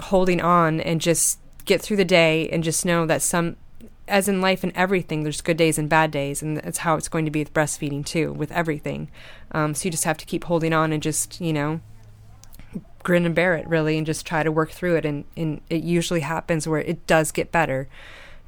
holding 0.00 0.40
on 0.40 0.80
and 0.80 1.00
just 1.00 1.38
get 1.64 1.82
through 1.82 1.96
the 1.98 2.04
day 2.04 2.48
and 2.48 2.64
just 2.64 2.84
know 2.84 3.06
that 3.06 3.22
some, 3.22 3.56
as 4.08 4.26
in 4.28 4.40
life 4.40 4.64
and 4.64 4.72
everything, 4.74 5.22
there's 5.22 5.40
good 5.40 5.56
days 5.56 5.78
and 5.78 5.88
bad 5.88 6.10
days. 6.10 6.42
And 6.42 6.56
that's 6.56 6.78
how 6.78 6.96
it's 6.96 7.08
going 7.08 7.24
to 7.24 7.30
be 7.30 7.40
with 7.40 7.52
breastfeeding 7.52 8.04
too, 8.06 8.32
with 8.32 8.50
everything. 8.52 9.10
Um, 9.52 9.74
so 9.74 9.84
you 9.84 9.90
just 9.90 10.04
have 10.04 10.18
to 10.18 10.26
keep 10.26 10.44
holding 10.44 10.72
on 10.72 10.92
and 10.92 11.02
just, 11.02 11.40
you 11.40 11.52
know, 11.52 11.80
grin 13.02 13.26
and 13.26 13.34
bear 13.34 13.56
it 13.56 13.66
really 13.66 13.98
and 13.98 14.06
just 14.06 14.24
try 14.24 14.42
to 14.42 14.52
work 14.52 14.70
through 14.70 14.96
it. 14.96 15.04
And, 15.04 15.24
and 15.36 15.60
it 15.68 15.82
usually 15.82 16.20
happens 16.20 16.66
where 16.66 16.80
it 16.80 17.06
does 17.06 17.32
get 17.32 17.52
better 17.52 17.88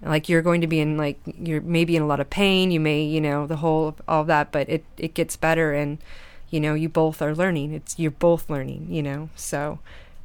like 0.04 0.28
you're 0.28 0.42
going 0.42 0.60
to 0.60 0.66
be 0.66 0.80
in 0.80 0.96
like 0.96 1.18
you're 1.38 1.60
maybe 1.60 1.96
in 1.96 2.02
a 2.02 2.06
lot 2.06 2.20
of 2.20 2.28
pain 2.30 2.70
you 2.70 2.80
may 2.80 3.02
you 3.02 3.20
know 3.20 3.46
the 3.46 3.56
whole 3.56 3.96
all 4.06 4.24
that 4.24 4.52
but 4.52 4.68
it 4.68 4.84
it 4.96 5.14
gets 5.14 5.36
better 5.36 5.72
and 5.72 5.98
you 6.50 6.60
know 6.60 6.74
you 6.74 6.88
both 6.88 7.22
are 7.22 7.34
learning 7.34 7.72
it's 7.72 7.98
you're 7.98 8.10
both 8.10 8.48
learning 8.50 8.86
you 8.90 9.02
know 9.02 9.28
so 9.34 9.78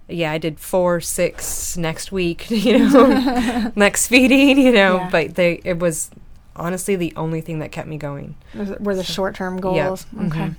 yeah 0.07 0.31
i 0.31 0.37
did 0.37 0.59
four 0.59 0.99
six 0.99 1.77
next 1.77 2.11
week 2.11 2.49
you 2.49 2.77
know 2.79 3.71
next 3.75 4.07
feeding 4.07 4.59
you 4.59 4.71
know 4.71 4.97
yeah. 4.97 5.09
but 5.11 5.35
they 5.35 5.61
it 5.63 5.79
was 5.79 6.11
honestly 6.55 6.95
the 6.95 7.13
only 7.15 7.41
thing 7.41 7.59
that 7.59 7.71
kept 7.71 7.87
me 7.87 7.97
going 7.97 8.35
were 8.79 8.95
the 8.95 9.03
so, 9.03 9.13
short-term 9.13 9.59
goals 9.59 10.05
yeah. 10.13 10.27
okay 10.27 10.39
mm-hmm. 10.39 10.53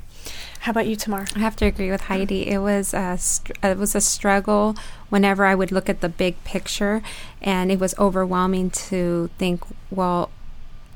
How 0.60 0.72
about 0.72 0.86
you, 0.86 0.94
Tamar? 0.96 1.26
I 1.34 1.38
have 1.38 1.56
to 1.56 1.64
agree 1.64 1.90
with 1.90 2.02
Heidi. 2.02 2.48
It 2.48 2.58
was 2.58 2.92
a 2.92 3.16
str- 3.18 3.52
it 3.62 3.78
was 3.78 3.94
a 3.94 4.00
struggle 4.00 4.76
whenever 5.08 5.46
I 5.46 5.54
would 5.54 5.72
look 5.72 5.88
at 5.88 6.02
the 6.02 6.08
big 6.08 6.42
picture, 6.44 7.02
and 7.40 7.72
it 7.72 7.80
was 7.80 7.94
overwhelming 7.98 8.70
to 8.88 9.30
think, 9.38 9.62
well, 9.90 10.30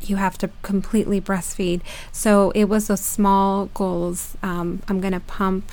you 0.03 0.17
have 0.17 0.37
to 0.39 0.51
completely 0.61 1.19
breastfeed. 1.19 1.81
So 2.13 2.51
it 2.51 2.65
was 2.67 2.89
those 2.89 3.01
small 3.01 3.67
goals. 3.73 4.37
Um, 4.43 4.83
I'm 4.87 5.01
going 5.01 5.15
to 5.15 5.21
pump 5.21 5.73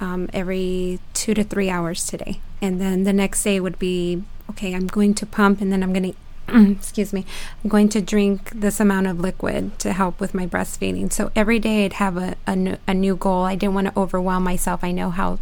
um, 0.00 0.30
every 0.32 1.00
two 1.12 1.34
to 1.34 1.42
three 1.42 1.68
hours 1.68 2.06
today, 2.06 2.40
and 2.62 2.80
then 2.80 3.02
the 3.02 3.12
next 3.12 3.42
day 3.42 3.58
would 3.58 3.80
be 3.80 4.22
okay. 4.50 4.74
I'm 4.74 4.86
going 4.86 5.14
to 5.14 5.26
pump, 5.26 5.60
and 5.60 5.72
then 5.72 5.82
I'm 5.82 5.92
going 5.92 6.12
to 6.12 6.18
excuse 6.70 7.12
me, 7.12 7.26
I'm 7.62 7.68
going 7.68 7.88
to 7.90 8.00
drink 8.00 8.50
this 8.54 8.80
amount 8.80 9.06
of 9.06 9.20
liquid 9.20 9.78
to 9.80 9.92
help 9.92 10.18
with 10.18 10.34
my 10.34 10.46
breastfeeding. 10.46 11.12
So 11.12 11.30
every 11.36 11.58
day 11.58 11.84
I'd 11.84 11.94
have 11.94 12.16
a, 12.16 12.36
a, 12.46 12.56
new, 12.56 12.76
a 12.86 12.94
new 12.94 13.16
goal. 13.16 13.44
I 13.44 13.54
didn't 13.54 13.74
want 13.74 13.88
to 13.88 13.98
overwhelm 13.98 14.44
myself. 14.44 14.82
I 14.82 14.92
know 14.92 15.10
how 15.10 15.38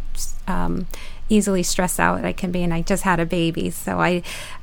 um, 0.47 0.87
easily 1.29 1.63
stressed 1.63 1.99
out 1.99 2.25
I 2.25 2.33
can 2.33 2.51
be, 2.51 2.63
and 2.63 2.73
I 2.73 2.81
just 2.81 3.03
had 3.03 3.19
a 3.19 3.25
baby. 3.25 3.69
So 3.69 3.99
I, 3.99 4.09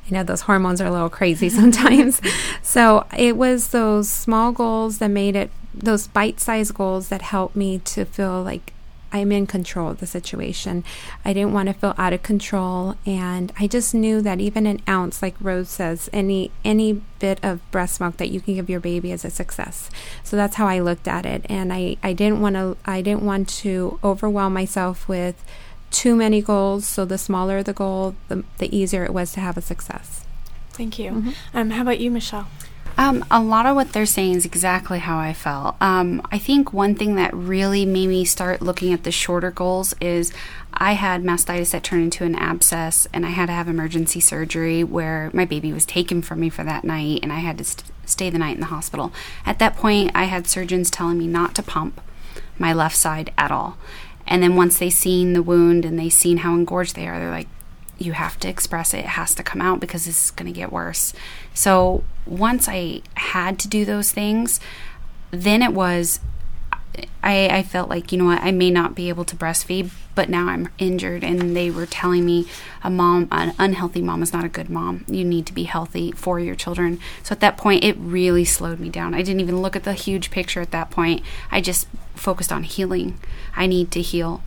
I 0.07 0.11
know 0.11 0.23
those 0.23 0.41
hormones 0.41 0.81
are 0.81 0.87
a 0.87 0.91
little 0.91 1.09
crazy 1.09 1.49
sometimes. 1.61 2.21
so 2.61 3.07
it 3.17 3.37
was 3.37 3.69
those 3.69 4.07
small 4.07 4.51
goals 4.51 4.99
that 4.99 5.09
made 5.09 5.35
it, 5.35 5.49
those 5.73 6.07
bite 6.07 6.39
sized 6.39 6.75
goals 6.75 7.09
that 7.09 7.23
helped 7.23 7.55
me 7.55 7.79
to 7.79 8.05
feel 8.05 8.43
like 8.43 8.71
I'm 9.15 9.31
in 9.31 9.47
control 9.47 9.91
of 9.91 10.01
the 10.01 10.05
situation. 10.05 10.83
I 11.23 11.31
didn't 11.31 11.53
want 11.53 11.67
to 11.67 11.73
feel 11.73 11.95
out 11.97 12.11
of 12.11 12.21
control 12.21 12.95
and 13.05 13.53
I 13.57 13.65
just 13.65 13.95
knew 13.95 14.21
that 14.21 14.41
even 14.41 14.67
an 14.67 14.81
ounce 14.89 15.21
like 15.21 15.35
Rose 15.39 15.69
says 15.69 16.09
any 16.11 16.51
any 16.65 17.01
bit 17.19 17.39
of 17.41 17.61
breast 17.71 18.01
milk 18.01 18.17
that 18.17 18.29
you 18.29 18.41
can 18.41 18.55
give 18.55 18.69
your 18.69 18.81
baby 18.81 19.13
is 19.13 19.23
a 19.23 19.29
success. 19.29 19.89
So 20.21 20.35
that's 20.35 20.57
how 20.57 20.67
I 20.67 20.79
looked 20.79 21.07
at 21.07 21.25
it 21.25 21.45
and 21.47 21.71
I 21.71 21.95
I 22.03 22.11
didn't 22.11 22.41
want 22.41 22.55
to 22.55 22.75
I 22.85 23.01
didn't 23.01 23.23
want 23.23 23.47
to 23.63 23.99
overwhelm 24.03 24.53
myself 24.53 25.07
with 25.07 25.41
too 25.91 26.13
many 26.13 26.41
goals. 26.41 26.85
So 26.85 27.05
the 27.05 27.17
smaller 27.17 27.63
the 27.63 27.71
goal, 27.71 28.15
the 28.27 28.43
the 28.57 28.75
easier 28.75 29.05
it 29.05 29.13
was 29.13 29.31
to 29.33 29.39
have 29.39 29.55
a 29.55 29.61
success. 29.61 30.25
Thank 30.71 30.99
you. 30.99 31.11
Mm-hmm. 31.11 31.57
Um, 31.57 31.69
how 31.69 31.83
about 31.83 32.01
you, 32.01 32.11
Michelle? 32.11 32.49
Um, 32.97 33.25
a 33.29 33.41
lot 33.41 33.65
of 33.65 33.75
what 33.75 33.91
they're 33.91 34.05
saying 34.05 34.35
is 34.35 34.45
exactly 34.45 34.99
how 34.99 35.17
I 35.17 35.33
felt. 35.33 35.75
Um, 35.81 36.25
I 36.31 36.37
think 36.37 36.71
one 36.71 36.95
thing 36.95 37.15
that 37.15 37.33
really 37.33 37.85
made 37.85 38.07
me 38.07 38.23
start 38.23 38.61
looking 38.61 38.93
at 38.93 39.03
the 39.03 39.11
shorter 39.11 39.51
goals 39.51 39.93
is 39.99 40.31
I 40.73 40.93
had 40.93 41.23
mastitis 41.23 41.71
that 41.71 41.83
turned 41.83 42.03
into 42.03 42.23
an 42.23 42.35
abscess, 42.35 43.07
and 43.11 43.25
I 43.25 43.29
had 43.29 43.47
to 43.47 43.51
have 43.53 43.67
emergency 43.67 44.21
surgery 44.21 44.83
where 44.83 45.29
my 45.33 45.43
baby 45.43 45.73
was 45.73 45.85
taken 45.85 46.21
from 46.21 46.39
me 46.39 46.49
for 46.49 46.63
that 46.63 46.85
night, 46.85 47.19
and 47.21 47.33
I 47.33 47.39
had 47.39 47.57
to 47.57 47.65
st- 47.65 47.91
stay 48.05 48.29
the 48.29 48.39
night 48.39 48.55
in 48.55 48.61
the 48.61 48.67
hospital. 48.67 49.11
At 49.45 49.59
that 49.59 49.75
point, 49.75 50.11
I 50.15 50.25
had 50.25 50.47
surgeons 50.47 50.89
telling 50.89 51.17
me 51.17 51.27
not 51.27 51.53
to 51.55 51.63
pump 51.63 51.99
my 52.57 52.71
left 52.71 52.95
side 52.95 53.33
at 53.37 53.51
all. 53.51 53.77
And 54.25 54.41
then 54.41 54.55
once 54.55 54.79
they 54.79 54.89
seen 54.89 55.33
the 55.33 55.43
wound 55.43 55.85
and 55.85 55.99
they 55.99 56.09
seen 56.09 56.37
how 56.37 56.53
engorged 56.55 56.95
they 56.95 57.07
are, 57.07 57.19
they're 57.19 57.29
like, 57.29 57.47
you 57.97 58.13
have 58.13 58.39
to 58.39 58.49
express 58.49 58.93
it. 58.93 58.99
It 58.99 59.05
has 59.05 59.35
to 59.35 59.43
come 59.43 59.61
out 59.61 59.79
because 59.79 60.05
this 60.05 60.25
is 60.25 60.31
going 60.31 60.51
to 60.51 60.57
get 60.57 60.71
worse. 60.71 61.13
So 61.53 62.03
once 62.25 62.67
I 62.67 63.01
had 63.15 63.59
to 63.59 63.67
do 63.67 63.85
those 63.85 64.11
things, 64.11 64.59
then 65.31 65.61
it 65.61 65.73
was, 65.73 66.19
I, 67.23 67.49
I 67.49 67.63
felt 67.63 67.89
like, 67.89 68.11
you 68.11 68.17
know 68.17 68.25
what, 68.25 68.41
I 68.41 68.51
may 68.51 68.71
not 68.71 68.95
be 68.95 69.09
able 69.09 69.25
to 69.25 69.35
breastfeed, 69.35 69.91
but 70.15 70.29
now 70.29 70.47
I'm 70.47 70.69
injured. 70.77 71.23
And 71.23 71.55
they 71.55 71.69
were 71.69 71.85
telling 71.85 72.25
me 72.25 72.47
a 72.83 72.89
mom, 72.89 73.27
an 73.31 73.53
unhealthy 73.59 74.01
mom 74.01 74.23
is 74.23 74.33
not 74.33 74.45
a 74.45 74.49
good 74.49 74.69
mom. 74.69 75.05
You 75.07 75.25
need 75.25 75.45
to 75.47 75.53
be 75.53 75.63
healthy 75.63 76.11
for 76.13 76.39
your 76.39 76.55
children. 76.55 76.99
So 77.23 77.33
at 77.33 77.41
that 77.41 77.57
point, 77.57 77.83
it 77.83 77.97
really 77.97 78.45
slowed 78.45 78.79
me 78.79 78.89
down. 78.89 79.13
I 79.13 79.21
didn't 79.21 79.41
even 79.41 79.61
look 79.61 79.75
at 79.75 79.83
the 79.83 79.93
huge 79.93 80.31
picture 80.31 80.61
at 80.61 80.71
that 80.71 80.89
point. 80.89 81.21
I 81.51 81.61
just 81.61 81.87
focused 82.15 82.51
on 82.51 82.63
healing. 82.63 83.19
I 83.55 83.67
need 83.67 83.91
to 83.91 84.01
heal 84.01 84.41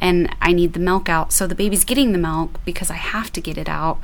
and 0.00 0.34
I 0.40 0.52
need 0.52 0.74
the 0.74 0.80
milk 0.80 1.08
out. 1.08 1.32
So 1.32 1.46
the 1.46 1.54
baby's 1.54 1.84
getting 1.84 2.12
the 2.12 2.18
milk 2.18 2.60
because 2.64 2.90
I 2.90 2.96
have 2.96 3.32
to 3.32 3.40
get 3.40 3.56
it 3.56 3.68
out 3.68 3.98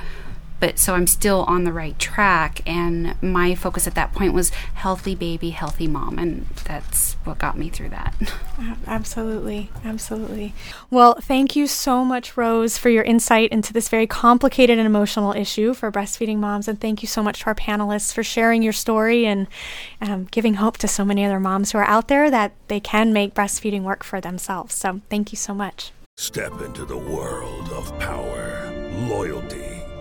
but 0.60 0.78
so 0.78 0.94
I'm 0.94 1.06
still 1.06 1.44
on 1.48 1.64
the 1.64 1.72
right 1.72 1.98
track. 1.98 2.60
And 2.66 3.20
my 3.22 3.54
focus 3.54 3.86
at 3.86 3.94
that 3.94 4.12
point 4.12 4.34
was 4.34 4.50
healthy 4.74 5.14
baby, 5.14 5.50
healthy 5.50 5.88
mom. 5.88 6.18
And 6.18 6.46
that's 6.64 7.14
what 7.24 7.38
got 7.38 7.58
me 7.58 7.70
through 7.70 7.88
that. 7.88 8.14
Absolutely. 8.86 9.70
Absolutely. 9.84 10.54
Well, 10.90 11.14
thank 11.20 11.56
you 11.56 11.66
so 11.66 12.04
much, 12.04 12.36
Rose, 12.36 12.78
for 12.78 12.90
your 12.90 13.02
insight 13.02 13.50
into 13.50 13.72
this 13.72 13.88
very 13.88 14.06
complicated 14.06 14.78
and 14.78 14.86
emotional 14.86 15.32
issue 15.32 15.74
for 15.74 15.90
breastfeeding 15.90 16.36
moms. 16.36 16.68
And 16.68 16.80
thank 16.80 17.02
you 17.02 17.08
so 17.08 17.22
much 17.22 17.40
to 17.40 17.46
our 17.46 17.54
panelists 17.54 18.12
for 18.12 18.22
sharing 18.22 18.62
your 18.62 18.72
story 18.72 19.26
and 19.26 19.46
um, 20.00 20.28
giving 20.30 20.54
hope 20.54 20.76
to 20.78 20.88
so 20.88 21.04
many 21.04 21.24
other 21.24 21.40
moms 21.40 21.72
who 21.72 21.78
are 21.78 21.84
out 21.84 22.08
there 22.08 22.30
that 22.30 22.52
they 22.68 22.80
can 22.80 23.12
make 23.12 23.34
breastfeeding 23.34 23.82
work 23.82 24.04
for 24.04 24.20
themselves. 24.20 24.74
So 24.74 25.00
thank 25.08 25.32
you 25.32 25.36
so 25.36 25.54
much. 25.54 25.92
Step 26.16 26.60
into 26.60 26.84
the 26.84 26.98
world 26.98 27.70
of 27.70 27.98
power, 27.98 28.70
loyalty 29.08 29.59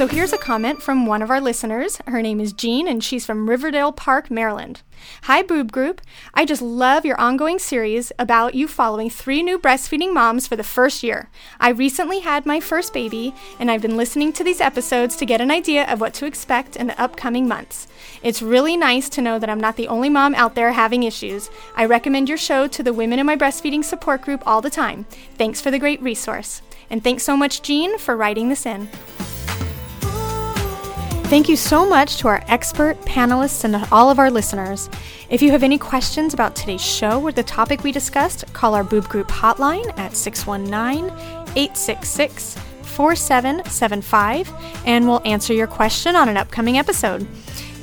So 0.00 0.06
here's 0.06 0.32
a 0.32 0.38
comment 0.38 0.82
from 0.82 1.04
one 1.04 1.20
of 1.20 1.28
our 1.28 1.42
listeners. 1.42 1.98
Her 2.06 2.22
name 2.22 2.40
is 2.40 2.54
Jean, 2.54 2.88
and 2.88 3.04
she's 3.04 3.26
from 3.26 3.50
Riverdale 3.50 3.92
Park, 3.92 4.30
Maryland. 4.30 4.80
Hi, 5.24 5.42
Boob 5.42 5.72
Group. 5.72 6.00
I 6.32 6.46
just 6.46 6.62
love 6.62 7.04
your 7.04 7.20
ongoing 7.20 7.58
series 7.58 8.10
about 8.18 8.54
you 8.54 8.66
following 8.66 9.10
three 9.10 9.42
new 9.42 9.58
breastfeeding 9.58 10.14
moms 10.14 10.46
for 10.46 10.56
the 10.56 10.64
first 10.64 11.02
year. 11.02 11.28
I 11.60 11.68
recently 11.68 12.20
had 12.20 12.46
my 12.46 12.60
first 12.60 12.94
baby, 12.94 13.34
and 13.58 13.70
I've 13.70 13.82
been 13.82 13.98
listening 13.98 14.32
to 14.32 14.42
these 14.42 14.62
episodes 14.62 15.16
to 15.16 15.26
get 15.26 15.42
an 15.42 15.50
idea 15.50 15.84
of 15.84 16.00
what 16.00 16.14
to 16.14 16.24
expect 16.24 16.76
in 16.76 16.86
the 16.86 16.98
upcoming 16.98 17.46
months. 17.46 17.86
It's 18.22 18.40
really 18.40 18.78
nice 18.78 19.10
to 19.10 19.20
know 19.20 19.38
that 19.38 19.50
I'm 19.50 19.60
not 19.60 19.76
the 19.76 19.88
only 19.88 20.08
mom 20.08 20.34
out 20.34 20.54
there 20.54 20.72
having 20.72 21.02
issues. 21.02 21.50
I 21.76 21.84
recommend 21.84 22.26
your 22.26 22.38
show 22.38 22.66
to 22.68 22.82
the 22.82 22.94
women 22.94 23.18
in 23.18 23.26
my 23.26 23.36
breastfeeding 23.36 23.84
support 23.84 24.22
group 24.22 24.42
all 24.46 24.62
the 24.62 24.70
time. 24.70 25.04
Thanks 25.36 25.60
for 25.60 25.70
the 25.70 25.78
great 25.78 26.00
resource. 26.00 26.62
And 26.88 27.04
thanks 27.04 27.22
so 27.22 27.36
much, 27.36 27.60
Jean, 27.60 27.98
for 27.98 28.16
writing 28.16 28.48
this 28.48 28.64
in. 28.64 28.88
Thank 31.30 31.48
you 31.48 31.54
so 31.54 31.88
much 31.88 32.16
to 32.16 32.26
our 32.26 32.42
expert 32.48 33.00
panelists 33.02 33.62
and 33.62 33.76
all 33.92 34.10
of 34.10 34.18
our 34.18 34.32
listeners. 34.32 34.90
If 35.28 35.40
you 35.40 35.52
have 35.52 35.62
any 35.62 35.78
questions 35.78 36.34
about 36.34 36.56
today's 36.56 36.80
show 36.80 37.22
or 37.22 37.30
the 37.30 37.44
topic 37.44 37.84
we 37.84 37.92
discussed, 37.92 38.52
call 38.52 38.74
our 38.74 38.82
Boob 38.82 39.08
Group 39.08 39.28
hotline 39.28 39.96
at 39.96 40.16
619 40.16 41.04
866 41.56 42.58
4775 42.82 44.52
and 44.84 45.06
we'll 45.06 45.22
answer 45.24 45.54
your 45.54 45.68
question 45.68 46.16
on 46.16 46.28
an 46.28 46.36
upcoming 46.36 46.78
episode. 46.78 47.28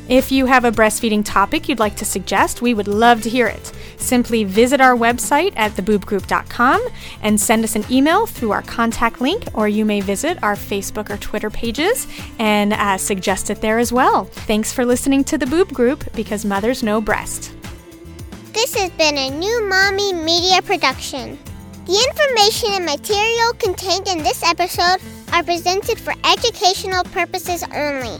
If 0.09 0.31
you 0.31 0.45
have 0.45 0.63
a 0.63 0.71
breastfeeding 0.71 1.25
topic 1.25 1.67
you'd 1.67 1.79
like 1.79 1.97
to 1.97 2.05
suggest, 2.05 2.61
we 2.61 2.73
would 2.73 2.87
love 2.87 3.21
to 3.23 3.29
hear 3.29 3.45
it. 3.47 3.73
Simply 3.97 4.45
visit 4.45 4.79
our 4.79 4.95
website 4.95 5.51
at 5.57 5.73
theboobgroup.com 5.73 6.87
and 7.21 7.39
send 7.39 7.65
us 7.65 7.75
an 7.75 7.83
email 7.91 8.25
through 8.25 8.51
our 8.51 8.61
contact 8.61 9.19
link, 9.19 9.43
or 9.53 9.67
you 9.67 9.83
may 9.83 9.99
visit 9.99 10.41
our 10.41 10.55
Facebook 10.55 11.09
or 11.09 11.17
Twitter 11.17 11.49
pages 11.49 12.07
and 12.39 12.71
uh, 12.71 12.97
suggest 12.97 13.49
it 13.49 13.59
there 13.59 13.79
as 13.79 13.91
well. 13.91 14.25
Thanks 14.25 14.71
for 14.71 14.85
listening 14.85 15.25
to 15.25 15.37
the 15.37 15.45
Boob 15.45 15.73
Group 15.73 16.05
because 16.13 16.45
mothers 16.45 16.83
know 16.83 17.01
breast. 17.01 17.53
This 18.53 18.73
has 18.75 18.89
been 18.91 19.17
a 19.17 19.29
new 19.29 19.67
Mommy 19.67 20.13
Media 20.13 20.61
production. 20.61 21.37
The 21.85 22.05
information 22.09 22.69
and 22.75 22.85
material 22.85 23.53
contained 23.59 24.07
in 24.07 24.23
this 24.23 24.41
episode 24.41 25.01
are 25.33 25.43
presented 25.43 25.99
for 25.99 26.13
educational 26.23 27.03
purposes 27.03 27.63
only. 27.73 28.19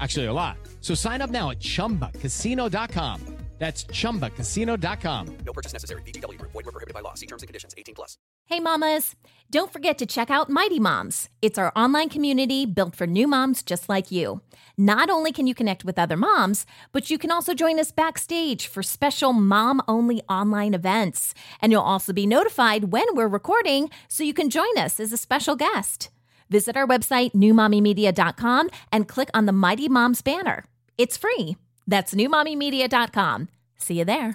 Actually, 0.00 0.26
a 0.26 0.32
lot. 0.32 0.56
So 0.80 0.94
sign 0.94 1.20
up 1.20 1.30
now 1.30 1.50
at 1.50 1.60
chumbacasino.com. 1.60 3.34
That's 3.58 3.84
chumbacasino.com. 3.84 5.38
No 5.46 5.52
purchase 5.52 5.72
necessary. 5.72 6.02
VGW 6.02 6.38
Group. 6.38 6.52
Void 6.52 6.66
were 6.66 6.72
prohibited 6.72 6.92
by 6.92 7.00
law. 7.00 7.14
See 7.14 7.26
terms 7.26 7.42
and 7.42 7.48
conditions. 7.48 7.72
18 7.78 7.94
plus. 7.94 8.18
Hey, 8.46 8.60
mamas. 8.60 9.14
Don't 9.48 9.72
forget 9.72 9.96
to 9.98 10.06
check 10.06 10.28
out 10.28 10.50
Mighty 10.50 10.80
Moms. 10.80 11.28
It's 11.40 11.56
our 11.56 11.72
online 11.76 12.08
community 12.08 12.66
built 12.66 12.96
for 12.96 13.06
new 13.06 13.28
moms 13.28 13.62
just 13.62 13.88
like 13.88 14.10
you. 14.10 14.40
Not 14.76 15.08
only 15.08 15.30
can 15.30 15.46
you 15.46 15.54
connect 15.54 15.84
with 15.84 15.98
other 15.98 16.16
moms, 16.16 16.66
but 16.90 17.10
you 17.10 17.16
can 17.16 17.30
also 17.30 17.54
join 17.54 17.78
us 17.78 17.92
backstage 17.92 18.66
for 18.66 18.82
special 18.82 19.32
mom 19.32 19.80
only 19.86 20.20
online 20.28 20.74
events. 20.74 21.32
And 21.62 21.70
you'll 21.70 21.82
also 21.82 22.12
be 22.12 22.26
notified 22.26 22.92
when 22.92 23.06
we're 23.14 23.28
recording 23.28 23.88
so 24.08 24.24
you 24.24 24.34
can 24.34 24.50
join 24.50 24.76
us 24.76 24.98
as 24.98 25.12
a 25.12 25.16
special 25.16 25.54
guest. 25.54 26.10
Visit 26.54 26.76
our 26.76 26.86
website, 26.86 27.32
newmommymedia.com, 27.32 28.70
and 28.92 29.08
click 29.08 29.28
on 29.34 29.46
the 29.46 29.52
Mighty 29.52 29.88
Moms 29.88 30.22
banner. 30.22 30.64
It's 30.96 31.16
free. 31.16 31.56
That's 31.88 32.14
newmommymedia.com. 32.14 33.48
See 33.76 33.98
you 33.98 34.04
there. 34.04 34.32